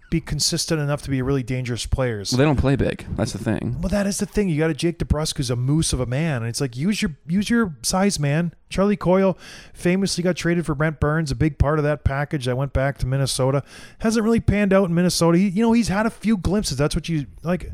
be 0.09 0.21
consistent 0.21 0.81
enough 0.81 1.01
to 1.03 1.09
be 1.09 1.21
really 1.21 1.43
dangerous 1.43 1.85
players. 1.85 2.31
Well, 2.31 2.37
they 2.37 2.45
don't 2.45 2.57
play 2.57 2.75
big. 2.75 3.05
That's 3.15 3.31
the 3.31 3.37
thing. 3.37 3.77
Well, 3.79 3.89
that 3.89 4.07
is 4.07 4.17
the 4.17 4.25
thing. 4.25 4.49
You 4.49 4.57
got 4.57 4.69
a 4.69 4.73
Jake 4.73 4.99
DeBrusk 4.99 5.37
who's 5.37 5.49
a 5.49 5.55
moose 5.55 5.93
of 5.93 5.99
a 5.99 6.05
man, 6.05 6.41
and 6.41 6.47
it's 6.47 6.61
like 6.61 6.75
use 6.75 7.01
your 7.01 7.11
use 7.27 7.49
your 7.49 7.75
size, 7.81 8.19
man. 8.19 8.53
Charlie 8.69 8.97
Coyle 8.97 9.37
famously 9.73 10.23
got 10.23 10.35
traded 10.35 10.65
for 10.65 10.75
Brent 10.75 10.99
Burns, 10.99 11.31
a 11.31 11.35
big 11.35 11.57
part 11.57 11.79
of 11.79 11.83
that 11.83 12.03
package. 12.03 12.45
that 12.45 12.55
went 12.55 12.73
back 12.73 12.97
to 12.99 13.07
Minnesota. 13.07 13.63
Hasn't 13.99 14.23
really 14.23 14.39
panned 14.39 14.73
out 14.73 14.89
in 14.89 14.95
Minnesota. 14.95 15.37
He, 15.37 15.49
you 15.49 15.61
know, 15.63 15.71
he's 15.71 15.87
had 15.87 16.05
a 16.05 16.11
few 16.11 16.37
glimpses. 16.37 16.77
That's 16.77 16.95
what 16.95 17.09
you 17.09 17.25
like. 17.43 17.71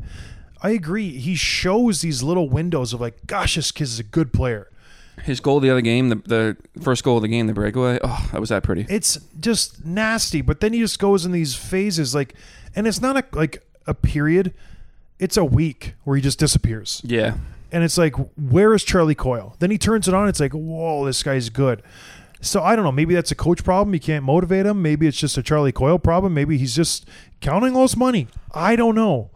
I 0.62 0.70
agree. 0.70 1.18
He 1.18 1.34
shows 1.34 2.00
these 2.00 2.22
little 2.22 2.48
windows 2.48 2.92
of 2.92 3.00
like, 3.00 3.26
gosh, 3.26 3.56
this 3.56 3.70
kid 3.70 3.84
is 3.84 3.98
a 4.00 4.02
good 4.04 4.32
player. 4.32 4.68
His 5.22 5.40
goal 5.40 5.60
the 5.60 5.70
other 5.70 5.80
game, 5.80 6.08
the, 6.10 6.16
the 6.16 6.56
first 6.82 7.02
goal 7.02 7.16
of 7.16 7.22
the 7.22 7.28
game, 7.28 7.46
the 7.46 7.54
breakaway. 7.54 7.98
Oh, 8.04 8.28
that 8.32 8.40
was 8.40 8.50
that 8.50 8.62
pretty. 8.62 8.86
It's 8.88 9.18
just 9.40 9.84
nasty. 9.84 10.40
But 10.40 10.60
then 10.60 10.72
he 10.72 10.78
just 10.78 10.98
goes 10.98 11.24
in 11.24 11.32
these 11.32 11.54
phases, 11.54 12.14
like, 12.14 12.34
and 12.74 12.86
it's 12.86 13.00
not 13.00 13.16
a 13.16 13.24
like 13.36 13.66
a 13.86 13.94
period. 13.94 14.52
It's 15.18 15.36
a 15.36 15.44
week 15.44 15.94
where 16.04 16.16
he 16.16 16.22
just 16.22 16.38
disappears. 16.38 17.00
Yeah. 17.04 17.36
and 17.72 17.82
it's 17.82 17.96
like, 17.96 18.14
where 18.36 18.74
is 18.74 18.84
Charlie 18.84 19.14
Coyle? 19.14 19.56
Then 19.58 19.70
he 19.70 19.78
turns 19.78 20.06
it 20.06 20.14
on. 20.14 20.28
It's 20.28 20.40
like, 20.40 20.52
whoa, 20.52 21.04
this 21.06 21.22
guy's 21.22 21.48
good. 21.48 21.82
So 22.42 22.62
I 22.62 22.76
don't 22.76 22.84
know. 22.84 22.92
Maybe 22.92 23.14
that's 23.14 23.30
a 23.30 23.34
coach 23.34 23.64
problem. 23.64 23.94
You 23.94 24.00
can't 24.00 24.22
motivate 24.24 24.66
him. 24.66 24.82
Maybe 24.82 25.06
it's 25.06 25.16
just 25.18 25.38
a 25.38 25.42
Charlie 25.42 25.72
Coyle 25.72 25.98
problem. 25.98 26.34
Maybe 26.34 26.58
he's 26.58 26.76
just 26.76 27.08
counting 27.40 27.74
all 27.74 27.82
his 27.82 27.96
money. 27.96 28.28
I 28.52 28.76
don't 28.76 28.94
know. 28.94 29.30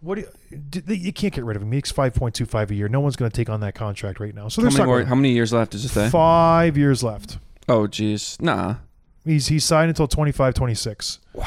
What 0.00 0.16
do 0.16 0.24
you, 0.50 0.94
you 0.94 1.12
can't 1.12 1.32
get 1.32 1.44
rid 1.44 1.56
of 1.56 1.62
him. 1.62 1.70
He 1.72 1.76
makes 1.78 1.90
five 1.90 2.14
point 2.14 2.34
two 2.34 2.46
five 2.46 2.70
a 2.70 2.74
year. 2.74 2.88
No 2.88 3.00
one's 3.00 3.16
going 3.16 3.30
to 3.30 3.36
take 3.36 3.48
on 3.48 3.60
that 3.60 3.74
contract 3.74 4.20
right 4.20 4.34
now. 4.34 4.48
So 4.48 4.60
How 4.60 4.64
there's 4.66 4.78
many, 4.78 4.86
more, 4.86 5.04
how 5.04 5.14
many 5.14 5.32
years 5.32 5.52
left 5.52 5.74
Is 5.74 5.84
it 5.84 5.88
say? 5.88 6.08
five 6.10 6.76
years 6.76 7.02
left. 7.02 7.38
Oh, 7.68 7.82
jeez. 7.86 8.40
Nah. 8.40 8.76
He's 9.24 9.48
he's 9.48 9.64
signed 9.64 9.88
until 9.88 10.06
25, 10.06 10.54
26. 10.54 11.18
Wow. 11.32 11.44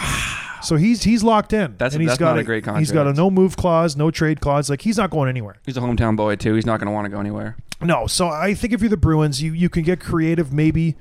So 0.62 0.76
he's 0.76 1.04
he's 1.04 1.24
locked 1.24 1.54
in. 1.54 1.78
That's- 1.78 1.94
and 1.94 2.02
he's 2.02 2.10
that's 2.10 2.20
got 2.20 2.32
not 2.34 2.40
a 2.40 2.44
great 2.44 2.66
contract. 2.66 2.80
He's 2.82 2.92
got 2.92 3.08
a 3.08 3.14
no 3.14 3.32
move 3.32 3.56
clause, 3.56 3.96
no 3.96 4.12
trade 4.12 4.42
clause. 4.42 4.70
Like 4.70 4.82
he's 4.82 4.98
not 4.98 5.10
going 5.10 5.30
anywhere. 5.30 5.56
He's 5.66 5.78
a 5.78 5.80
hometown 5.80 6.18
boy 6.18 6.36
too. 6.36 6.56
He's 6.56 6.66
not 6.66 6.80
going 6.80 6.88
to 6.88 6.92
want 6.92 7.06
to 7.06 7.10
go 7.10 7.20
anywhere. 7.20 7.56
No, 7.82 8.08
so 8.08 8.28
I 8.28 8.54
think 8.54 8.74
if 8.74 8.82
you're 8.82 8.90
the 8.90 8.98
Bruins, 8.98 9.42
you 9.42 9.54
you 9.54 9.70
can 9.70 9.84
get 9.84 10.02
creative. 10.02 10.52
Maybe 10.52 10.98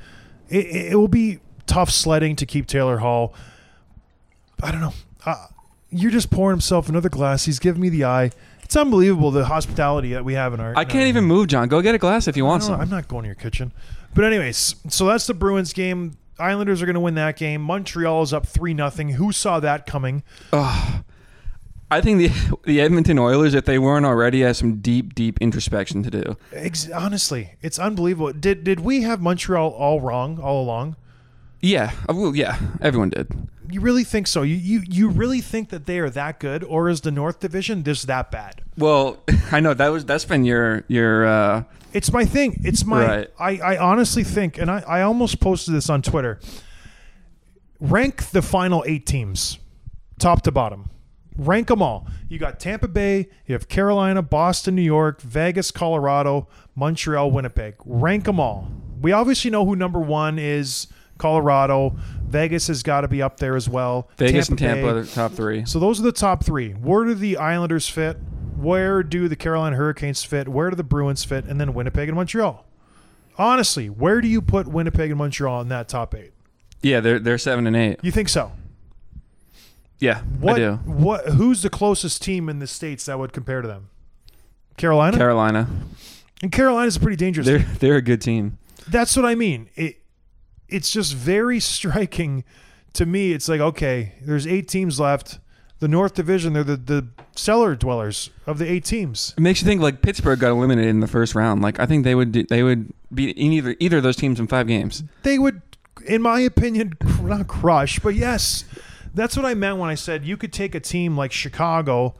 it, 0.48 0.92
it 0.92 0.96
will 0.96 1.08
be 1.08 1.40
tough 1.66 1.90
sledding 1.90 2.36
to 2.36 2.46
keep 2.46 2.68
Taylor 2.68 2.98
Hall. 2.98 3.34
I 4.62 4.70
don't 4.70 4.80
know. 4.80 4.94
Uh, 5.26 5.46
you're 5.90 6.10
just 6.10 6.30
pouring 6.30 6.54
himself 6.54 6.88
another 6.88 7.08
glass. 7.08 7.44
He's 7.44 7.58
giving 7.58 7.80
me 7.80 7.88
the 7.88 8.04
eye. 8.04 8.30
It's 8.62 8.76
unbelievable 8.76 9.30
the 9.30 9.46
hospitality 9.46 10.12
that 10.12 10.24
we 10.24 10.34
have 10.34 10.52
in 10.52 10.60
our. 10.60 10.74
I 10.76 10.84
can't 10.84 11.08
even 11.08 11.24
move, 11.24 11.46
John. 11.48 11.68
Go 11.68 11.80
get 11.80 11.94
a 11.94 11.98
glass 11.98 12.28
if 12.28 12.36
you 12.36 12.44
want 12.44 12.62
some. 12.62 12.80
I'm 12.80 12.90
not 12.90 13.08
going 13.08 13.22
to 13.22 13.28
your 13.28 13.34
kitchen. 13.34 13.72
But 14.14 14.24
anyways, 14.24 14.74
so 14.88 15.06
that's 15.06 15.26
the 15.26 15.34
Bruins 15.34 15.72
game. 15.72 16.18
Islanders 16.38 16.82
are 16.82 16.86
going 16.86 16.94
to 16.94 17.00
win 17.00 17.14
that 17.14 17.36
game. 17.36 17.62
Montreal 17.62 18.22
is 18.22 18.32
up 18.32 18.46
three 18.46 18.74
nothing. 18.74 19.10
Who 19.10 19.32
saw 19.32 19.58
that 19.60 19.86
coming? 19.86 20.22
I 21.90 22.00
think 22.02 22.18
the 22.18 22.56
the 22.64 22.80
Edmonton 22.80 23.18
Oilers, 23.18 23.54
if 23.54 23.64
they 23.64 23.78
weren't 23.78 24.06
already, 24.06 24.42
has 24.42 24.58
some 24.58 24.80
deep, 24.80 25.14
deep 25.14 25.38
introspection 25.40 26.02
to 26.02 26.10
do. 26.10 26.36
Ex- 26.52 26.90
honestly, 26.90 27.54
it's 27.62 27.78
unbelievable. 27.78 28.32
Did 28.32 28.64
did 28.64 28.80
we 28.80 29.02
have 29.02 29.20
Montreal 29.20 29.70
all 29.70 30.00
wrong 30.00 30.38
all 30.38 30.62
along? 30.62 30.96
Yeah, 31.60 31.92
well, 32.08 32.34
yeah, 32.36 32.58
everyone 32.80 33.10
did. 33.10 33.32
You 33.70 33.80
really 33.80 34.04
think 34.04 34.26
so? 34.26 34.42
You, 34.42 34.54
you 34.54 34.82
you 34.88 35.08
really 35.08 35.40
think 35.40 35.68
that 35.70 35.86
they 35.86 35.98
are 35.98 36.08
that 36.10 36.40
good, 36.40 36.64
or 36.64 36.88
is 36.88 37.02
the 37.02 37.10
North 37.10 37.40
Division 37.40 37.82
this 37.82 38.02
that 38.04 38.30
bad? 38.30 38.62
Well, 38.78 39.18
I 39.52 39.60
know 39.60 39.74
that 39.74 39.88
was 39.88 40.04
that's 40.04 40.24
been 40.24 40.44
your 40.44 40.84
your. 40.88 41.26
uh 41.26 41.64
It's 41.92 42.12
my 42.12 42.24
thing. 42.24 42.60
It's 42.64 42.84
my. 42.84 43.06
Right. 43.06 43.30
I, 43.38 43.74
I 43.74 43.78
honestly 43.78 44.24
think, 44.24 44.56
and 44.56 44.70
I, 44.70 44.80
I 44.86 45.02
almost 45.02 45.40
posted 45.40 45.74
this 45.74 45.90
on 45.90 46.00
Twitter. 46.00 46.38
Rank 47.80 48.30
the 48.30 48.42
final 48.42 48.84
eight 48.86 49.06
teams, 49.06 49.58
top 50.18 50.42
to 50.42 50.52
bottom. 50.52 50.90
Rank 51.36 51.68
them 51.68 51.82
all. 51.82 52.08
You 52.28 52.38
got 52.38 52.58
Tampa 52.58 52.88
Bay, 52.88 53.28
you 53.46 53.52
have 53.52 53.68
Carolina, 53.68 54.22
Boston, 54.22 54.74
New 54.74 54.82
York, 54.82 55.20
Vegas, 55.20 55.70
Colorado, 55.70 56.48
Montreal, 56.74 57.30
Winnipeg. 57.30 57.76
Rank 57.84 58.24
them 58.24 58.40
all. 58.40 58.68
We 59.00 59.12
obviously 59.12 59.50
know 59.50 59.64
who 59.64 59.76
number 59.76 60.00
one 60.00 60.38
is. 60.38 60.88
Colorado, 61.18 61.96
Vegas 62.26 62.68
has 62.68 62.82
got 62.82 63.02
to 63.02 63.08
be 63.08 63.20
up 63.22 63.38
there 63.38 63.56
as 63.56 63.68
well. 63.68 64.08
Vegas 64.16 64.48
and 64.48 64.58
Bay. 64.58 64.66
Tampa 64.66 64.88
are 64.88 65.02
the 65.02 65.06
top 65.06 65.32
three. 65.32 65.64
So 65.66 65.78
those 65.78 65.98
are 66.00 66.04
the 66.04 66.12
top 66.12 66.44
three. 66.44 66.72
Where 66.72 67.04
do 67.04 67.14
the 67.14 67.36
Islanders 67.36 67.88
fit? 67.88 68.16
Where 68.56 69.02
do 69.02 69.28
the 69.28 69.36
Carolina 69.36 69.76
Hurricanes 69.76 70.24
fit? 70.24 70.48
Where 70.48 70.70
do 70.70 70.76
the 70.76 70.82
Bruins 70.84 71.24
fit? 71.24 71.44
And 71.44 71.60
then 71.60 71.74
Winnipeg 71.74 72.08
and 72.08 72.16
Montreal. 72.16 72.64
Honestly, 73.36 73.88
where 73.88 74.20
do 74.20 74.26
you 74.28 74.42
put 74.42 74.66
Winnipeg 74.66 75.10
and 75.10 75.18
Montreal 75.18 75.60
in 75.60 75.68
that 75.68 75.88
top 75.88 76.14
eight? 76.14 76.32
Yeah, 76.82 77.00
they're 77.00 77.18
they're 77.18 77.38
seven 77.38 77.66
and 77.66 77.76
eight. 77.76 77.98
You 78.02 78.10
think 78.10 78.28
so? 78.28 78.52
Yeah, 80.00 80.20
What? 80.40 80.54
I 80.54 80.58
do. 80.58 80.72
What? 80.84 81.26
Who's 81.30 81.62
the 81.62 81.70
closest 81.70 82.22
team 82.22 82.48
in 82.48 82.60
the 82.60 82.66
states 82.68 83.06
that 83.06 83.18
would 83.18 83.32
compare 83.32 83.62
to 83.62 83.68
them? 83.68 83.88
Carolina. 84.76 85.16
Carolina, 85.16 85.68
and 86.40 86.52
Carolina's 86.52 86.96
a 86.96 87.00
pretty 87.00 87.16
dangerous. 87.16 87.46
they're 87.48 87.58
team. 87.58 87.68
they're 87.80 87.96
a 87.96 88.02
good 88.02 88.20
team. 88.20 88.58
That's 88.88 89.16
what 89.16 89.24
I 89.24 89.34
mean. 89.34 89.70
It. 89.74 89.96
It's 90.68 90.90
just 90.90 91.14
very 91.14 91.60
striking 91.74 92.44
to 92.94 93.06
me. 93.06 93.32
It's 93.32 93.48
like 93.48 93.60
okay, 93.60 94.14
there's 94.22 94.46
eight 94.46 94.68
teams 94.68 94.98
left. 95.00 95.38
The 95.80 95.86
North 95.86 96.14
Division, 96.14 96.54
they're 96.54 96.64
the, 96.64 96.76
the 96.76 97.06
cellar 97.36 97.76
dwellers 97.76 98.30
of 98.48 98.58
the 98.58 98.68
eight 98.68 98.84
teams. 98.84 99.32
It 99.38 99.40
makes 99.40 99.62
you 99.62 99.66
think 99.66 99.80
like 99.80 100.02
Pittsburgh 100.02 100.40
got 100.40 100.50
eliminated 100.50 100.90
in 100.90 100.98
the 100.98 101.06
first 101.06 101.36
round. 101.36 101.62
Like 101.62 101.78
I 101.78 101.86
think 101.86 102.02
they 102.02 102.16
would 102.16 102.32
do, 102.32 102.42
they 102.42 102.64
would 102.64 102.92
be 103.14 103.30
in 103.30 103.52
either 103.52 103.76
either 103.78 103.98
of 103.98 104.02
those 104.02 104.16
teams 104.16 104.40
in 104.40 104.48
five 104.48 104.66
games. 104.66 105.04
they 105.22 105.38
would, 105.38 105.62
in 106.04 106.20
my 106.20 106.40
opinion, 106.40 106.94
not 107.22 107.46
crush, 107.46 108.00
but 108.00 108.16
yes, 108.16 108.64
that's 109.14 109.36
what 109.36 109.46
I 109.46 109.54
meant 109.54 109.78
when 109.78 109.88
I 109.88 109.94
said 109.94 110.24
you 110.24 110.36
could 110.36 110.52
take 110.52 110.74
a 110.74 110.80
team 110.80 111.16
like 111.16 111.30
Chicago 111.32 112.16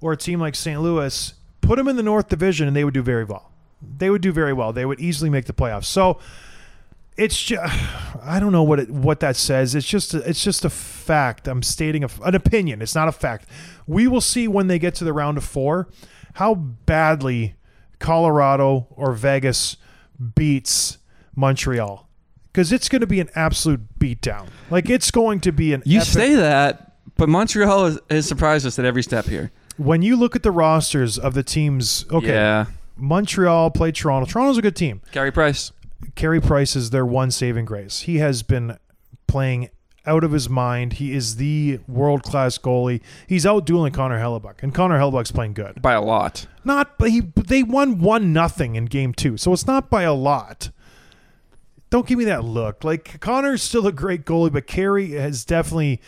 or 0.00 0.12
a 0.12 0.16
team 0.16 0.40
like 0.40 0.54
St. 0.54 0.80
Louis, 0.80 1.34
put 1.60 1.76
them 1.76 1.88
in 1.88 1.96
the 1.96 2.02
North 2.02 2.28
Division, 2.28 2.66
and 2.66 2.74
they 2.74 2.84
would 2.84 2.94
do 2.94 3.02
very 3.02 3.24
well. 3.24 3.52
They 3.98 4.10
would 4.10 4.22
do 4.22 4.32
very 4.32 4.52
well. 4.52 4.72
They 4.72 4.84
would 4.86 5.00
easily 5.00 5.28
make 5.30 5.44
the 5.44 5.52
playoffs. 5.52 5.84
So 5.84 6.18
it's 7.16 7.40
just, 7.42 7.62
I 8.22 8.38
don't 8.40 8.52
know 8.52 8.62
what 8.62 8.80
it, 8.80 8.90
what 8.90 9.20
that 9.20 9.36
says. 9.36 9.74
It's 9.74 9.86
just 9.86 10.14
a, 10.14 10.18
it's 10.28 10.42
just 10.42 10.64
a 10.64 10.70
fact. 10.70 11.46
I'm 11.48 11.62
stating 11.62 12.04
a, 12.04 12.08
an 12.24 12.34
opinion. 12.34 12.80
It's 12.82 12.94
not 12.94 13.08
a 13.08 13.12
fact. 13.12 13.46
We 13.86 14.06
will 14.08 14.20
see 14.20 14.48
when 14.48 14.66
they 14.68 14.78
get 14.78 14.94
to 14.96 15.04
the 15.04 15.12
round 15.12 15.38
of 15.38 15.44
four 15.44 15.88
how 16.34 16.54
badly 16.54 17.54
Colorado 17.98 18.86
or 18.90 19.12
Vegas 19.12 19.76
beats 20.34 20.98
Montreal 21.36 22.08
because 22.52 22.72
it's 22.72 22.88
going 22.88 23.00
to 23.00 23.06
be 23.06 23.20
an 23.20 23.30
absolute 23.34 23.98
beatdown. 23.98 24.48
Like 24.70 24.88
it's 24.90 25.10
going 25.10 25.40
to 25.40 25.52
be 25.52 25.72
an. 25.72 25.82
You 25.84 25.98
epic- 25.98 26.08
say 26.12 26.34
that, 26.34 26.92
but 27.16 27.28
Montreal 27.28 27.84
has, 27.86 27.98
has 28.10 28.26
surprised 28.26 28.66
us 28.66 28.78
at 28.78 28.84
every 28.84 29.02
step 29.02 29.26
here. 29.26 29.50
when 29.76 30.02
you 30.02 30.16
look 30.16 30.36
at 30.36 30.42
the 30.42 30.50
rosters 30.50 31.18
of 31.18 31.34
the 31.34 31.42
teams. 31.42 32.04
Okay, 32.10 32.28
Yeah, 32.28 32.66
Montreal 32.96 33.70
played 33.70 33.94
Toronto. 33.94 34.26
Toronto's 34.30 34.58
a 34.58 34.62
good 34.62 34.76
team. 34.76 35.00
Carey 35.12 35.30
Price. 35.32 35.72
Carey 36.14 36.40
Price 36.40 36.76
is 36.76 36.90
their 36.90 37.06
one 37.06 37.30
saving 37.30 37.64
grace. 37.64 38.00
He 38.00 38.18
has 38.18 38.42
been 38.42 38.78
playing 39.26 39.70
out 40.04 40.24
of 40.24 40.32
his 40.32 40.48
mind. 40.48 40.94
He 40.94 41.12
is 41.12 41.36
the 41.36 41.80
world 41.86 42.22
class 42.22 42.58
goalie. 42.58 43.00
He's 43.26 43.46
out 43.46 43.66
dueling 43.66 43.92
Connor 43.92 44.18
Hellebuyck, 44.18 44.62
and 44.62 44.74
Connor 44.74 44.98
Hellebuyck's 44.98 45.32
playing 45.32 45.54
good. 45.54 45.80
by 45.80 45.92
a 45.92 46.02
lot. 46.02 46.46
Not, 46.64 46.98
but 46.98 47.10
he 47.10 47.20
they 47.36 47.62
won 47.62 47.98
one 48.00 48.32
nothing 48.32 48.74
in 48.74 48.86
game 48.86 49.12
two, 49.12 49.36
so 49.36 49.52
it's 49.52 49.66
not 49.66 49.90
by 49.90 50.02
a 50.02 50.14
lot. 50.14 50.70
Don't 51.90 52.06
give 52.06 52.18
me 52.18 52.24
that 52.24 52.44
look. 52.44 52.84
Like 52.84 53.20
Connor's 53.20 53.62
still 53.62 53.86
a 53.86 53.92
great 53.92 54.24
goalie, 54.24 54.52
but 54.52 54.66
Carey 54.66 55.10
has 55.12 55.44
definitely 55.44 56.00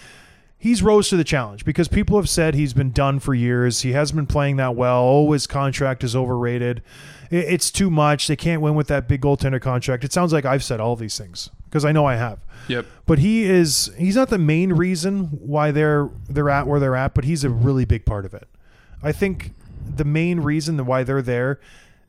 he's 0.65 0.83
rose 0.83 1.11
to 1.11 1.17
the 1.19 1.25
challenge 1.25 1.63
because 1.67 1.89
people 1.89 2.17
have 2.17 2.27
said 2.27 2.55
he's 2.55 2.73
been 2.73 2.91
done 2.91 3.21
for 3.21 3.35
years. 3.35 3.83
He 3.83 3.93
hasn't 3.93 4.17
been 4.17 4.27
playing 4.27 4.57
that 4.57 4.75
well. 4.75 5.05
Oh, 5.05 5.33
his 5.33 5.47
contract 5.47 6.03
is 6.03 6.17
overrated. 6.17 6.83
It's 7.31 7.71
too 7.71 7.91
much. 7.91 8.29
They 8.29 8.37
can't 8.37 8.63
win 8.63 8.75
with 8.75 8.87
that 8.87 9.07
big 9.07 9.21
goaltender 9.21 9.61
contract. 9.61 10.05
It 10.05 10.13
sounds 10.15 10.33
like 10.33 10.47
I've 10.47 10.65
said 10.65 10.81
all 10.81 10.97
these 10.97 11.19
things 11.19 11.51
because 11.67 11.85
I 11.85 11.93
know 11.93 12.07
I 12.07 12.17
have. 12.17 12.39
Yep. 12.69 12.87
But 13.05 13.19
he 13.19 13.45
is 13.45 13.93
he's 13.99 14.17
not 14.17 14.31
the 14.31 14.39
main 14.39 14.73
reason 14.73 15.27
why 15.27 15.71
they're 15.71 16.09
they're 16.31 16.49
at 16.49 16.67
where 16.67 16.81
they're 16.81 16.97
at, 16.97 17.13
but 17.13 17.25
he's 17.25 17.45
a 17.45 17.51
really 17.51 17.85
big 17.85 18.07
part 18.07 18.25
of 18.25 18.33
it. 18.33 18.49
I 19.03 19.13
think 19.13 19.51
the 19.97 20.07
main 20.07 20.41
reason 20.41 20.87
why 20.87 21.03
they're 21.03 21.21
there 21.21 21.61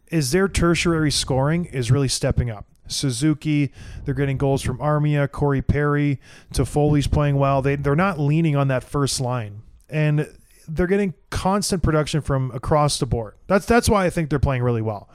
is 0.07 0.31
their 0.31 0.47
tertiary 0.47 1.11
scoring 1.11 1.65
is 1.65 1.91
really 1.91 2.07
stepping 2.07 2.49
up. 2.49 2.65
Suzuki, 2.87 3.71
they're 4.03 4.13
getting 4.13 4.37
goals 4.37 4.61
from 4.61 4.77
Armia, 4.79 5.31
Corey 5.31 5.61
Perry, 5.61 6.19
Toffoli's 6.53 7.07
playing 7.07 7.37
well. 7.37 7.61
They 7.61 7.75
they're 7.75 7.95
not 7.95 8.19
leaning 8.19 8.55
on 8.55 8.67
that 8.67 8.83
first 8.83 9.19
line. 9.19 9.61
And 9.89 10.29
they're 10.67 10.87
getting 10.87 11.13
constant 11.29 11.83
production 11.83 12.21
from 12.21 12.51
across 12.51 12.99
the 12.99 13.05
board. 13.05 13.35
That's 13.47 13.65
that's 13.65 13.89
why 13.89 14.05
I 14.05 14.09
think 14.09 14.29
they're 14.29 14.39
playing 14.39 14.63
really 14.63 14.81
well. 14.81 15.09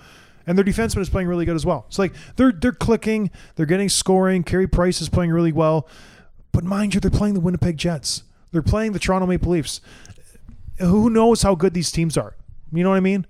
And 0.47 0.57
their 0.57 0.65
defenseman 0.65 1.01
is 1.01 1.11
playing 1.11 1.29
really 1.29 1.45
good 1.45 1.57
as 1.57 1.67
well. 1.67 1.85
It's 1.89 1.99
like 1.99 2.13
they're 2.37 2.53
they're 2.53 2.73
clicking, 2.73 3.31
they're 3.57 3.67
getting 3.67 3.89
scoring. 3.89 4.43
Carey 4.43 4.67
Price 4.67 5.01
is 5.01 5.09
playing 5.09 5.31
really 5.31 5.53
well. 5.53 5.89
But 6.53 6.65
mind 6.65 6.95
you, 6.95 7.01
they're 7.01 7.11
playing 7.11 7.35
the 7.35 7.41
Winnipeg 7.41 7.77
Jets. 7.77 8.25
They're 8.53 8.63
playing 8.63 8.93
the 8.93 8.99
Toronto 8.99 9.27
Maple 9.27 9.53
Leafs. 9.53 9.81
Who 10.79 11.11
knows 11.11 11.43
how 11.43 11.55
good 11.55 11.75
these 11.75 11.93
teams 11.93 12.17
are? 12.17 12.37
You 12.73 12.83
know 12.83 12.91
what 12.91 12.97
I 12.97 13.01
mean? 13.01 13.27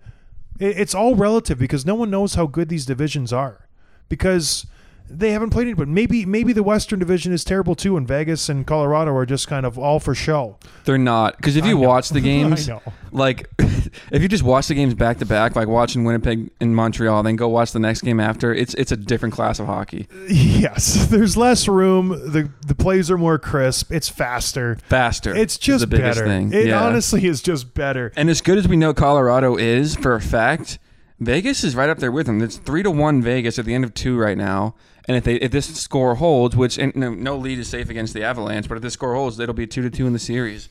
It, 0.59 0.79
it's 0.79 0.95
all 0.95 1.15
relative 1.15 1.59
because 1.59 1.85
no 1.85 1.95
one 1.95 2.11
knows 2.11 2.35
how 2.35 2.47
good 2.47 2.69
these 2.69 2.87
divisions 2.87 3.33
are 3.33 3.67
because 4.11 4.67
they 5.11 5.33
haven't 5.33 5.51
played 5.51 5.69
it. 5.69 5.77
But 5.77 5.89
maybe 5.89 6.25
maybe 6.25 6.53
the 6.53 6.63
Western 6.63 6.99
Division 6.99 7.33
is 7.33 7.43
terrible 7.45 7.75
too, 7.75 7.97
and 7.97 8.07
Vegas 8.07 8.49
and 8.49 8.67
Colorado 8.67 9.15
are 9.15 9.27
just 9.27 9.49
kind 9.49 9.67
of 9.67 9.79
all 9.79 9.99
for 9.99 10.15
show. 10.15 10.59
They're 10.85 10.99
not 10.99 11.37
because 11.37 11.57
if 11.57 11.65
I 11.65 11.69
you 11.69 11.75
know. 11.75 11.89
watch 11.89 12.11
the 12.11 12.21
games, 12.21 12.71
like 13.11 13.49
if 13.59 14.23
you 14.23 14.29
just 14.29 14.45
watch 14.45 14.69
the 14.69 14.75
games 14.75 14.95
back 14.95 15.19
to 15.19 15.27
back, 15.27 15.57
like 15.57 15.69
watching 15.69 16.05
Winnipeg 16.05 16.51
and 16.61 16.77
Montreal, 16.77 17.23
then 17.23 17.37
go 17.37 17.49
watch 17.49 17.73
the 17.73 17.81
next 17.81 18.03
game 18.03 18.21
after, 18.21 18.55
it's 18.55 18.75
it's 18.75 18.93
a 18.93 18.97
different 18.97 19.35
class 19.35 19.59
of 19.59 19.67
hockey. 19.67 20.07
Yes, 20.61 21.07
there's 21.07 21.37
less 21.39 21.67
room. 21.69 22.09
the 22.11 22.51
The 22.67 22.75
plays 22.75 23.11
are 23.11 23.17
more 23.17 23.39
crisp. 23.39 23.91
It's 23.91 24.09
faster. 24.11 24.77
Faster. 24.85 25.35
It's 25.35 25.57
just 25.57 25.81
the 25.81 25.87
biggest 25.87 26.19
better. 26.19 26.27
thing. 26.27 26.53
It 26.53 26.67
yeah. 26.67 26.85
honestly 26.85 27.25
is 27.27 27.41
just 27.41 27.73
better. 27.73 28.13
And 28.15 28.29
as 28.29 28.43
good 28.43 28.59
as 28.59 28.69
we 28.69 28.77
know 28.77 28.93
Colorado 28.93 29.57
is 29.57 29.97
for 29.97 30.15
a 30.15 30.21
fact, 30.21 30.79
Vegas 31.21 31.63
is 31.63 31.77
right 31.77 31.91
up 31.91 31.99
there 31.99 32.11
with 32.11 32.27
them. 32.27 32.41
It's 32.43 32.57
three 32.57 32.83
to 32.83 32.91
one 32.91 33.21
Vegas 33.23 33.59
at 33.59 33.67
the 33.67 33.75
end 33.75 33.85
of 33.85 33.93
two 33.95 34.19
right 34.19 34.39
now. 34.39 34.75
And 35.07 35.17
if 35.17 35.25
they 35.25 35.35
if 35.37 35.51
this 35.51 35.67
score 35.79 36.15
holds, 36.17 36.57
which 36.57 36.79
and 36.79 36.95
no, 36.97 37.13
no 37.13 37.37
lead 37.37 37.59
is 37.59 37.69
safe 37.69 37.91
against 37.91 38.15
the 38.15 38.23
Avalanche, 38.23 38.69
but 38.69 38.77
if 38.77 38.83
this 38.83 38.95
score 38.95 39.15
holds, 39.15 39.39
it'll 39.39 39.55
be 39.55 39.67
two 39.67 39.83
to 39.83 39.91
two 39.91 40.07
in 40.07 40.13
the 40.13 40.19
series. 40.19 40.69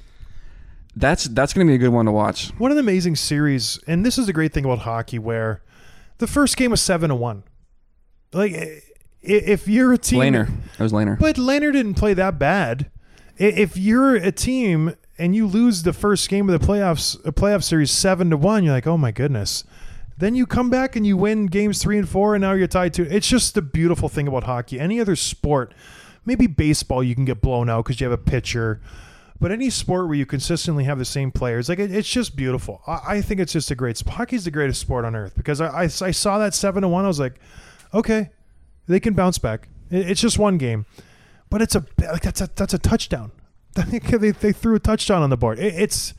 That's 0.96 1.26
that's 1.26 1.54
going 1.54 1.68
to 1.68 1.72
be 1.72 1.76
a 1.76 1.78
good 1.78 1.90
one 1.94 2.06
to 2.06 2.12
watch. 2.12 2.50
What 2.58 2.72
an 2.72 2.78
amazing 2.78 3.16
series! 3.16 3.80
And 3.86 4.06
this 4.06 4.18
is 4.18 4.26
the 4.26 4.34
great 4.34 4.54
thing 4.54 4.66
about 4.66 4.80
hockey, 4.80 5.20
where 5.20 5.62
the 6.18 6.28
first 6.28 6.58
game 6.58 6.72
was 6.72 6.82
seven 6.82 7.10
to 7.10 7.16
one. 7.16 7.44
Like, 8.34 8.54
if 9.22 9.68
you're 9.68 9.94
a 9.94 9.98
team, 9.98 10.20
Lehner, 10.20 10.50
it 10.78 10.84
was 10.84 10.92
Lehner. 10.92 11.20
but 11.20 11.36
Lehner 11.36 11.72
didn't 11.72 11.96
play 11.96 12.14
that 12.16 12.40
bad. 12.40 12.90
If 13.38 13.78
you're 13.78 14.16
a 14.16 14.32
team 14.32 14.96
and 15.18 15.36
you 15.36 15.48
lose 15.48 15.84
the 15.84 15.94
first 15.94 16.28
game 16.28 16.50
of 16.50 16.60
the 16.60 16.66
playoffs, 16.66 17.24
a 17.26 17.32
playoff 17.32 17.64
series 17.64 17.92
seven 17.92 18.30
to 18.32 18.38
one, 18.38 18.64
you're 18.64 18.74
like, 18.74 18.88
oh 18.88 18.98
my 18.98 19.12
goodness. 19.12 19.64
Then 20.20 20.36
you 20.36 20.46
come 20.46 20.70
back 20.70 20.98
and 20.98 21.08
you 21.08 21.16
win 21.16 21.46
games 21.46 21.82
three 21.82 21.98
and 21.98 22.08
four, 22.08 22.36
and 22.36 22.42
now 22.42 22.52
you're 22.52 22.68
tied 22.68 22.94
to. 22.96 23.04
It's 23.04 23.28
just 23.28 23.56
the 23.56 23.62
beautiful 23.62 24.10
thing 24.10 24.28
about 24.28 24.44
hockey. 24.44 24.78
Any 24.78 25.00
other 25.00 25.16
sport, 25.16 25.74
maybe 26.26 26.46
baseball, 26.46 27.02
you 27.02 27.16
can 27.16 27.24
get 27.24 27.42
blown 27.42 27.70
out 27.70 27.86
because 27.86 28.02
you 28.02 28.06
have 28.10 28.20
a 28.20 28.22
pitcher. 28.22 28.82
But 29.40 29.54
any 29.54 29.70
sport 29.70 30.08
where 30.08 30.18
you 30.18 30.26
consistently 30.26 30.84
have 30.84 31.00
the 31.00 31.06
same 31.06 31.32
players, 31.32 31.70
like 31.70 31.80
it, 31.80 31.94
it's 31.94 32.10
just 32.10 32.36
beautiful. 32.36 32.82
I, 32.86 33.00
I 33.08 33.22
think 33.22 33.40
it's 33.40 33.54
just 33.54 33.72
a 33.72 33.76
great. 33.76 33.98
Hockey's 34.02 34.44
the 34.44 34.52
greatest 34.52 34.82
sport 34.82 35.06
on 35.06 35.16
earth 35.16 35.36
because 35.38 35.62
I, 35.62 35.68
I, 35.68 35.84
I 35.84 36.12
saw 36.12 36.38
that 36.40 36.54
seven 36.54 36.82
to 36.82 36.90
one. 36.90 37.06
I 37.06 37.08
was 37.08 37.22
like, 37.22 37.40
okay, 37.94 38.30
they 38.90 39.00
can 39.00 39.14
bounce 39.14 39.38
back. 39.38 39.70
It, 39.90 40.12
it's 40.12 40.20
just 40.20 40.38
one 40.38 40.58
game, 40.58 40.86
but 41.50 41.62
it's 41.62 41.76
a 41.76 41.86
like 41.98 42.24
that's 42.24 42.42
a 42.42 42.50
that's 42.56 42.74
a 42.74 42.80
touchdown. 42.80 43.32
they, 43.88 44.32
they 44.32 44.52
threw 44.52 44.76
a 44.76 44.80
touchdown 44.80 45.22
on 45.22 45.30
the 45.30 45.38
board. 45.38 45.60
It, 45.60 45.76
it's 45.76 46.14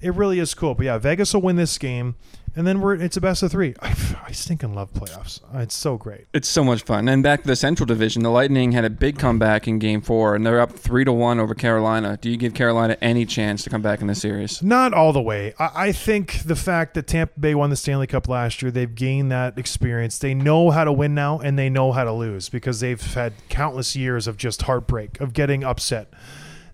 it 0.00 0.14
really 0.14 0.38
is 0.38 0.54
cool. 0.54 0.74
But 0.74 0.86
yeah, 0.86 0.98
Vegas 0.98 1.34
will 1.34 1.42
win 1.42 1.56
this 1.56 1.76
game, 1.78 2.16
and 2.56 2.66
then 2.66 2.80
we're 2.80 2.94
it's 2.94 3.16
a 3.16 3.20
best 3.20 3.42
of 3.42 3.50
three. 3.50 3.74
I, 3.80 3.94
I 4.26 4.32
stinking 4.32 4.74
love 4.74 4.92
playoffs. 4.92 5.40
It's 5.54 5.74
so 5.74 5.96
great. 5.96 6.26
It's 6.32 6.48
so 6.48 6.64
much 6.64 6.82
fun. 6.82 7.08
And 7.08 7.22
back 7.22 7.42
to 7.42 7.46
the 7.46 7.56
Central 7.56 7.86
Division, 7.86 8.22
the 8.22 8.30
Lightning 8.30 8.72
had 8.72 8.84
a 8.84 8.90
big 8.90 9.18
comeback 9.18 9.68
in 9.68 9.78
Game 9.78 10.00
Four, 10.00 10.34
and 10.34 10.44
they're 10.46 10.60
up 10.60 10.72
three 10.72 11.04
to 11.04 11.12
one 11.12 11.38
over 11.38 11.54
Carolina. 11.54 12.18
Do 12.20 12.30
you 12.30 12.36
give 12.36 12.54
Carolina 12.54 12.96
any 13.00 13.26
chance 13.26 13.62
to 13.64 13.70
come 13.70 13.82
back 13.82 14.00
in 14.00 14.06
the 14.06 14.14
series? 14.14 14.62
Not 14.62 14.94
all 14.94 15.12
the 15.12 15.22
way. 15.22 15.54
I, 15.58 15.70
I 15.74 15.92
think 15.92 16.42
the 16.44 16.56
fact 16.56 16.94
that 16.94 17.06
Tampa 17.06 17.38
Bay 17.38 17.54
won 17.54 17.70
the 17.70 17.76
Stanley 17.76 18.06
Cup 18.06 18.28
last 18.28 18.62
year, 18.62 18.70
they've 18.70 18.94
gained 18.94 19.30
that 19.32 19.58
experience. 19.58 20.18
They 20.18 20.34
know 20.34 20.70
how 20.70 20.84
to 20.84 20.92
win 20.92 21.14
now, 21.14 21.38
and 21.38 21.58
they 21.58 21.68
know 21.68 21.92
how 21.92 22.04
to 22.04 22.12
lose 22.12 22.48
because 22.48 22.80
they've 22.80 23.02
had 23.14 23.32
countless 23.48 23.94
years 23.94 24.26
of 24.26 24.36
just 24.36 24.62
heartbreak, 24.62 25.20
of 25.20 25.32
getting 25.32 25.62
upset. 25.62 26.12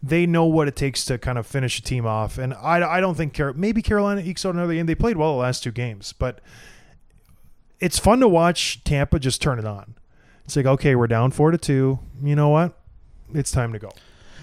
They 0.02 0.26
know 0.26 0.44
what 0.44 0.68
it 0.68 0.76
takes 0.76 1.04
to 1.06 1.18
kind 1.18 1.38
of 1.38 1.46
finish 1.46 1.78
a 1.78 1.82
team 1.82 2.06
off, 2.06 2.38
and 2.38 2.54
I, 2.54 2.96
I 2.96 3.00
don't 3.00 3.16
think 3.16 3.34
Car- 3.34 3.52
maybe 3.54 3.82
Carolina 3.82 4.20
ekes 4.20 4.44
out 4.46 4.54
another 4.54 4.74
game. 4.74 4.86
They 4.86 4.94
played 4.94 5.16
well 5.16 5.32
the 5.32 5.38
last 5.40 5.62
two 5.62 5.72
games, 5.72 6.12
but 6.12 6.40
it's 7.80 7.98
fun 7.98 8.20
to 8.20 8.28
watch 8.28 8.82
Tampa 8.84 9.18
just 9.18 9.42
turn 9.42 9.58
it 9.58 9.64
on. 9.64 9.94
It's 10.44 10.54
like 10.56 10.66
okay, 10.66 10.94
we're 10.94 11.06
down 11.08 11.30
four 11.32 11.50
to 11.50 11.58
two. 11.58 11.98
You 12.22 12.36
know 12.36 12.48
what? 12.50 12.78
It's 13.34 13.50
time 13.50 13.72
to 13.72 13.78
go. 13.78 13.90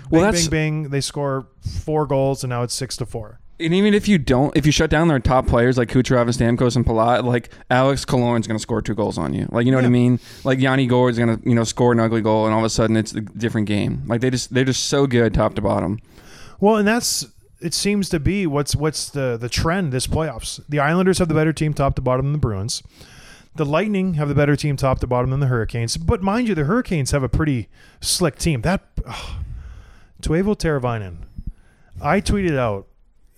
Well, 0.10 0.22
bing, 0.22 0.22
that's- 0.22 0.48
bing, 0.48 0.82
bing. 0.84 0.90
They 0.92 1.02
score 1.02 1.48
four 1.84 2.06
goals, 2.06 2.44
and 2.44 2.50
now 2.50 2.64
it's 2.64 2.74
six 2.74 2.98
to 2.98 3.06
four. 3.06 3.40
And 3.60 3.74
even 3.74 3.94
if 3.94 4.08
you 4.08 4.18
don't, 4.18 4.56
if 4.58 4.66
you 4.66 4.72
shut 4.72 4.90
down 4.90 5.08
their 5.08 5.20
top 5.20 5.48
players 5.48 5.78
like 5.78 5.90
Kucherov 5.90 6.24
and 6.24 6.60
Stamkos 6.60 6.76
and 6.76 6.86
Palat, 6.86 7.24
like 7.24 7.50
Alex 7.70 8.04
Killorn's 8.04 8.48
going 8.48 8.58
to 8.58 8.62
score 8.62 8.82
two 8.82 8.96
goals 8.96 9.18
on 9.18 9.34
you. 9.34 9.48
Like 9.52 9.66
you 9.66 9.72
know 9.72 9.78
what 9.78 9.86
I 9.86 9.90
mean? 9.90 10.20
Like 10.44 10.60
Yanni 10.60 10.88
Gourde's 10.88 11.18
going 11.18 11.38
to 11.38 11.50
you 11.50 11.56
know 11.56 11.64
score 11.64 11.92
an 11.92 12.00
ugly 12.00 12.22
goal, 12.22 12.46
and 12.46 12.54
all 12.54 12.60
of 12.60 12.66
a 12.66 12.70
sudden 12.70 12.98
it's 12.98 13.14
a 13.14 13.22
different 13.22 13.68
game. 13.68 14.04
Like 14.08 14.22
they 14.22 14.30
just 14.30 14.54
they're 14.54 14.66
just 14.66 14.86
so 14.86 15.06
good 15.06 15.34
top 15.34 15.54
to 15.56 15.62
bottom. 15.62 16.00
Well, 16.60 16.78
and 16.78 16.88
that's 16.88 17.28
it 17.62 17.74
seems 17.74 18.10
to 18.10 18.20
be 18.20 18.46
what's 18.46 18.76
what's 18.76 19.10
the 19.10 19.38
the 19.38 19.50
trend 19.50 19.94
this 19.94 20.08
playoffs. 20.08 20.60
The 20.68 20.80
Islanders 20.80 21.20
have 21.20 21.28
the 21.30 21.34
better 21.34 21.54
team 21.54 21.74
top 21.74 21.96
to 21.96 22.02
bottom 22.02 22.26
than 22.26 22.34
the 22.34 22.40
Bruins. 22.40 22.84
The 23.56 23.66
Lightning 23.66 24.16
have 24.16 24.30
the 24.30 24.36
better 24.36 24.56
team 24.56 24.78
top 24.78 25.00
to 25.00 25.08
bottom 25.08 25.30
than 25.30 25.40
the 25.40 25.48
Hurricanes. 25.48 25.96
But 25.98 26.24
mind 26.24 26.48
you, 26.48 26.56
the 26.56 26.64
Hurricanes 26.64 27.12
have 27.12 27.22
a 27.22 27.30
pretty 27.30 27.70
slick 28.02 28.38
team. 28.38 28.62
That 28.62 28.82
ugh, 29.06 29.44
Teuvo 30.22 30.58
Teravainen, 30.58 31.18
I 32.02 32.20
tweeted 32.20 32.58
out, 32.58 32.88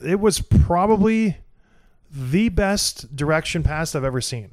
it 0.06 0.20
was 0.20 0.40
probably 0.40 1.38
the 2.12 2.50
best 2.50 3.16
direction 3.16 3.64
pass 3.64 3.96
I've 3.96 4.04
ever 4.04 4.22
seen. 4.22 4.52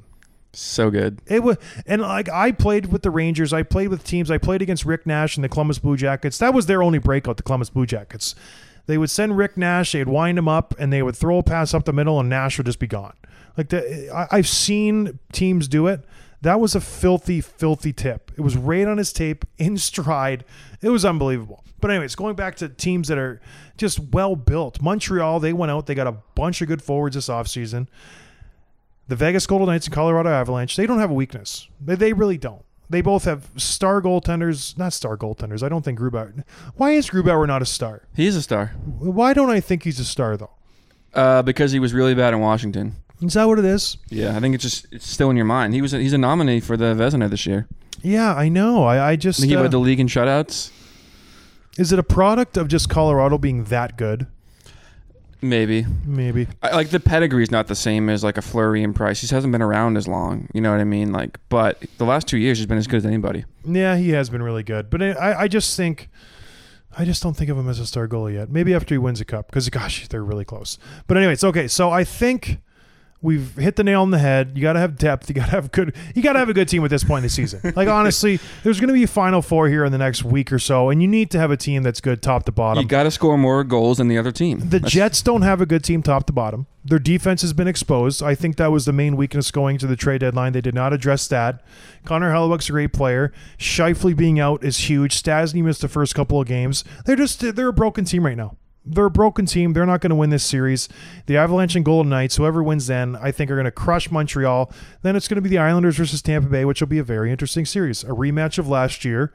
So 0.55 0.91
good. 0.91 1.21
It 1.27 1.43
was, 1.43 1.57
and 1.87 2.03
like 2.03 2.29
I 2.29 2.53
played 2.53 2.93
with 2.93 3.03
the 3.03 3.11
Rangers, 3.11 3.53
I 3.53 3.62
played 3.62 3.88
with 3.88 4.05
teams, 4.05 4.31
I 4.31 4.38
played 4.38 4.61
against 4.61 4.85
Rick 4.85 5.07
Nash 5.07 5.37
and 5.37 5.45
the 5.45 5.49
Columbus 5.49 5.79
Blue 5.79 5.97
Jackets. 5.97 6.38
That 6.38 6.53
was 6.53 6.67
their 6.67 6.83
only 6.83 6.99
breakout, 6.99 7.38
the 7.38 7.43
Columbus 7.43 7.71
Blue 7.71 7.87
Jackets. 7.87 8.35
They 8.87 8.99
would 8.99 9.11
send 9.11 9.38
Rick 9.38 9.57
Nash, 9.57 9.93
they'd 9.93 10.09
wind 10.09 10.38
him 10.38 10.49
up, 10.49 10.75
and 10.79 10.93
they 10.93 11.03
would 11.03 11.17
throw 11.17 11.38
a 11.38 11.43
pass 11.43 11.73
up 11.73 11.85
the 11.85 11.93
middle, 11.93 12.21
and 12.21 12.29
Nash 12.29 12.59
would 12.59 12.67
just 12.67 12.81
be 12.81 12.87
gone. 12.87 13.15
Like 13.57 13.71
the, 13.71 14.11
I, 14.15 14.27
I've 14.31 14.49
seen 14.49 15.19
teams 15.33 15.69
do 15.69 15.87
it. 15.87 16.01
That 16.42 16.61
was 16.61 16.74
a 16.74 16.81
filthy, 16.81 17.40
filthy 17.40 17.92
tip. 17.92 18.31
It 18.37 18.40
was 18.40 18.57
right 18.57 18.87
on 18.87 18.98
his 18.98 19.12
tape, 19.12 19.44
in 19.59 19.76
stride. 19.78 20.44
It 20.81 20.90
was 20.90 21.05
unbelievable. 21.05 21.64
But 21.81 21.90
anyways, 21.90 22.14
going 22.14 22.37
back 22.37 22.57
to 22.57 22.68
teams 22.68 23.09
that 23.09 23.18
are 23.18 23.40
just 23.76 23.98
well 23.98 24.37
built. 24.37 24.81
Montreal, 24.81 25.40
they 25.40 25.52
went 25.52 25.72
out, 25.72 25.87
they 25.87 25.94
got 25.94 26.07
a 26.07 26.12
bunch 26.35 26.61
of 26.62 26.68
good 26.68 26.83
forwards 26.83 27.14
this 27.16 27.28
offseason. 27.28 27.88
The 29.09 29.16
Vegas 29.16 29.46
Golden 29.46 29.66
Knights 29.66 29.87
and 29.87 29.94
Colorado 29.94 30.31
Avalanche, 30.31 30.76
they 30.76 30.87
don't 30.87 31.00
have 31.00 31.11
a 31.11 31.14
weakness. 31.14 31.68
They, 31.81 31.96
they 31.96 32.12
really 32.12 32.38
don't. 32.38 32.64
They 32.88 33.00
both 33.00 33.24
have 33.24 33.48
star 33.57 34.00
goaltenders, 34.00 34.76
not 34.78 34.92
star 34.92 35.16
goaltenders. 35.16 35.62
I 35.62 35.68
don't 35.68 35.83
think 35.85 35.98
Grubauer. 35.98 36.44
Why 36.76 36.92
is 36.92 37.11
Grubauer 37.11 37.46
not 37.46 37.62
a 37.62 37.66
star? 37.66 38.02
He's 38.14 38.37
a 38.37 38.42
star 38.42 38.68
Why 38.98 39.33
don't 39.33 39.50
I 39.50 39.61
think 39.61 39.83
he's 39.85 39.98
a 39.98 40.05
star 40.05 40.37
though? 40.37 40.50
uh, 41.14 41.42
because 41.42 41.72
he 41.72 41.78
was 41.81 41.92
really 41.94 42.14
bad 42.14 42.33
in 42.35 42.40
Washington. 42.40 42.94
Is 43.22 43.35
that 43.35 43.44
what 43.44 43.58
it 43.58 43.64
is? 43.64 43.96
Yeah, 44.08 44.37
I 44.37 44.40
think 44.40 44.54
it's 44.54 44.64
just 44.64 44.87
it's 44.90 45.08
still 45.08 45.30
in 45.30 45.37
your 45.37 45.46
mind. 45.46 45.74
He 45.74 45.80
was 45.82 45.94
a, 45.94 45.98
he's 45.98 46.12
a 46.12 46.18
nominee 46.18 46.61
for 46.61 46.76
the 46.76 46.94
Vezina 46.94 47.30
this 47.30 47.46
year. 47.46 47.68
Yeah, 48.02 48.35
I 48.35 48.48
know. 48.48 48.85
I, 48.85 49.11
I 49.11 49.16
just 49.16 49.38
I 49.38 49.42
think 49.42 49.50
he 49.50 49.56
uh, 49.56 49.62
led 49.62 49.70
the 49.70 49.78
league 49.78 50.00
in 50.00 50.08
shutouts. 50.08 50.72
is 51.78 51.92
it 51.92 51.98
a 51.98 52.02
product 52.02 52.56
of 52.56 52.68
just 52.68 52.88
Colorado 52.88 53.38
being 53.38 53.64
that 53.64 53.96
good? 53.96 54.26
Maybe 55.44 55.85
Maybe. 56.06 56.46
I, 56.62 56.70
like 56.70 56.90
the 56.90 57.00
pedigree's 57.00 57.50
not 57.50 57.66
the 57.66 57.74
same 57.74 58.08
as 58.08 58.22
like 58.22 58.38
a 58.38 58.42
Fleury 58.42 58.85
and 58.85 58.94
Price. 58.94 59.20
He 59.20 59.35
hasn't 59.35 59.50
been 59.50 59.62
around 59.62 59.96
as 59.96 60.06
long. 60.06 60.48
You 60.54 60.61
know 60.61 60.70
what 60.70 60.80
I 60.80 60.85
mean? 60.85 61.12
Like, 61.12 61.38
but 61.48 61.82
the 61.98 62.04
last 62.04 62.28
two 62.28 62.38
years 62.38 62.58
he's 62.58 62.66
been 62.66 62.78
as 62.78 62.87
good 62.87 62.98
as 62.98 63.06
anybody. 63.06 63.44
Yeah, 63.64 63.96
he 63.96 64.11
has 64.11 64.30
been 64.30 64.42
really 64.42 64.62
good. 64.62 64.88
But 64.88 65.02
I, 65.02 65.42
I 65.42 65.48
just 65.48 65.76
think, 65.76 66.11
I 66.96 67.04
just 67.04 67.24
don't 67.24 67.37
think 67.37 67.50
of 67.50 67.58
him 67.58 67.68
as 67.68 67.80
a 67.80 67.87
star 67.87 68.06
goalie 68.06 68.35
yet. 68.35 68.50
Maybe 68.50 68.72
after 68.72 68.94
he 68.94 68.98
wins 68.98 69.20
a 69.20 69.24
cup, 69.24 69.48
because 69.48 69.68
gosh, 69.68 70.06
they're 70.06 70.24
really 70.24 70.44
close. 70.44 70.78
But 71.08 71.16
anyways, 71.16 71.42
okay. 71.42 71.66
So 71.66 71.90
I 71.90 72.04
think 72.04 72.61
we've 73.22 73.54
hit 73.56 73.76
the 73.76 73.85
nail 73.85 74.02
on 74.02 74.11
the 74.11 74.18
head. 74.18 74.52
You 74.54 74.61
got 74.62 74.74
to 74.74 74.80
have 74.80 74.98
depth. 74.98 75.28
You 75.28 75.35
got 75.35 75.46
to 75.46 75.50
have 75.52 75.72
good. 75.72 75.94
You 76.14 76.22
got 76.22 76.35
to 76.35 76.40
have 76.40 76.48
a 76.48 76.54
good 76.54 76.68
team 76.68 76.85
at 76.85 76.90
this 76.90 77.04
point 77.04 77.18
in 77.20 77.22
the 77.24 77.28
season. 77.30 77.61
Like 77.82 77.88
honestly, 77.88 78.38
there's 78.64 78.78
going 78.80 78.88
to 78.88 78.94
be 78.94 79.04
a 79.04 79.06
Final 79.08 79.40
Four 79.40 79.68
here 79.68 79.85
in 79.85 79.92
the 79.92 79.98
next 79.98 80.24
week 80.24 80.52
or 80.52 80.58
so, 80.58 80.90
and 80.90 81.00
you 81.00 81.08
need 81.08 81.30
to 81.30 81.38
have 81.38 81.50
a 81.50 81.56
team 81.56 81.82
that's 81.82 82.00
good 82.00 82.20
top 82.20 82.44
to 82.44 82.52
bottom. 82.52 82.82
You 82.82 82.88
got 82.88 83.04
to 83.04 83.11
score 83.11 83.38
more 83.38 83.64
goals 83.64 83.98
than 83.98 84.08
the 84.08 84.18
other 84.18 84.30
team. 84.32 84.58
The 84.58 84.66
That's- 84.66 84.92
Jets 84.92 85.22
don't 85.22 85.42
have 85.42 85.61
a 85.61 85.66
good 85.66 85.82
team 85.82 86.02
top 86.02 86.26
to 86.26 86.32
bottom. 86.32 86.66
Their 86.85 86.98
defense 86.98 87.42
has 87.42 87.52
been 87.52 87.68
exposed. 87.68 88.22
I 88.22 88.35
think 88.35 88.56
that 88.56 88.72
was 88.72 88.85
the 88.85 88.92
main 88.92 89.16
weakness 89.16 89.50
going 89.52 89.78
to 89.78 89.87
the 89.87 89.94
trade 89.96 90.20
deadline. 90.20 90.52
They 90.52 90.61
did 90.61 90.74
not 90.74 90.92
address 90.92 91.28
that. 91.28 91.62
Connor 92.04 92.32
Hellebuyck's 92.32 92.68
a 92.68 92.72
great 92.72 92.92
player. 92.92 93.32
Scheifele 93.58 94.16
being 94.16 94.40
out 94.40 94.64
is 94.64 94.76
huge. 94.90 95.20
Stastny 95.22 95.62
missed 95.62 95.80
the 95.80 95.88
first 95.88 96.14
couple 96.14 96.40
of 96.40 96.48
games. 96.48 96.82
They're 97.06 97.16
just 97.16 97.54
they're 97.54 97.68
a 97.68 97.73
broken 97.73 98.04
team 98.04 98.27
right 98.27 98.37
now. 98.37 98.56
They're 98.85 99.06
a 99.06 99.10
broken 99.10 99.46
team. 99.46 99.72
They're 99.74 99.87
not 99.87 100.00
going 100.00 100.10
to 100.10 100.16
win 100.16 100.30
this 100.30 100.42
series. 100.44 100.88
The 101.26 101.37
Avalanche 101.37 101.76
and 101.76 101.85
Golden 101.85 102.10
Knights, 102.10 102.37
whoever 102.37 102.62
wins 102.62 102.88
then, 102.88 103.16
I 103.16 103.30
think 103.30 103.50
are 103.50 103.54
going 103.54 103.64
to 103.64 103.70
crush 103.70 104.10
Montreal. 104.10 104.72
Then 105.02 105.14
it's 105.14 105.28
going 105.28 105.37
to 105.37 105.40
be 105.42 105.48
the 105.48 105.58
Islanders 105.58 105.96
versus 105.96 106.20
Tampa 106.20 106.48
Bay, 106.48 106.64
which 106.64 106.80
will 106.80 106.88
be 106.88 106.98
a 106.98 107.04
very 107.04 107.30
interesting 107.30 107.64
series. 107.64 108.02
A 108.02 108.08
rematch 108.08 108.58
of 108.58 108.68
last 108.68 109.04
year. 109.04 109.33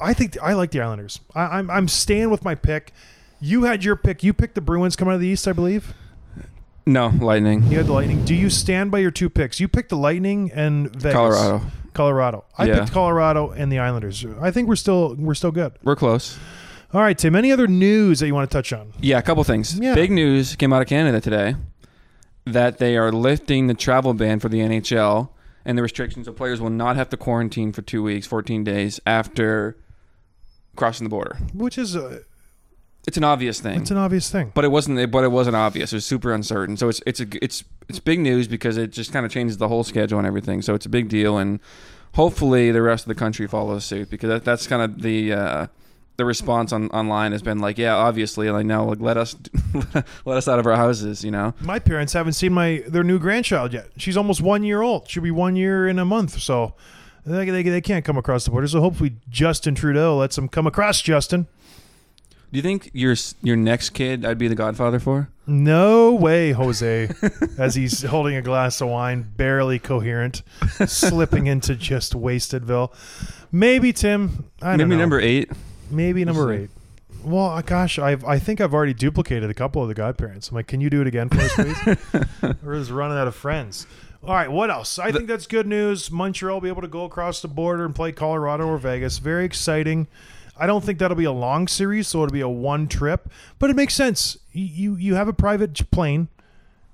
I 0.00 0.14
think 0.14 0.36
I 0.42 0.54
like 0.54 0.70
the 0.70 0.80
Islanders. 0.80 1.20
I, 1.34 1.58
I'm 1.58 1.70
I'm 1.70 1.86
staying 1.86 2.30
with 2.30 2.44
my 2.44 2.54
pick. 2.54 2.92
You 3.40 3.64
had 3.64 3.84
your 3.84 3.94
pick. 3.96 4.22
You 4.22 4.32
picked 4.32 4.54
the 4.54 4.60
Bruins 4.60 4.96
coming 4.96 5.12
out 5.12 5.16
of 5.16 5.20
the 5.20 5.28
East, 5.28 5.46
I 5.46 5.52
believe. 5.52 5.92
no 6.86 7.08
Lightning. 7.08 7.62
You 7.64 7.76
had 7.76 7.86
the 7.86 7.92
Lightning. 7.92 8.24
Do 8.24 8.34
you 8.34 8.48
stand 8.50 8.90
by 8.90 8.98
your 9.00 9.10
two 9.10 9.28
picks? 9.28 9.60
You 9.60 9.68
picked 9.68 9.90
the 9.90 9.96
Lightning 9.96 10.50
and 10.54 10.90
Vegas. 10.96 11.12
Colorado. 11.12 11.60
Colorado. 11.94 12.44
I 12.56 12.64
Yeah. 12.64 12.80
picked 12.80 12.92
Colorado 12.92 13.50
and 13.50 13.70
the 13.70 13.78
Islanders. 13.78 14.24
I 14.40 14.50
think 14.50 14.66
we're 14.68 14.76
still 14.76 15.14
we're 15.18 15.34
still 15.34 15.52
good. 15.52 15.72
We're 15.84 15.94
close. 15.96 16.38
All 16.94 17.00
right, 17.00 17.16
Tim. 17.16 17.34
Any 17.34 17.50
other 17.52 17.66
news 17.66 18.20
that 18.20 18.26
you 18.26 18.34
want 18.34 18.50
to 18.50 18.54
touch 18.54 18.72
on? 18.72 18.92
Yeah, 19.00 19.18
a 19.18 19.22
couple 19.22 19.42
things. 19.44 19.78
Yeah. 19.78 19.94
Big 19.94 20.10
news 20.10 20.56
came 20.56 20.72
out 20.72 20.82
of 20.82 20.88
Canada 20.88 21.20
today. 21.20 21.54
that 22.44 22.78
they 22.78 22.96
are 22.96 23.12
lifting 23.12 23.68
the 23.68 23.74
travel 23.74 24.12
ban 24.14 24.40
for 24.40 24.48
the 24.48 24.58
NHL 24.58 25.28
and 25.64 25.78
the 25.78 25.82
restrictions 25.82 26.26
so 26.26 26.32
players 26.32 26.60
will 26.60 26.70
not 26.70 26.96
have 26.96 27.08
to 27.10 27.16
quarantine 27.16 27.72
for 27.72 27.82
two 27.82 28.02
weeks, 28.02 28.26
14 28.26 28.64
days 28.64 28.98
after 29.06 29.76
crossing 30.74 31.04
the 31.04 31.08
border. 31.08 31.36
which 31.54 31.78
is 31.78 31.94
a, 31.94 32.22
It's 33.06 33.16
an 33.16 33.22
obvious 33.24 33.60
thing. 33.60 33.80
it's 33.80 33.92
an 33.92 33.96
obvious 33.96 34.28
thing. 34.28 34.50
but 34.54 34.64
it 34.64 34.72
wasn't. 34.72 35.10
But 35.12 35.22
it 35.24 35.30
wasn't 35.30 35.56
obvious. 35.56 35.92
It 35.92 35.96
was 35.96 36.04
super 36.04 36.32
uncertain. 36.32 36.76
So 36.76 36.88
it's 36.88 37.00
it's 37.06 37.20
a 37.20 37.26
it's 37.42 37.64
it's 37.88 38.00
big 38.00 38.18
news 38.20 38.48
because 38.48 38.76
it 38.76 38.90
just 38.90 39.12
kind 39.12 39.24
of 39.24 39.30
changes 39.32 39.56
the 39.58 39.68
whole 39.68 39.84
schedule 39.84 40.18
and 40.18 40.26
everything. 40.26 40.60
So 40.62 40.74
it's 40.74 40.84
a 40.86 40.90
big 40.90 41.08
deal, 41.08 41.38
and 41.38 41.58
hopefully 42.14 42.70
the 42.72 42.82
rest 42.82 43.04
of 43.04 43.08
the 43.08 43.14
country 43.14 43.46
follows 43.46 43.84
suit 43.84 44.10
because 44.10 44.28
that, 44.28 44.44
that's 44.44 44.66
kind 44.66 44.82
of 44.82 45.00
the 45.02 45.32
uh, 45.32 45.66
the 46.22 46.26
response 46.26 46.72
on 46.72 46.88
online 46.90 47.32
has 47.32 47.42
been 47.42 47.58
like, 47.58 47.78
yeah, 47.78 47.96
obviously, 47.96 48.48
like 48.48 48.64
now, 48.64 48.84
like 48.84 49.00
let 49.00 49.16
us 49.16 49.34
let 50.24 50.36
us 50.36 50.46
out 50.46 50.60
of 50.60 50.66
our 50.66 50.76
houses, 50.76 51.24
you 51.24 51.32
know. 51.32 51.52
My 51.60 51.80
parents 51.80 52.12
haven't 52.12 52.34
seen 52.34 52.52
my 52.52 52.84
their 52.86 53.02
new 53.02 53.18
grandchild 53.18 53.72
yet. 53.72 53.88
She's 53.96 54.16
almost 54.16 54.40
one 54.40 54.62
year 54.62 54.82
old. 54.82 55.10
She'll 55.10 55.22
be 55.24 55.32
one 55.32 55.56
year 55.56 55.88
in 55.88 55.98
a 55.98 56.04
month. 56.04 56.38
So 56.40 56.74
they, 57.26 57.50
they, 57.50 57.62
they 57.64 57.80
can't 57.80 58.04
come 58.04 58.16
across 58.16 58.44
the 58.44 58.52
border. 58.52 58.68
So 58.68 58.80
hopefully 58.80 59.16
Justin 59.28 59.74
Trudeau 59.74 60.16
lets 60.16 60.36
them 60.36 60.48
come 60.48 60.68
across. 60.68 61.00
Justin, 61.02 61.48
Do 62.52 62.56
you 62.58 62.62
think 62.62 62.90
your 62.94 63.16
your 63.42 63.56
next 63.56 63.90
kid 63.90 64.24
I'd 64.24 64.38
be 64.38 64.46
the 64.46 64.54
godfather 64.54 65.00
for? 65.00 65.28
no 65.44 66.14
way, 66.14 66.52
Jose. 66.52 67.10
as 67.58 67.74
he's 67.74 68.04
holding 68.04 68.36
a 68.36 68.42
glass 68.42 68.80
of 68.80 68.88
wine, 68.88 69.26
barely 69.36 69.80
coherent, 69.80 70.42
slipping 70.86 71.48
into 71.48 71.74
just 71.74 72.12
Wastedville. 72.12 72.92
Maybe 73.50 73.92
Tim. 73.92 74.44
I 74.62 74.76
don't 74.76 74.78
Maybe 74.88 74.90
know. 74.90 75.00
number 75.00 75.20
eight. 75.20 75.50
Maybe 75.92 76.24
number 76.24 76.52
eight. 76.52 76.70
Well, 77.24 77.50
uh, 77.50 77.62
gosh, 77.62 77.98
I've, 77.98 78.24
I 78.24 78.38
think 78.38 78.60
I've 78.60 78.74
already 78.74 78.94
duplicated 78.94 79.48
a 79.48 79.54
couple 79.54 79.82
of 79.82 79.88
the 79.88 79.94
godparents. 79.94 80.48
I'm 80.48 80.56
like, 80.56 80.66
can 80.66 80.80
you 80.80 80.90
do 80.90 81.00
it 81.02 81.06
again 81.06 81.28
for 81.28 81.40
us, 81.40 81.54
please? 81.54 82.56
We're 82.62 82.78
just 82.78 82.90
running 82.90 83.16
out 83.16 83.28
of 83.28 83.34
friends. 83.36 83.86
All 84.24 84.34
right, 84.34 84.50
what 84.50 84.70
else? 84.70 84.98
I 84.98 85.12
think 85.12 85.28
that's 85.28 85.46
good 85.46 85.66
news. 85.66 86.10
Montreal 86.10 86.54
will 86.54 86.60
be 86.60 86.68
able 86.68 86.82
to 86.82 86.88
go 86.88 87.04
across 87.04 87.42
the 87.42 87.48
border 87.48 87.84
and 87.84 87.94
play 87.94 88.12
Colorado 88.12 88.66
or 88.66 88.78
Vegas. 88.78 89.18
Very 89.18 89.44
exciting. 89.44 90.06
I 90.56 90.66
don't 90.66 90.84
think 90.84 90.98
that'll 90.98 91.16
be 91.16 91.24
a 91.24 91.32
long 91.32 91.66
series, 91.66 92.08
so 92.08 92.22
it'll 92.22 92.32
be 92.32 92.40
a 92.40 92.48
one 92.48 92.86
trip, 92.86 93.28
but 93.58 93.70
it 93.70 93.76
makes 93.76 93.94
sense. 93.94 94.38
You 94.52 94.64
you, 94.64 94.96
you 94.96 95.14
have 95.14 95.26
a 95.26 95.32
private 95.32 95.90
plane. 95.90 96.28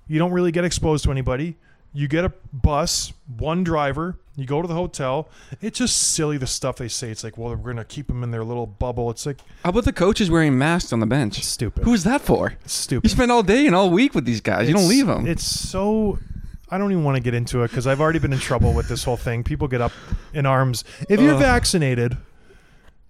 You 0.06 0.18
don't 0.18 0.32
really 0.32 0.52
get 0.52 0.64
exposed 0.64 1.04
to 1.04 1.10
anybody. 1.10 1.56
You 1.92 2.06
get 2.08 2.24
a 2.24 2.32
bus, 2.52 3.12
one 3.38 3.64
driver. 3.64 4.16
You 4.36 4.46
go 4.46 4.62
to 4.62 4.68
the 4.68 4.74
hotel. 4.74 5.28
It's 5.60 5.78
just 5.78 5.96
silly 5.96 6.36
the 6.38 6.46
stuff 6.46 6.76
they 6.76 6.86
say. 6.86 7.10
It's 7.10 7.24
like, 7.24 7.36
well, 7.36 7.50
we're 7.56 7.72
gonna 7.72 7.84
keep 7.84 8.06
them 8.06 8.22
in 8.22 8.30
their 8.30 8.44
little 8.44 8.66
bubble. 8.66 9.10
It's 9.10 9.26
like 9.26 9.38
How 9.64 9.70
about 9.70 9.84
the 9.84 9.92
coaches 9.92 10.30
wearing 10.30 10.56
masks 10.56 10.92
on 10.92 11.00
the 11.00 11.06
bench? 11.06 11.42
Stupid. 11.42 11.82
Who's 11.84 12.04
that 12.04 12.20
for? 12.20 12.54
Stupid. 12.66 13.08
You 13.10 13.14
spend 13.14 13.32
all 13.32 13.42
day 13.42 13.66
and 13.66 13.74
all 13.74 13.90
week 13.90 14.14
with 14.14 14.26
these 14.26 14.40
guys. 14.40 14.68
you 14.68 14.74
don't 14.74 14.88
leave 14.88 15.06
them. 15.06 15.26
It's 15.26 15.42
so. 15.44 16.18
I 16.70 16.76
don't 16.78 16.92
even 16.92 17.02
want 17.02 17.16
to 17.16 17.22
get 17.22 17.32
into 17.34 17.62
it 17.62 17.68
because 17.68 17.86
I've 17.86 18.00
already 18.00 18.18
been 18.18 18.32
in 18.32 18.38
trouble 18.38 18.74
with 18.74 18.88
this 18.88 19.02
whole 19.02 19.16
thing. 19.16 19.42
People 19.42 19.66
get 19.66 19.80
up 19.80 19.92
in 20.34 20.44
arms. 20.46 20.84
If 21.08 21.18
you're 21.18 21.34
Ugh. 21.34 21.40
vaccinated, 21.40 22.16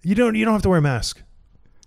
you 0.01 0.15
don't 0.15 0.33
you 0.35 0.45
don't 0.45 0.53
have 0.53 0.61
to 0.63 0.69
wear 0.69 0.79
a 0.79 0.81
mask, 0.81 1.21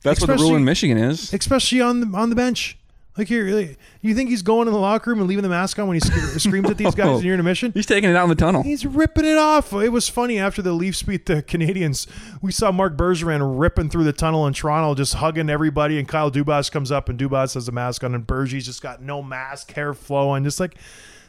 That's 0.03 0.20
what 0.20 0.26
the 0.28 0.36
rule 0.36 0.55
in 0.55 0.64
Michigan 0.64 0.99
is. 0.99 1.32
especially 1.32 1.80
on 1.80 2.01
the 2.01 2.16
on 2.18 2.28
the 2.30 2.36
bench. 2.36 2.78
Like 3.18 3.28
here, 3.28 3.44
really, 3.44 3.76
you 4.00 4.14
think 4.14 4.30
he's 4.30 4.40
going 4.40 4.68
in 4.68 4.72
the 4.72 4.80
locker 4.80 5.10
room 5.10 5.18
and 5.20 5.28
leaving 5.28 5.42
the 5.42 5.48
mask 5.50 5.78
on 5.78 5.86
when 5.86 5.96
he 5.96 6.00
sc- 6.00 6.12
screams 6.40 6.70
at 6.70 6.78
these 6.78 6.94
guys 6.94 7.06
No. 7.06 7.18
in 7.18 7.24
your 7.24 7.34
intermission? 7.34 7.70
He's 7.74 7.84
taking 7.84 8.08
it 8.08 8.16
out 8.16 8.22
in 8.24 8.30
the 8.30 8.34
tunnel. 8.34 8.62
He's 8.62 8.86
ripping 8.86 9.26
it 9.26 9.36
off. 9.36 9.72
It 9.74 9.90
was 9.90 10.08
funny 10.08 10.38
after 10.38 10.62
the 10.62 10.72
Leafs 10.72 11.02
beat 11.02 11.26
the 11.26 11.42
Canadiens. 11.42 12.06
We 12.40 12.52
saw 12.52 12.72
Mark 12.72 12.96
Bergeron 12.96 13.58
ripping 13.60 13.90
through 13.90 14.04
the 14.04 14.14
tunnel 14.14 14.46
in 14.46 14.54
Toronto, 14.54 14.94
just 14.94 15.14
hugging 15.16 15.50
everybody. 15.50 15.98
And 15.98 16.08
Kyle 16.08 16.30
Dubas 16.30 16.72
comes 16.72 16.90
up, 16.90 17.10
and 17.10 17.18
Dubas 17.18 17.52
has 17.52 17.68
a 17.68 17.72
mask 17.72 18.02
on, 18.02 18.14
and 18.14 18.26
Bergie's 18.26 18.64
just 18.64 18.80
got 18.80 19.02
no 19.02 19.22
mask, 19.22 19.72
hair 19.72 19.92
flowing. 19.92 20.42
Just 20.44 20.58
like 20.58 20.76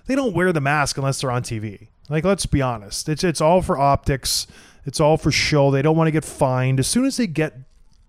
they 0.05 0.15
don't 0.15 0.33
wear 0.33 0.53
the 0.53 0.61
mask 0.61 0.97
unless 0.97 1.19
they're 1.19 1.31
on 1.31 1.43
TV. 1.43 1.87
Like 2.09 2.23
let's 2.23 2.45
be 2.45 2.61
honest, 2.61 3.09
it's 3.09 3.25
it's 3.25 3.41
all 3.41 3.61
for 3.61 3.77
optics. 3.77 4.47
It's 4.85 4.99
all 5.01 5.17
for 5.17 5.31
show. 5.31 5.69
They 5.71 5.81
don't 5.81 5.95
want 5.97 6.07
to 6.07 6.11
get 6.11 6.23
fined. 6.25 6.79
As 6.79 6.87
soon 6.87 7.03
as 7.05 7.17
they 7.17 7.27
get 7.27 7.55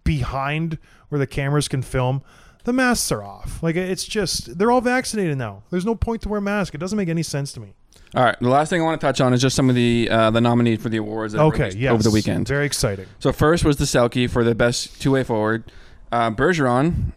behind 0.04 0.78
where 1.08 1.18
the 1.18 1.26
cameras 1.26 1.68
can 1.68 1.82
film, 1.82 2.22
the 2.64 2.72
masks 2.72 3.10
are 3.12 3.22
off. 3.22 3.62
Like 3.62 3.76
it's 3.76 4.04
just 4.04 4.58
they're 4.58 4.70
all 4.70 4.80
vaccinated 4.80 5.38
now. 5.38 5.62
There's 5.70 5.86
no 5.86 5.94
point 5.94 6.22
to 6.22 6.28
wear 6.28 6.38
a 6.38 6.42
mask. 6.42 6.74
It 6.74 6.78
doesn't 6.78 6.96
make 6.96 7.08
any 7.08 7.22
sense 7.22 7.52
to 7.52 7.60
me. 7.60 7.74
All 8.14 8.22
right. 8.24 8.38
The 8.40 8.48
last 8.48 8.70
thing 8.70 8.80
I 8.80 8.84
want 8.84 9.00
to 9.00 9.06
touch 9.06 9.20
on 9.20 9.32
is 9.34 9.40
just 9.42 9.56
some 9.56 9.68
of 9.68 9.74
the 9.74 10.08
uh, 10.10 10.30
the 10.30 10.40
nominees 10.40 10.80
for 10.82 10.88
the 10.88 10.98
awards 10.98 11.32
that 11.32 11.40
Okay, 11.40 11.72
yes. 11.76 11.92
over 11.92 12.02
the 12.02 12.10
weekend. 12.10 12.46
Very 12.48 12.66
exciting. 12.66 13.06
So 13.18 13.32
first 13.32 13.64
was 13.64 13.76
the 13.76 13.84
Selke 13.84 14.28
for 14.30 14.44
the 14.44 14.54
best 14.54 15.00
two 15.00 15.10
way 15.12 15.24
forward. 15.24 15.70
Uh, 16.12 16.30
Bergeron 16.30 17.12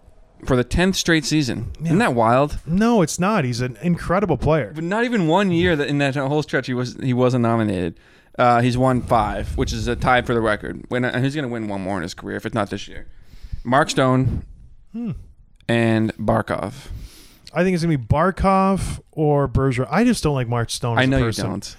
for 0.45 0.56
the 0.56 0.64
tenth 0.64 0.95
straight 0.95 1.24
season. 1.26 1.72
Isn't 1.84 2.00
that 2.00 2.14
wild? 2.14 2.60
No, 2.66 3.02
it's 3.02 3.20
not. 3.20 3.43
He's 3.45 3.62
an 3.62 3.78
incredible 3.82 4.38
player. 4.38 4.72
But 4.74 4.84
not 4.84 5.04
even 5.04 5.28
one 5.28 5.52
year 5.52 5.76
that 5.76 5.88
in 5.88 5.98
that 6.00 6.16
whole 6.16 6.41
stretch 6.43 6.68
he 6.68 6.74
was 6.74 6.95
he 7.02 7.14
wasn't 7.14 7.43
nominated. 7.43 8.00
Uh, 8.39 8.62
he's 8.62 8.78
won 8.78 9.02
five, 9.02 9.58
which 9.58 9.74
is 9.74 9.88
a 9.88 9.95
tie 9.95 10.22
for 10.22 10.34
the 10.36 10.41
record. 10.41 10.84
When 10.89 11.04
and 11.06 11.24
he's 11.24 11.34
going 11.36 11.43
to 11.45 11.50
win 11.52 11.68
one 11.68 11.82
more 11.82 11.98
in 11.98 12.04
his 12.04 12.14
career 12.14 12.38
if 12.38 12.45
it's 12.45 12.56
not 12.56 12.70
this 12.70 12.88
year. 12.88 13.08
Mark 13.64 13.89
Stone 13.89 14.45
Hmm. 14.93 15.12
And 15.68 16.15
Barkov. 16.18 16.74
I 17.53 17.63
think 17.63 17.74
it's 17.76 17.84
gonna 17.84 17.97
be 17.97 18.03
Barkov 18.03 19.01
or 19.11 19.47
Bergeron. 19.47 19.88
I 19.89 20.03
just 20.03 20.24
don't 20.24 20.36
like 20.36 20.47
Mark 20.47 20.70
Stone. 20.70 20.97
As 20.97 21.03
I 21.03 21.05
know 21.05 21.26
you 21.26 21.32
don't. 21.32 21.76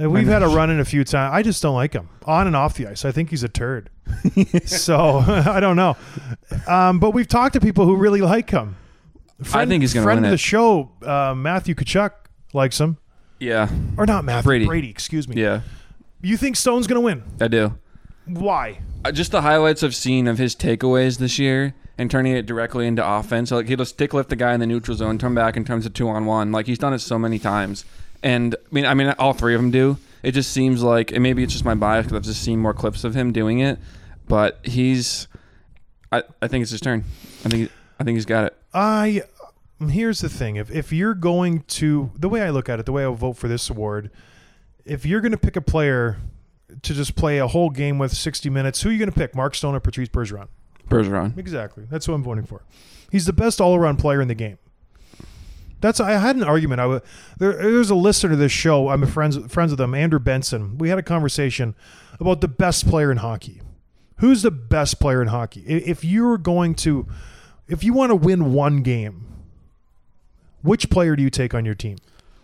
Uh, 0.00 0.08
We've 0.10 0.26
had 0.28 0.42
a 0.42 0.48
run 0.48 0.70
in 0.70 0.78
a 0.78 0.84
few 0.84 1.04
times. 1.04 1.32
I 1.34 1.42
just 1.42 1.62
don't 1.62 1.74
like 1.74 1.92
him 1.94 2.08
on 2.26 2.46
and 2.46 2.54
off 2.54 2.74
the 2.74 2.86
ice. 2.86 3.04
I 3.04 3.12
think 3.12 3.30
he's 3.30 3.42
a 3.42 3.48
turd. 3.48 3.90
so 4.66 5.18
I 5.26 5.58
don't 5.60 5.76
know. 5.76 5.96
Um, 6.66 6.98
but 7.00 7.10
we've 7.12 7.26
talked 7.28 7.54
to 7.54 7.60
people 7.60 7.86
who 7.86 7.96
really 7.96 8.20
like 8.20 8.50
him. 8.50 8.76
Friend, 9.42 9.68
think 9.70 9.82
he's 9.82 9.92
gonna 9.92 10.04
friend 10.04 10.18
win 10.18 10.24
of 10.26 10.30
the 10.30 10.34
it. 10.34 10.40
show, 10.40 10.90
uh, 11.04 11.34
Matthew 11.34 11.74
Tkachuk 11.74 12.10
likes 12.54 12.80
him, 12.80 12.96
Yeah, 13.38 13.68
or 13.98 14.06
not 14.06 14.24
Matthew 14.24 14.46
Brady. 14.48 14.66
Brady. 14.66 14.90
Excuse 14.90 15.28
me. 15.28 15.40
yeah, 15.42 15.60
You 16.22 16.36
think 16.38 16.56
Stone's 16.56 16.86
gonna 16.86 17.00
win? 17.02 17.22
I 17.40 17.48
do. 17.48 17.78
Why? 18.26 18.78
Uh, 19.04 19.12
just 19.12 19.32
the 19.32 19.42
highlights 19.42 19.82
I've 19.82 19.94
seen 19.94 20.26
of 20.26 20.38
his 20.38 20.56
takeaways 20.56 21.18
this 21.18 21.38
year 21.38 21.74
and 21.98 22.10
turning 22.10 22.34
it 22.34 22.46
directly 22.46 22.86
into 22.86 23.06
offense. 23.06 23.48
So, 23.48 23.56
like 23.56 23.68
he'll 23.68 23.84
stick 23.84 24.12
lift 24.14 24.30
the 24.30 24.36
guy 24.36 24.54
in 24.54 24.60
the 24.60 24.66
neutral 24.66 24.96
zone, 24.96 25.18
turn 25.18 25.34
back 25.34 25.56
and 25.56 25.66
turns 25.66 25.86
it 25.86 25.94
two 25.94 26.08
on 26.08 26.26
one. 26.26 26.52
Like 26.52 26.66
he's 26.66 26.78
done 26.78 26.92
it 26.92 26.98
so 27.00 27.18
many 27.18 27.38
times. 27.38 27.84
And 28.22 28.54
I 28.54 28.74
mean, 28.74 28.86
I 28.86 28.94
mean, 28.94 29.14
all 29.18 29.32
three 29.32 29.54
of 29.54 29.60
them 29.60 29.70
do. 29.70 29.98
It 30.22 30.32
just 30.32 30.50
seems 30.50 30.82
like, 30.82 31.12
and 31.12 31.22
maybe 31.22 31.42
it's 31.42 31.52
just 31.52 31.64
my 31.64 31.74
bias 31.74 32.06
because 32.06 32.16
I've 32.16 32.24
just 32.24 32.42
seen 32.42 32.58
more 32.58 32.74
clips 32.74 33.04
of 33.04 33.14
him 33.14 33.32
doing 33.32 33.60
it. 33.60 33.78
But 34.26 34.58
he's, 34.64 35.28
I, 36.10 36.24
I 36.42 36.48
think 36.48 36.62
it's 36.62 36.72
his 36.72 36.80
turn. 36.80 37.04
I 37.44 37.48
think, 37.48 37.70
I 38.00 38.04
think 38.04 38.16
he's 38.16 38.26
got 38.26 38.44
it. 38.44 38.56
I 38.74 39.22
um, 39.80 39.90
here's 39.90 40.20
the 40.20 40.28
thing: 40.28 40.56
if 40.56 40.70
if 40.70 40.92
you're 40.92 41.14
going 41.14 41.60
to 41.68 42.10
the 42.16 42.28
way 42.28 42.42
I 42.42 42.50
look 42.50 42.68
at 42.68 42.80
it, 42.80 42.86
the 42.86 42.92
way 42.92 43.04
I 43.04 43.14
vote 43.14 43.34
for 43.34 43.48
this 43.48 43.70
award, 43.70 44.10
if 44.84 45.06
you're 45.06 45.20
going 45.20 45.32
to 45.32 45.38
pick 45.38 45.56
a 45.56 45.60
player 45.60 46.18
to 46.82 46.94
just 46.94 47.14
play 47.14 47.38
a 47.38 47.46
whole 47.46 47.70
game 47.70 47.98
with 47.98 48.12
60 48.12 48.50
minutes, 48.50 48.82
who 48.82 48.88
are 48.88 48.92
you 48.92 48.98
going 48.98 49.10
to 49.10 49.16
pick? 49.16 49.34
Mark 49.34 49.54
Stone 49.54 49.74
or 49.74 49.80
Patrice 49.80 50.08
Bergeron? 50.08 50.48
Bergeron. 50.88 51.36
Exactly. 51.38 51.84
That's 51.90 52.06
who 52.06 52.12
I'm 52.14 52.22
voting 52.22 52.44
for. 52.46 52.62
He's 53.10 53.26
the 53.26 53.32
best 53.32 53.60
all-around 53.60 53.96
player 53.96 54.20
in 54.20 54.28
the 54.28 54.34
game. 54.34 54.58
That's 55.80 56.00
I 56.00 56.12
had 56.12 56.36
an 56.36 56.42
argument. 56.42 56.80
I 56.80 56.86
wa- 56.86 57.00
there, 57.38 57.52
there's 57.52 57.90
a 57.90 57.94
listener 57.94 58.30
to 58.30 58.36
this 58.36 58.50
show. 58.52 58.88
I'm 58.88 59.02
a 59.02 59.06
friends 59.06 59.36
friends 59.52 59.70
with 59.72 59.80
him, 59.80 59.94
Andrew 59.94 60.18
Benson. 60.18 60.78
We 60.78 60.88
had 60.88 60.98
a 60.98 61.02
conversation 61.02 61.74
about 62.18 62.40
the 62.40 62.48
best 62.48 62.88
player 62.88 63.10
in 63.12 63.18
hockey. 63.18 63.60
Who's 64.18 64.40
the 64.42 64.50
best 64.50 64.98
player 64.98 65.20
in 65.20 65.28
hockey? 65.28 65.60
If 65.66 66.02
you're 66.02 66.38
going 66.38 66.74
to, 66.76 67.06
if 67.68 67.84
you 67.84 67.92
want 67.92 68.10
to 68.10 68.16
win 68.16 68.54
one 68.54 68.82
game, 68.82 69.26
which 70.62 70.88
player 70.88 71.14
do 71.14 71.22
you 71.22 71.30
take 71.30 71.54
on 71.54 71.64
your 71.66 71.74
team? 71.74 71.98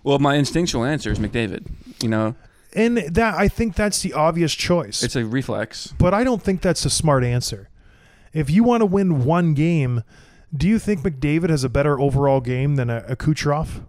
Well, 0.04 0.18
my 0.18 0.34
instinctual 0.34 0.84
answer 0.84 1.10
is 1.10 1.18
McDavid. 1.18 1.66
You 2.02 2.08
know, 2.10 2.34
And 2.74 2.98
that 2.98 3.34
I 3.34 3.48
think 3.48 3.74
that's 3.74 4.02
the 4.02 4.12
obvious 4.12 4.52
choice. 4.54 5.02
it's 5.02 5.16
a 5.16 5.24
reflex. 5.24 5.94
but 5.98 6.12
I 6.12 6.22
don't 6.24 6.42
think 6.42 6.60
that's 6.60 6.84
a 6.84 6.90
smart 6.90 7.24
answer. 7.24 7.70
If 8.32 8.50
you 8.50 8.64
want 8.64 8.80
to 8.80 8.86
win 8.86 9.24
one 9.24 9.54
game, 9.54 10.04
do 10.54 10.68
you 10.68 10.78
think 10.78 11.00
McDavid 11.00 11.50
has 11.50 11.64
a 11.64 11.68
better 11.68 11.98
overall 12.00 12.40
game 12.40 12.76
than 12.76 12.90
a, 12.90 13.04
a 13.08 13.16
Kucherov? 13.16 13.84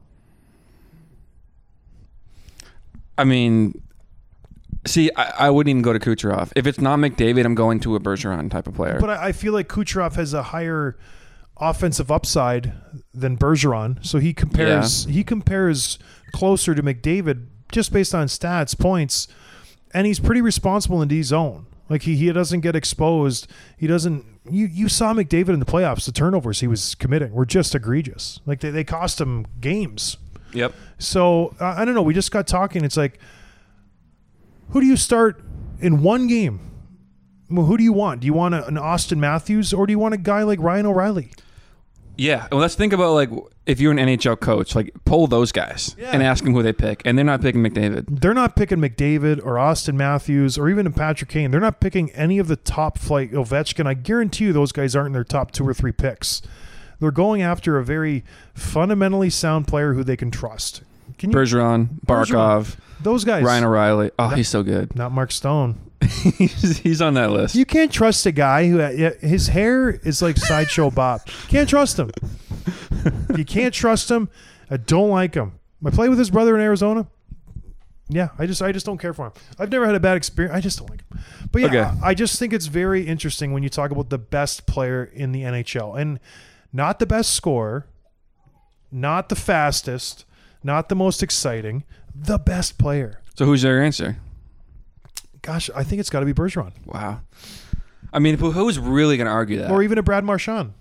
I 3.17 3.23
mean, 3.23 3.81
see, 4.85 5.11
I, 5.15 5.33
I 5.39 5.49
wouldn't 5.49 5.69
even 5.69 5.81
go 5.81 5.93
to 5.93 5.99
Kucherov. 5.99 6.51
If 6.55 6.67
it's 6.67 6.79
not 6.79 6.99
McDavid, 6.99 7.45
I'm 7.45 7.55
going 7.55 7.79
to 7.81 7.95
a 7.95 7.99
Bergeron 7.99 8.49
type 8.49 8.67
of 8.67 8.75
player. 8.75 8.97
But 8.99 9.11
I, 9.11 9.27
I 9.27 9.31
feel 9.31 9.53
like 9.53 9.67
Kucherov 9.67 10.15
has 10.15 10.33
a 10.33 10.43
higher 10.43 10.97
offensive 11.57 12.11
upside 12.11 12.73
than 13.13 13.37
Bergeron, 13.37 14.03
so 14.03 14.17
he 14.17 14.33
compares 14.33 15.05
he 15.05 15.23
compares 15.23 15.99
closer 16.33 16.73
to 16.73 16.81
McDavid 16.81 17.47
just 17.71 17.93
based 17.93 18.15
on 18.15 18.27
stats, 18.27 18.77
points, 18.77 19.27
and 19.93 20.07
he's 20.07 20.19
pretty 20.19 20.41
responsible 20.41 21.01
in 21.01 21.07
D 21.07 21.21
zone. 21.21 21.65
Like 21.93 22.01
he, 22.01 22.15
he 22.15 22.31
doesn't 22.31 22.61
get 22.61 22.75
exposed. 22.75 23.45
He 23.77 23.85
doesn't. 23.85 24.25
You 24.49 24.65
you 24.65 24.89
saw 24.89 25.13
McDavid 25.13 25.49
in 25.49 25.59
the 25.59 25.65
playoffs. 25.65 26.07
The 26.07 26.11
turnovers 26.11 26.59
he 26.59 26.65
was 26.65 26.95
committing 26.95 27.31
were 27.31 27.45
just 27.45 27.75
egregious. 27.75 28.39
Like 28.47 28.61
they, 28.61 28.71
they 28.71 28.83
cost 28.83 29.21
him 29.21 29.45
games. 29.61 30.17
yep. 30.53 30.73
So 30.97 31.55
uh, 31.61 31.75
I 31.77 31.85
don't 31.85 31.93
know. 31.93 32.01
We 32.01 32.15
just 32.15 32.31
got 32.31 32.47
talking. 32.47 32.83
It's 32.83 32.97
like, 32.97 33.19
who 34.69 34.81
do 34.81 34.87
you 34.87 34.97
start 34.97 35.43
in 35.81 36.01
one 36.01 36.25
game? 36.25 36.71
Who 37.49 37.77
do 37.77 37.83
you 37.83 37.93
want? 37.93 38.21
Do 38.21 38.25
you 38.25 38.33
want 38.33 38.55
a, 38.55 38.65
an 38.65 38.73
Auston 38.73 39.19
Matthews 39.19 39.71
or 39.71 39.85
do 39.85 39.93
you 39.93 39.99
want 39.99 40.15
a 40.15 40.17
guy 40.17 40.41
like 40.41 40.59
Ryan 40.59 40.87
O'Reilly? 40.87 41.29
Yeah, 42.15 42.47
well, 42.51 42.61
let's 42.61 42.75
think 42.75 42.93
about 42.93 43.13
like 43.13 43.29
if 43.65 43.79
you're 43.79 43.91
an 43.91 43.97
NHL 43.97 44.39
coach, 44.39 44.75
like 44.75 44.93
poll 45.05 45.25
those 45.27 45.51
guys 45.51 45.95
Yeah. 45.97 46.11
and 46.13 46.21
ask 46.21 46.43
them 46.43 46.53
who 46.53 46.61
they 46.61 46.73
pick, 46.73 47.01
and 47.05 47.17
they're 47.17 47.25
not 47.25 47.41
picking 47.41 47.63
McDavid. 47.63 48.19
They're 48.21 48.33
not 48.33 48.55
picking 48.55 48.77
McDavid 48.79 49.39
or 49.43 49.53
Auston 49.55 49.95
Matthews 49.95 50.57
or 50.57 50.69
even 50.69 50.91
Patrick 50.93 51.29
Kane. 51.29 51.49
They're 51.51 51.59
not 51.61 51.79
picking 51.79 52.11
any 52.11 52.37
of 52.39 52.47
the 52.47 52.55
top 52.57 52.97
flight 52.99 53.31
Ovechkin. 53.31 53.87
I 53.87 53.93
guarantee 53.95 54.45
you 54.45 54.53
those 54.53 54.71
guys 54.71 54.95
aren't 54.95 55.07
in 55.07 55.13
their 55.13 55.23
top 55.23 55.51
two 55.51 55.67
or 55.67 55.73
three 55.73 55.91
picks. 55.93 56.41
They're 56.99 57.11
going 57.11 57.41
after 57.41 57.77
a 57.77 57.83
very 57.83 58.23
fundamentally 58.53 59.29
sound 59.29 59.67
player 59.67 59.93
who 59.93 60.03
they 60.03 60.15
can 60.15 60.29
trust. 60.31 60.83
Can 61.17 61.31
you, 61.31 61.35
Bergeron, 61.37 61.99
Barkov, 62.05 62.75
those 63.01 63.23
guys, 63.23 63.43
Ryan 63.43 63.63
O'Reilly. 63.65 64.11
Oh, 64.19 64.29
he's 64.29 64.49
so 64.49 64.63
good. 64.63 64.95
not 64.95 65.11
Mark 65.11 65.31
Stone. 65.31 65.79
he's, 66.37 66.79
he's 66.79 67.01
on 67.01 67.13
that 67.13 67.31
list. 67.31 67.55
You 67.55 67.65
can't 67.65 67.91
trust 67.91 68.25
a 68.25 68.31
guy 68.31 68.67
who 68.67 68.81
uh, 68.81 68.89
yeah, 68.89 69.11
his 69.21 69.47
hair 69.47 69.89
is 69.89 70.21
like 70.21 70.37
sideshow 70.37 70.89
Bob. 70.91 71.25
Can't 71.47 71.69
trust 71.69 71.97
him. 71.97 72.11
you 73.37 73.45
can't 73.45 73.73
trust 73.73 74.11
him. 74.11 74.29
I 74.69 74.77
don't 74.77 75.09
like 75.09 75.33
him. 75.35 75.59
I 75.85 75.89
played 75.89 76.09
with 76.09 76.19
his 76.19 76.29
brother 76.29 76.55
in 76.55 76.61
Arizona. 76.61 77.07
Yeah, 78.09 78.29
I 78.37 78.45
just 78.45 78.61
I 78.61 78.71
just 78.73 78.85
don't 78.85 78.97
care 78.97 79.13
for 79.13 79.27
him. 79.27 79.33
I've 79.57 79.71
never 79.71 79.85
had 79.85 79.95
a 79.95 79.99
bad 79.99 80.17
experience. 80.17 80.55
I 80.55 80.59
just 80.59 80.77
don't 80.77 80.89
like 80.89 81.01
him. 81.09 81.19
But 81.51 81.61
yeah, 81.61 81.67
Okay. 81.67 81.79
I, 82.03 82.09
I 82.09 82.13
just 82.13 82.37
think 82.37 82.51
it's 82.53 82.67
very 82.67 83.07
interesting 83.07 83.53
when 83.53 83.63
you 83.63 83.69
talk 83.69 83.91
about 83.91 84.09
the 84.09 84.17
best 84.17 84.65
player 84.65 85.05
in 85.05 85.31
the 85.31 85.41
NHL 85.43 85.97
and 85.99 86.19
not 86.73 86.99
the 86.99 87.05
best 87.05 87.33
scorer, 87.33 87.87
not 88.91 89.29
the 89.29 89.35
fastest, 89.35 90.25
not 90.63 90.89
the 90.89 90.95
most 90.95 91.23
exciting, 91.23 91.83
the 92.15 92.37
best 92.37 92.77
player. 92.77 93.19
so 93.35 93.45
who's 93.45 93.63
your 93.63 93.81
answer? 93.81 94.17
Gosh, 95.41 95.69
I 95.75 95.83
think 95.83 95.99
it's 95.99 96.09
got 96.09 96.21
to 96.21 96.25
be 96.25 96.33
Bergeron 96.33 96.71
Wow. 96.85 97.21
I 98.13 98.19
mean, 98.19 98.37
who's 98.37 98.77
really 98.79 99.17
going 99.17 99.25
to 99.25 99.31
argue 99.33 99.57
that? 99.59 99.71
or 99.71 99.81
even 99.83 99.97
a 99.97 100.03
Brad 100.03 100.23
Marchand. 100.23 100.73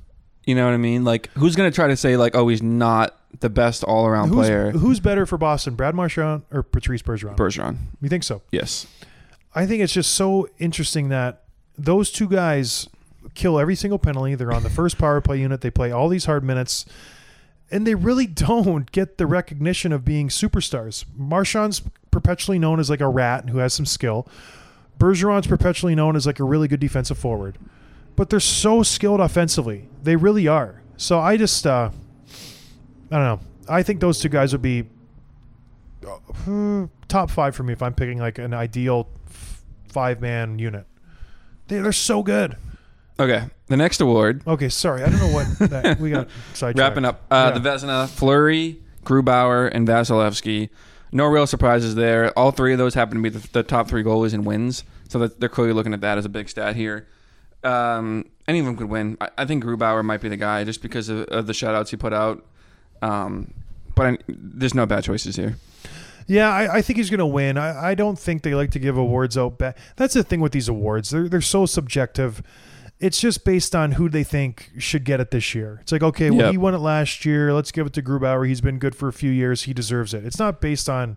you 0.45 0.55
know 0.55 0.67
what 0.67 0.75
I 0.75 0.77
mean? 0.77 1.03
Like, 1.05 1.31
who's 1.33 1.57
going 1.57 1.71
to 1.71 1.75
try 1.75 1.89
to 1.89 1.97
say 1.97 2.17
like, 2.17 2.35
oh, 2.37 2.47
he's 2.49 2.63
not 2.63 3.19
the 3.41 3.49
best 3.49 3.83
all-around 3.83 4.29
Who's, 4.29 4.37
player? 4.37 4.71
who's 4.73 5.01
better 5.01 5.25
for 5.25 5.39
Boston, 5.39 5.75
Brad 5.75 5.95
Marchand 5.95 6.43
or 6.53 6.63
Patrice 6.63 7.01
Bergeron? 7.03 7.37
Bergeron. 7.37 7.77
you 8.03 8.09
think 8.11 8.23
so? 8.25 8.43
Yes. 8.53 8.87
I 9.55 9.67
think 9.67 9.83
it's 9.83 9.93
just 9.95 10.13
so 10.13 10.49
interesting 10.59 11.09
that 11.09 11.45
those 11.79 12.13
two 12.13 12.29
guys 12.29 12.89
kill 13.35 13.59
every 13.59 13.75
single 13.77 13.99
penalty. 13.99 14.35
They're 14.35 14.53
on 14.53 14.63
the 14.63 14.71
first 14.71 14.99
power 14.99 15.21
play 15.23 15.41
unit. 15.41 15.63
They 15.63 15.71
play 15.71 15.91
all 15.91 16.09
these 16.11 16.27
hard 16.27 16.45
minutes, 16.45 16.85
and 17.73 17.87
they 17.87 17.95
really 17.95 18.27
don't 18.27 18.93
get 18.93 19.17
the 19.19 19.27
recognition 19.27 19.93
of 19.93 20.05
being 20.05 20.29
superstars. 20.29 21.05
Marchand's 21.17 21.83
perpetually 22.11 22.59
known 22.59 22.79
as 22.79 22.91
like 22.91 23.01
a 23.01 23.09
rat 23.09 23.49
who 23.49 23.59
has 23.59 23.73
some 23.73 23.87
skill. 23.87 24.29
Bergeron's 24.99 25.47
perpetually 25.47 25.95
known 25.95 26.15
as 26.15 26.27
like 26.27 26.39
a 26.39 26.45
really 26.45 26.69
good 26.69 26.79
defensive 26.79 27.19
forward, 27.19 27.59
but 28.15 28.31
they're 28.31 28.39
so 28.39 28.83
skilled 28.83 29.21
offensively. 29.21 29.89
They 30.03 30.15
really 30.15 30.47
are. 30.47 30.83
So 30.99 31.19
I 31.19 31.37
just, 31.37 31.67
uh, 31.67 31.91
I 33.11 33.17
don't 33.17 33.25
know. 33.25 33.41
I 33.69 33.83
think 33.83 34.01
those 34.01 34.21
two 34.21 34.29
guys 34.29 34.53
would 34.53 34.63
be 34.63 34.85
uh, 36.07 36.87
top 37.09 37.31
five 37.31 37.57
for 37.57 37.63
me 37.63 37.73
if 37.73 37.83
I'm 37.83 37.95
picking 37.95 38.19
like 38.19 38.39
an 38.39 38.53
ideal 38.53 39.09
f- 39.29 39.63
five 39.89 40.21
man 40.21 40.59
unit. 40.59 40.85
They, 41.69 41.79
they're 41.79 41.93
so 41.93 42.23
good. 42.23 42.57
Okay. 43.21 43.45
The 43.69 43.77
next 43.77 44.01
award, 44.01 44.43
Okay, 44.47 44.69
sorry. 44.69 45.03
I 45.03 45.09
don't 45.09 45.19
know 45.21 45.33
what 45.33 45.59
that, 45.71 45.99
we 46.01 46.11
got 46.11 46.29
sidetracked. 46.55 46.79
wrapping 46.79 47.05
up, 47.05 47.23
uh, 47.31 47.53
Yeah. 47.55 47.59
the 47.59 47.69
Vezina, 47.69 48.09
Fleury, 48.09 48.81
Grubauer, 49.05 49.71
and 49.73 49.87
Vasilevskiy. 49.89 50.69
No 51.13 51.27
real 51.27 51.47
surprises 51.47 51.95
there. 51.95 52.37
All 52.39 52.51
three 52.53 52.73
of 52.73 52.79
those 52.79 52.95
happen 52.95 53.17
to 53.19 53.23
be 53.23 53.29
the, 53.29 53.47
the 53.53 53.63
top 53.63 53.89
three 53.89 54.03
goalies 54.03 54.33
in 54.35 54.45
wins, 54.45 54.85
so 55.09 55.19
that 55.21 55.41
they're 55.41 55.49
clearly 55.49 55.73
looking 55.75 55.93
at 55.95 56.01
that 56.01 56.19
as 56.19 56.25
a 56.25 56.29
big 56.31 56.49
stat 56.49 56.75
here. 56.77 57.07
Um, 57.65 58.27
any 58.49 58.59
of 58.59 58.65
them 58.67 58.77
could 58.77 58.89
win. 58.89 59.17
I, 59.21 59.29
I 59.39 59.45
think 59.45 59.63
Grubauer 59.65 60.05
might 60.05 60.21
be 60.21 60.29
the 60.29 60.37
guy 60.37 60.65
just 60.65 60.83
because 60.83 61.09
of, 61.09 61.21
of 61.29 61.47
the 61.47 61.53
shutouts 61.53 61.91
he 61.91 61.97
put 61.97 62.13
out. 62.13 62.45
Um, 63.03 63.53
but 63.95 64.07
I, 64.07 64.19
there's 64.29 64.75
no 64.75 64.87
bad 64.87 65.05
choices 65.05 65.37
here. 65.37 65.57
Yeah, 66.27 66.51
I, 66.51 66.77
I 66.77 66.83
think 66.83 66.97
he's 66.97 67.11
going 67.11 67.19
to 67.19 67.27
win. 67.27 67.59
I, 67.59 67.91
I 67.91 67.95
don't 67.95 68.19
think 68.19 68.43
they 68.43 68.55
like 68.55 68.71
to 68.73 68.79
give 68.79 68.97
awards 68.97 69.37
out. 69.37 69.59
Back. 69.59 69.77
That's 69.97 70.15
the 70.15 70.23
thing 70.23 70.41
with 70.41 70.53
these 70.53 70.69
awards. 70.69 71.11
They're 71.11 71.29
they're 71.29 71.41
so 71.41 71.67
subjective. 71.67 72.43
It's 73.03 73.21
just 73.21 73.45
based 73.45 73.75
on 73.75 73.93
who 73.93 74.09
they 74.09 74.25
think 74.25 74.71
should 74.79 75.05
get 75.05 75.21
it 75.21 75.31
this 75.33 75.55
year. 75.55 75.79
It's 75.83 75.93
like, 75.93 76.03
okay, 76.03 76.31
well, 76.31 76.41
Yep. 76.47 76.51
he 76.53 76.59
won 76.59 76.75
it 76.75 76.79
last 76.79 77.25
year. 77.27 77.53
Let's 77.53 77.73
give 77.73 77.87
it 77.87 77.93
to 77.95 78.03
Grubauer. 78.03 78.47
He's 78.47 78.61
been 78.61 78.79
good 78.79 78.95
for 78.95 79.09
a 79.09 79.13
few 79.13 79.31
years. 79.31 79.63
He 79.63 79.75
deserves 79.75 80.15
it. 80.15 80.25
It's 80.25 80.39
not 80.39 80.61
based 80.61 80.89
on 80.89 81.17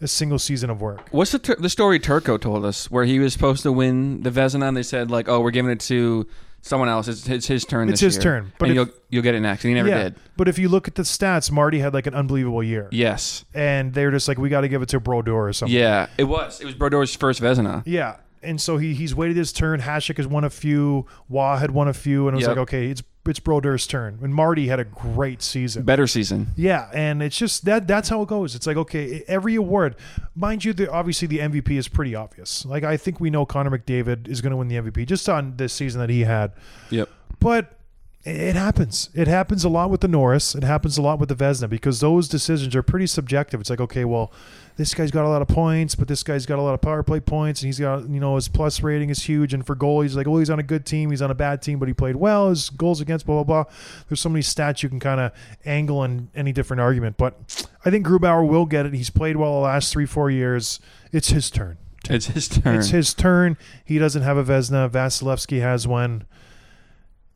a 0.00 0.06
single 0.08 0.38
season 0.38 0.68
of 0.68 0.80
work. 0.80 1.08
What's 1.10 1.32
the 1.32 1.38
tur- 1.38 1.56
the 1.58 1.70
story 1.70 1.98
Turco 1.98 2.36
told 2.36 2.64
us 2.64 2.90
where 2.90 3.04
he 3.04 3.18
was 3.18 3.32
supposed 3.32 3.62
to 3.62 3.72
win 3.72 4.22
the 4.22 4.30
Vezina 4.30 4.68
and 4.68 4.76
they 4.76 4.82
said 4.82 5.10
like, 5.10 5.28
oh, 5.28 5.40
we're 5.40 5.52
giving 5.52 5.70
it 5.70 5.80
to 5.80 6.26
someone 6.60 6.88
else. 6.88 7.08
It's, 7.08 7.26
it's 7.28 7.46
his 7.46 7.64
turn. 7.64 7.88
It's 7.88 8.00
this 8.00 8.14
his 8.16 8.24
year. 8.24 8.34
turn, 8.40 8.52
but 8.58 8.68
and 8.68 8.78
if- 8.78 8.86
you'll 8.88 8.94
you'll 9.10 9.22
get 9.22 9.34
it 9.34 9.40
next. 9.40 9.64
And 9.64 9.70
he 9.70 9.74
never 9.74 9.88
yeah, 9.88 10.02
did. 10.04 10.14
but 10.36 10.48
if 10.48 10.58
you 10.58 10.68
look 10.68 10.86
at 10.86 10.96
the 10.96 11.02
stats, 11.02 11.50
Marty 11.50 11.78
had 11.78 11.94
like 11.94 12.06
an 12.06 12.14
unbelievable 12.14 12.62
year, 12.62 12.88
Yes. 12.92 13.44
and 13.54 13.94
they're 13.94 14.10
just 14.10 14.28
like, 14.28 14.38
we 14.38 14.48
got 14.48 14.60
to 14.62 14.68
give 14.68 14.82
it 14.82 14.88
to 14.90 15.00
Brodeur 15.00 15.34
or 15.48 15.52
something. 15.52 15.74
Yeah, 15.76 16.08
it 16.18 16.24
was. 16.24 16.60
It 16.60 16.66
was 16.66 16.74
Brodeur's 16.74 17.14
first 17.16 17.40
Vezina. 17.40 17.82
Yeah. 17.86 18.16
And 18.42 18.60
so 18.60 18.78
he 18.78 18.94
he's 18.94 19.14
waited 19.14 19.36
his 19.36 19.52
turn. 19.52 19.80
Hasek 19.80 20.16
has 20.16 20.26
won 20.26 20.44
a 20.44 20.50
few. 20.50 21.06
Wah 21.28 21.58
had 21.58 21.70
won 21.70 21.88
a 21.88 21.94
few, 21.94 22.28
and 22.28 22.34
it 22.34 22.38
was 22.38 22.42
Yep. 22.42 22.48
like, 22.56 22.62
okay, 22.62 22.86
it's 22.88 23.02
it's 23.24 23.38
Brodeur's 23.38 23.86
turn. 23.86 24.18
And 24.22 24.34
Marty 24.34 24.66
had 24.66 24.80
a 24.80 24.84
great 24.84 25.42
season. 25.42 25.84
Better 25.84 26.08
season. 26.08 26.48
Yeah, 26.56 26.90
and 26.92 27.22
it's 27.22 27.36
just 27.38 27.64
that 27.66 27.86
that's 27.86 28.08
how 28.08 28.22
it 28.22 28.28
goes. 28.28 28.54
It's 28.54 28.66
like 28.66 28.76
okay, 28.76 29.22
every 29.28 29.54
award, 29.54 29.94
mind 30.34 30.64
you, 30.64 30.72
the, 30.72 30.90
obviously 30.90 31.28
the 31.28 31.38
MVP 31.38 31.70
is 31.78 31.86
pretty 31.88 32.14
obvious. 32.14 32.64
Like 32.64 32.82
I 32.84 32.96
think 32.96 33.20
we 33.20 33.30
know 33.30 33.46
Connor 33.46 33.70
McDavid 33.70 34.26
is 34.28 34.40
going 34.40 34.50
to 34.50 34.56
win 34.56 34.68
the 34.68 34.76
MVP 34.76 35.06
just 35.06 35.28
on 35.28 35.56
this 35.56 35.72
season 35.72 36.00
that 36.00 36.10
he 36.10 36.22
had. 36.22 36.52
Yep. 36.90 37.08
But 37.38 37.76
it 38.24 38.36
it 38.36 38.56
happens. 38.56 39.10
It 39.14 39.28
happens 39.28 39.64
a 39.64 39.68
lot 39.68 39.90
with 39.90 40.00
the 40.00 40.08
Norris. 40.08 40.54
It 40.54 40.62
happens 40.64 40.96
a 40.98 41.02
lot 41.02 41.18
with 41.18 41.28
the 41.28 41.34
Vezina 41.36 41.68
because 41.68 42.00
those 42.00 42.28
decisions 42.28 42.74
are 42.76 42.82
pretty 42.82 43.06
subjective. 43.06 43.60
It's 43.60 43.70
like, 43.70 43.80
okay, 43.80 44.04
well, 44.04 44.32
this 44.76 44.94
guy's 44.94 45.10
got 45.10 45.24
a 45.24 45.28
lot 45.28 45.42
of 45.42 45.48
points, 45.48 45.94
but 45.94 46.08
this 46.08 46.22
guy's 46.22 46.46
got 46.46 46.58
a 46.58 46.62
lot 46.62 46.74
of 46.74 46.80
power 46.80 47.02
play 47.02 47.20
points, 47.20 47.62
and 47.62 47.68
he's 47.68 47.78
got, 47.78 48.08
you 48.08 48.20
know, 48.20 48.36
his 48.36 48.48
plus 48.48 48.82
rating 48.82 49.10
is 49.10 49.22
huge. 49.22 49.52
And 49.52 49.66
for 49.66 49.76
goalies, 49.76 50.16
like, 50.16 50.26
oh, 50.26 50.38
he's 50.38 50.50
on 50.50 50.58
a 50.58 50.62
good 50.62 50.86
team, 50.86 51.10
he's 51.10 51.22
on 51.22 51.30
a 51.30 51.34
bad 51.34 51.62
team, 51.62 51.78
but 51.78 51.88
he 51.88 51.94
played 51.94 52.16
well. 52.16 52.48
His 52.50 52.70
goals 52.70 53.00
against, 53.00 53.26
blah 53.26 53.42
blah 53.42 53.64
blah. 53.64 53.72
There's 54.08 54.20
so 54.20 54.28
many 54.28 54.42
stats 54.42 54.82
you 54.82 54.88
can 54.88 55.00
kind 55.00 55.20
of 55.20 55.32
angle 55.64 56.02
in 56.04 56.30
any 56.34 56.52
different 56.52 56.80
argument. 56.80 57.16
But 57.16 57.68
I 57.84 57.90
think 57.90 58.06
Grubauer 58.06 58.48
will 58.48 58.66
get 58.66 58.86
it. 58.86 58.94
He's 58.94 59.10
played 59.10 59.36
well 59.36 59.54
the 59.54 59.60
last 59.60 59.92
three, 59.92 60.06
four 60.06 60.30
years. 60.30 60.80
It's 61.12 61.30
his 61.30 61.50
turn. 61.50 61.78
It's 62.10 62.26
his 62.26 62.48
turn. 62.48 62.76
It's 62.76 62.88
his 62.88 63.14
turn. 63.14 63.56
He 63.84 63.98
doesn't 63.98 64.22
have 64.22 64.36
a 64.36 64.44
Vezina. 64.44 64.90
Vasilevskiy 64.90 65.60
has 65.60 65.86
one. 65.86 66.24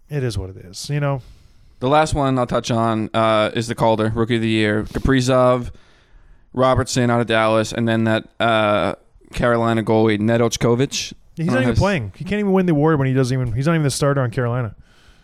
It 0.08 0.22
is 0.22 0.38
what 0.38 0.50
it 0.50 0.56
is. 0.56 0.90
You 0.90 1.00
know, 1.00 1.22
the 1.80 1.88
last 1.88 2.14
one 2.14 2.38
I'll 2.38 2.46
touch 2.46 2.70
on 2.70 3.10
uh, 3.12 3.50
is 3.54 3.68
the 3.68 3.74
Calder 3.74 4.12
Rookie 4.14 4.36
of 4.36 4.42
the 4.42 4.48
Year. 4.48 4.84
Kaprizov, 4.84 5.70
Robertson 6.56 7.10
out 7.10 7.20
of 7.20 7.28
Dallas, 7.28 7.72
and 7.72 7.86
then 7.86 8.04
that 8.04 8.28
uh, 8.40 8.94
Carolina 9.32 9.84
goalie 9.84 10.18
Nedeljkovic. 10.18 11.12
he's 11.36 11.46
not 11.46 11.56
even 11.56 11.68
has- 11.68 11.78
playing. 11.78 12.12
He 12.16 12.24
can't 12.24 12.40
even 12.40 12.52
win 12.52 12.66
the 12.66 12.72
award 12.72 12.98
when 12.98 13.06
he 13.06 13.14
doesn't 13.14 13.38
even. 13.38 13.52
He's 13.52 13.66
not 13.66 13.74
even 13.74 13.84
the 13.84 13.90
starter 13.90 14.22
on 14.22 14.30
Carolina. 14.32 14.74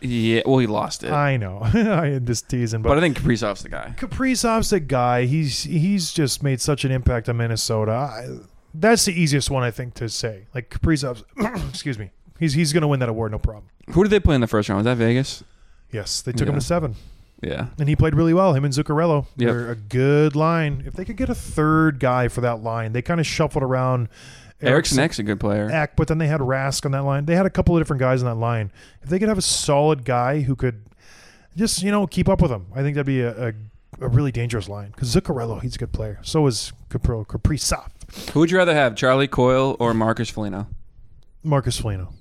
Yeah, 0.05 0.43
well, 0.45 0.59
he 0.59 0.66
lost 0.66 1.05
it. 1.05 1.12
I 1.12 1.37
know. 1.37 1.61
I 1.62 2.09
had 2.09 2.26
this 2.26 2.43
teasing, 2.43 2.83
but 2.83 2.91
but, 2.91 2.99
I 2.99 3.01
think 3.01 3.18
Kaprizov's 3.18 3.62
the 3.62 3.68
guy. 3.68 3.95
Kaprizov's 3.97 4.70
the 4.70 4.80
guy. 4.80 5.26
He's 5.26 5.62
he's 5.62 6.12
just 6.12 6.43
made 6.43 6.61
such 6.61 6.85
an 6.85 6.91
impact 6.91 7.28
on 7.28 7.37
Minnesota. 7.37 7.93
I, 7.93 8.28
that's 8.74 9.05
the 9.05 9.12
easiest 9.12 9.51
one 9.51 9.62
I 9.62 9.70
think 9.70 9.95
to 9.95 10.09
say. 10.09 10.47
Like 10.55 10.70
Kaprizov's. 10.70 11.24
excuse 11.70 11.99
me. 11.99 12.11
He's 12.41 12.53
he's 12.53 12.72
gonna 12.72 12.89
win 12.89 13.01
that 13.01 13.09
award, 13.09 13.30
no 13.30 13.39
problem. 13.39 13.66
Who 13.91 14.03
did 14.03 14.11
they 14.11 14.20
play 14.20 14.35
in 14.35 14.41
the 14.41 14.49
first 14.49 14.68
round? 14.68 14.78
Was 14.78 14.85
that 14.85 14.97
Vegas? 14.97 15.45
Yes, 15.93 16.20
they 16.20 16.33
took 16.33 16.49
him 16.49 16.55
to 16.57 16.61
seven. 16.61 16.97
Yeah. 17.43 17.66
and 17.78 17.88
he 17.88 17.97
played 17.97 18.14
really 18.14 18.32
well. 18.34 18.55
Him 18.55 18.64
and 18.64 18.72
Zuccarello, 18.72 19.26
Yep. 19.36 19.49
they're 19.51 19.70
a 19.72 19.76
good 19.76 20.36
line. 20.36 20.84
If 20.86 20.95
they 20.95 21.05
could 21.05 21.16
get 21.16 21.28
a 21.28 21.34
third 21.34 21.99
guy 21.99 22.28
for 22.28 22.40
that 22.40 22.62
line, 22.62 22.93
they 22.93 23.03
kind 23.03 23.18
of 23.20 23.26
shuffled 23.26 23.64
around. 23.64 24.09
Eriksson 24.61 25.01
Ek's 25.01 25.18
a 25.18 25.24
good 25.24 25.40
player. 25.40 25.68
Ek, 25.72 25.97
but 25.97 26.07
then 26.07 26.18
they 26.18 26.28
had 26.28 26.40
Rask 26.40 26.84
on 26.86 26.93
that 26.93 27.03
line. 27.03 27.24
They 27.26 27.34
had 27.34 27.45
a 27.47 27.51
couple 27.51 27.76
of 27.76 27.80
different 27.80 27.99
guys 27.99 28.22
on 28.22 28.28
that 28.28 28.40
line. 28.40 28.70
If 29.03 29.09
they 29.09 29.18
could 29.18 29.28
have 29.28 29.38
a 29.38 29.43
solid 29.43 30.05
guy 30.05 30.43
who 30.43 30.55
could 30.55 30.82
just 31.57 31.82
you 31.82 31.90
know 31.90 32.07
keep 32.07 32.28
up 32.28 32.40
with 32.40 32.53
them, 32.53 32.66
I 32.74 32.80
think 32.82 32.95
that'd 32.95 33.05
be 33.07 33.20
a, 33.22 33.49
a, 33.49 33.53
a 34.01 34.09
really 34.09 34.30
dangerous 34.30 34.68
line. 34.68 34.90
Because 34.93 35.12
Zuccarello, 35.12 35.61
he's 35.61 35.74
a 35.74 35.78
good 35.78 35.93
player. 35.93 36.20
So 36.22 36.47
is 36.47 36.72
Capro 36.90 37.26
Kaprizov, 37.26 37.88
Who 38.30 38.38
would 38.40 38.53
you 38.53 38.57
rather 38.59 38.72
have, 38.74 38.95
Charlie 38.95 39.26
Coyle 39.26 39.76
or 39.80 39.93
Marcus 39.95 40.30
Foligno? 40.30 40.68
Marcus 41.43 41.76
Foligno. 41.80 42.12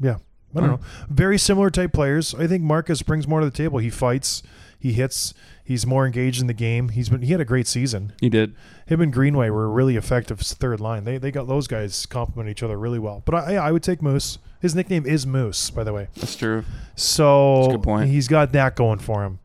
Yeah, 0.00 0.16
I 0.56 0.60
don't 0.60 0.68
Hmm. 0.68 0.74
know. 0.76 0.80
Very 1.10 1.38
similar 1.38 1.70
type 1.70 1.92
players. 1.92 2.34
I 2.34 2.46
think 2.46 2.62
Marcus 2.62 3.02
brings 3.02 3.28
more 3.28 3.40
to 3.40 3.46
the 3.46 3.52
table. 3.52 3.78
He 3.78 3.90
fights, 3.90 4.42
he 4.78 4.92
hits, 4.92 5.34
he's 5.62 5.86
more 5.86 6.06
engaged 6.06 6.40
in 6.40 6.46
the 6.46 6.54
game. 6.54 6.88
He's 6.90 7.08
been 7.10 7.22
he 7.22 7.32
had 7.32 7.40
a 7.40 7.44
great 7.44 7.66
season. 7.66 8.12
He 8.20 8.28
did. 8.30 8.54
Him 8.86 9.00
and 9.02 9.12
Greenway 9.12 9.50
were 9.50 9.68
really 9.70 9.96
effective 9.96 10.40
third 10.40 10.80
line. 10.80 11.04
They 11.04 11.18
they 11.18 11.30
got 11.30 11.48
those 11.48 11.66
guys 11.66 12.06
complement 12.06 12.48
each 12.48 12.62
other 12.62 12.78
really 12.78 12.98
well. 12.98 13.22
But 13.26 13.34
I 13.34 13.56
I 13.56 13.72
would 13.72 13.82
take 13.82 14.00
Moose. 14.02 14.38
His 14.60 14.74
nickname 14.74 15.06
is 15.06 15.26
Moose, 15.26 15.70
by 15.70 15.84
the 15.84 15.92
way. 15.92 16.08
That's 16.16 16.34
true. 16.34 16.64
So 16.96 17.56
That's 17.62 17.68
a 17.68 17.76
good 17.76 17.82
point. 17.84 18.10
he's 18.10 18.26
got 18.26 18.50
that 18.52 18.74
going 18.74 18.98
for 18.98 19.22
him. 19.24 19.38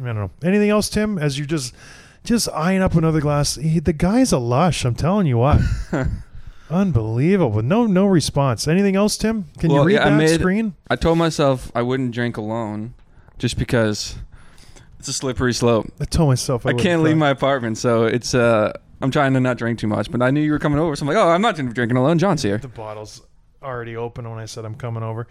I 0.00 0.06
don't 0.06 0.14
know. 0.16 0.30
Anything 0.42 0.70
else, 0.70 0.88
Tim? 0.88 1.18
As 1.18 1.36
you're 1.38 1.46
just 1.46 1.74
just 2.24 2.48
eyeing 2.50 2.80
up 2.80 2.94
another 2.94 3.20
glass. 3.20 3.56
He, 3.56 3.80
the 3.80 3.92
guy's 3.92 4.30
a 4.32 4.38
lush. 4.38 4.84
I'm 4.84 4.94
telling 4.94 5.26
you 5.26 5.36
what. 5.38 5.60
Unbelievable. 6.72 7.62
No, 7.62 7.86
no 7.86 8.06
response. 8.06 8.66
Anything 8.66 8.96
else, 8.96 9.16
Tim? 9.16 9.44
Can 9.58 9.70
Well, 9.70 9.82
you 9.82 9.86
read 9.88 9.94
yeah, 9.94 10.06
I 10.06 10.10
that 10.10 10.16
made- 10.16 10.40
screen? 10.40 10.74
I 10.90 10.96
told 10.96 11.18
myself 11.18 11.70
I 11.74 11.82
wouldn't 11.82 12.12
drink 12.12 12.36
alone, 12.36 12.94
just 13.38 13.58
because 13.58 14.16
it's 14.98 15.08
a 15.08 15.12
slippery 15.12 15.52
slope. 15.52 15.86
I 16.00 16.04
told 16.04 16.28
myself 16.28 16.66
I, 16.66 16.70
I 16.70 16.74
can't 16.74 17.02
leave 17.02 17.16
my 17.16 17.30
apartment, 17.30 17.78
so 17.78 18.04
it's 18.04 18.34
uh, 18.34 18.72
I'm 19.00 19.10
trying 19.10 19.34
to 19.34 19.40
not 19.40 19.58
drink 19.58 19.78
too 19.78 19.86
much. 19.88 20.10
But 20.10 20.22
I 20.22 20.30
knew 20.30 20.40
you 20.40 20.52
were 20.52 20.58
coming 20.58 20.78
over, 20.78 20.94
so 20.96 21.02
I'm 21.02 21.08
like, 21.08 21.16
oh, 21.16 21.28
I'm 21.28 21.42
not 21.42 21.56
drinking 21.56 21.96
alone. 21.96 22.18
John's 22.18 22.42
here. 22.42 22.58
The 22.58 22.68
bottle's 22.68 23.22
already 23.62 23.96
open 23.96 24.28
when 24.28 24.38
I 24.38 24.46
said 24.46 24.64
I'm 24.64 24.74
coming 24.74 25.02
over. 25.02 25.26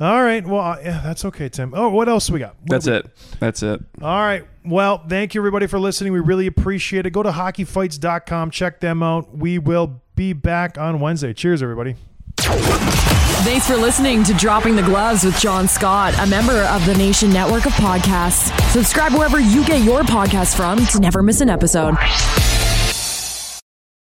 All 0.00 0.22
right. 0.22 0.44
Well, 0.46 0.78
yeah, 0.82 1.02
that's 1.04 1.26
okay, 1.26 1.50
Tim. 1.50 1.74
Oh, 1.76 1.90
what 1.90 2.08
else 2.08 2.30
we 2.30 2.38
got? 2.38 2.54
What 2.62 2.68
That's 2.70 2.86
we- 2.86 2.92
it. 2.94 3.06
That's 3.38 3.62
it. 3.62 3.80
All 4.00 4.18
right. 4.20 4.46
Well, 4.64 5.04
thank 5.06 5.34
you 5.34 5.40
everybody 5.42 5.66
for 5.66 5.78
listening. 5.78 6.14
We 6.14 6.20
really 6.20 6.46
appreciate 6.46 7.04
it. 7.04 7.10
Go 7.10 7.22
to 7.22 7.30
hockeyfights.com. 7.30 8.50
Check 8.50 8.80
them 8.80 9.02
out. 9.02 9.36
We 9.36 9.58
will 9.58 10.00
be 10.20 10.34
back 10.34 10.76
on 10.76 11.00
Wednesday. 11.00 11.32
Cheers, 11.32 11.62
everybody. 11.62 11.96
Thanks 12.36 13.66
for 13.66 13.76
listening 13.78 14.22
to 14.24 14.34
Dropping 14.34 14.76
the 14.76 14.82
Gloves 14.82 15.24
with 15.24 15.40
John 15.40 15.66
Scott, 15.66 16.12
a 16.18 16.26
member 16.26 16.60
of 16.64 16.84
the 16.84 16.92
Nation 16.92 17.30
Network 17.30 17.64
of 17.64 17.72
Podcasts. 17.72 18.52
Subscribe 18.70 19.14
wherever 19.14 19.40
you 19.40 19.64
get 19.64 19.82
your 19.82 20.02
podcasts 20.02 20.54
from 20.54 20.84
to 20.88 21.00
never 21.00 21.22
miss 21.22 21.40
an 21.40 21.48
episode. 21.48 21.94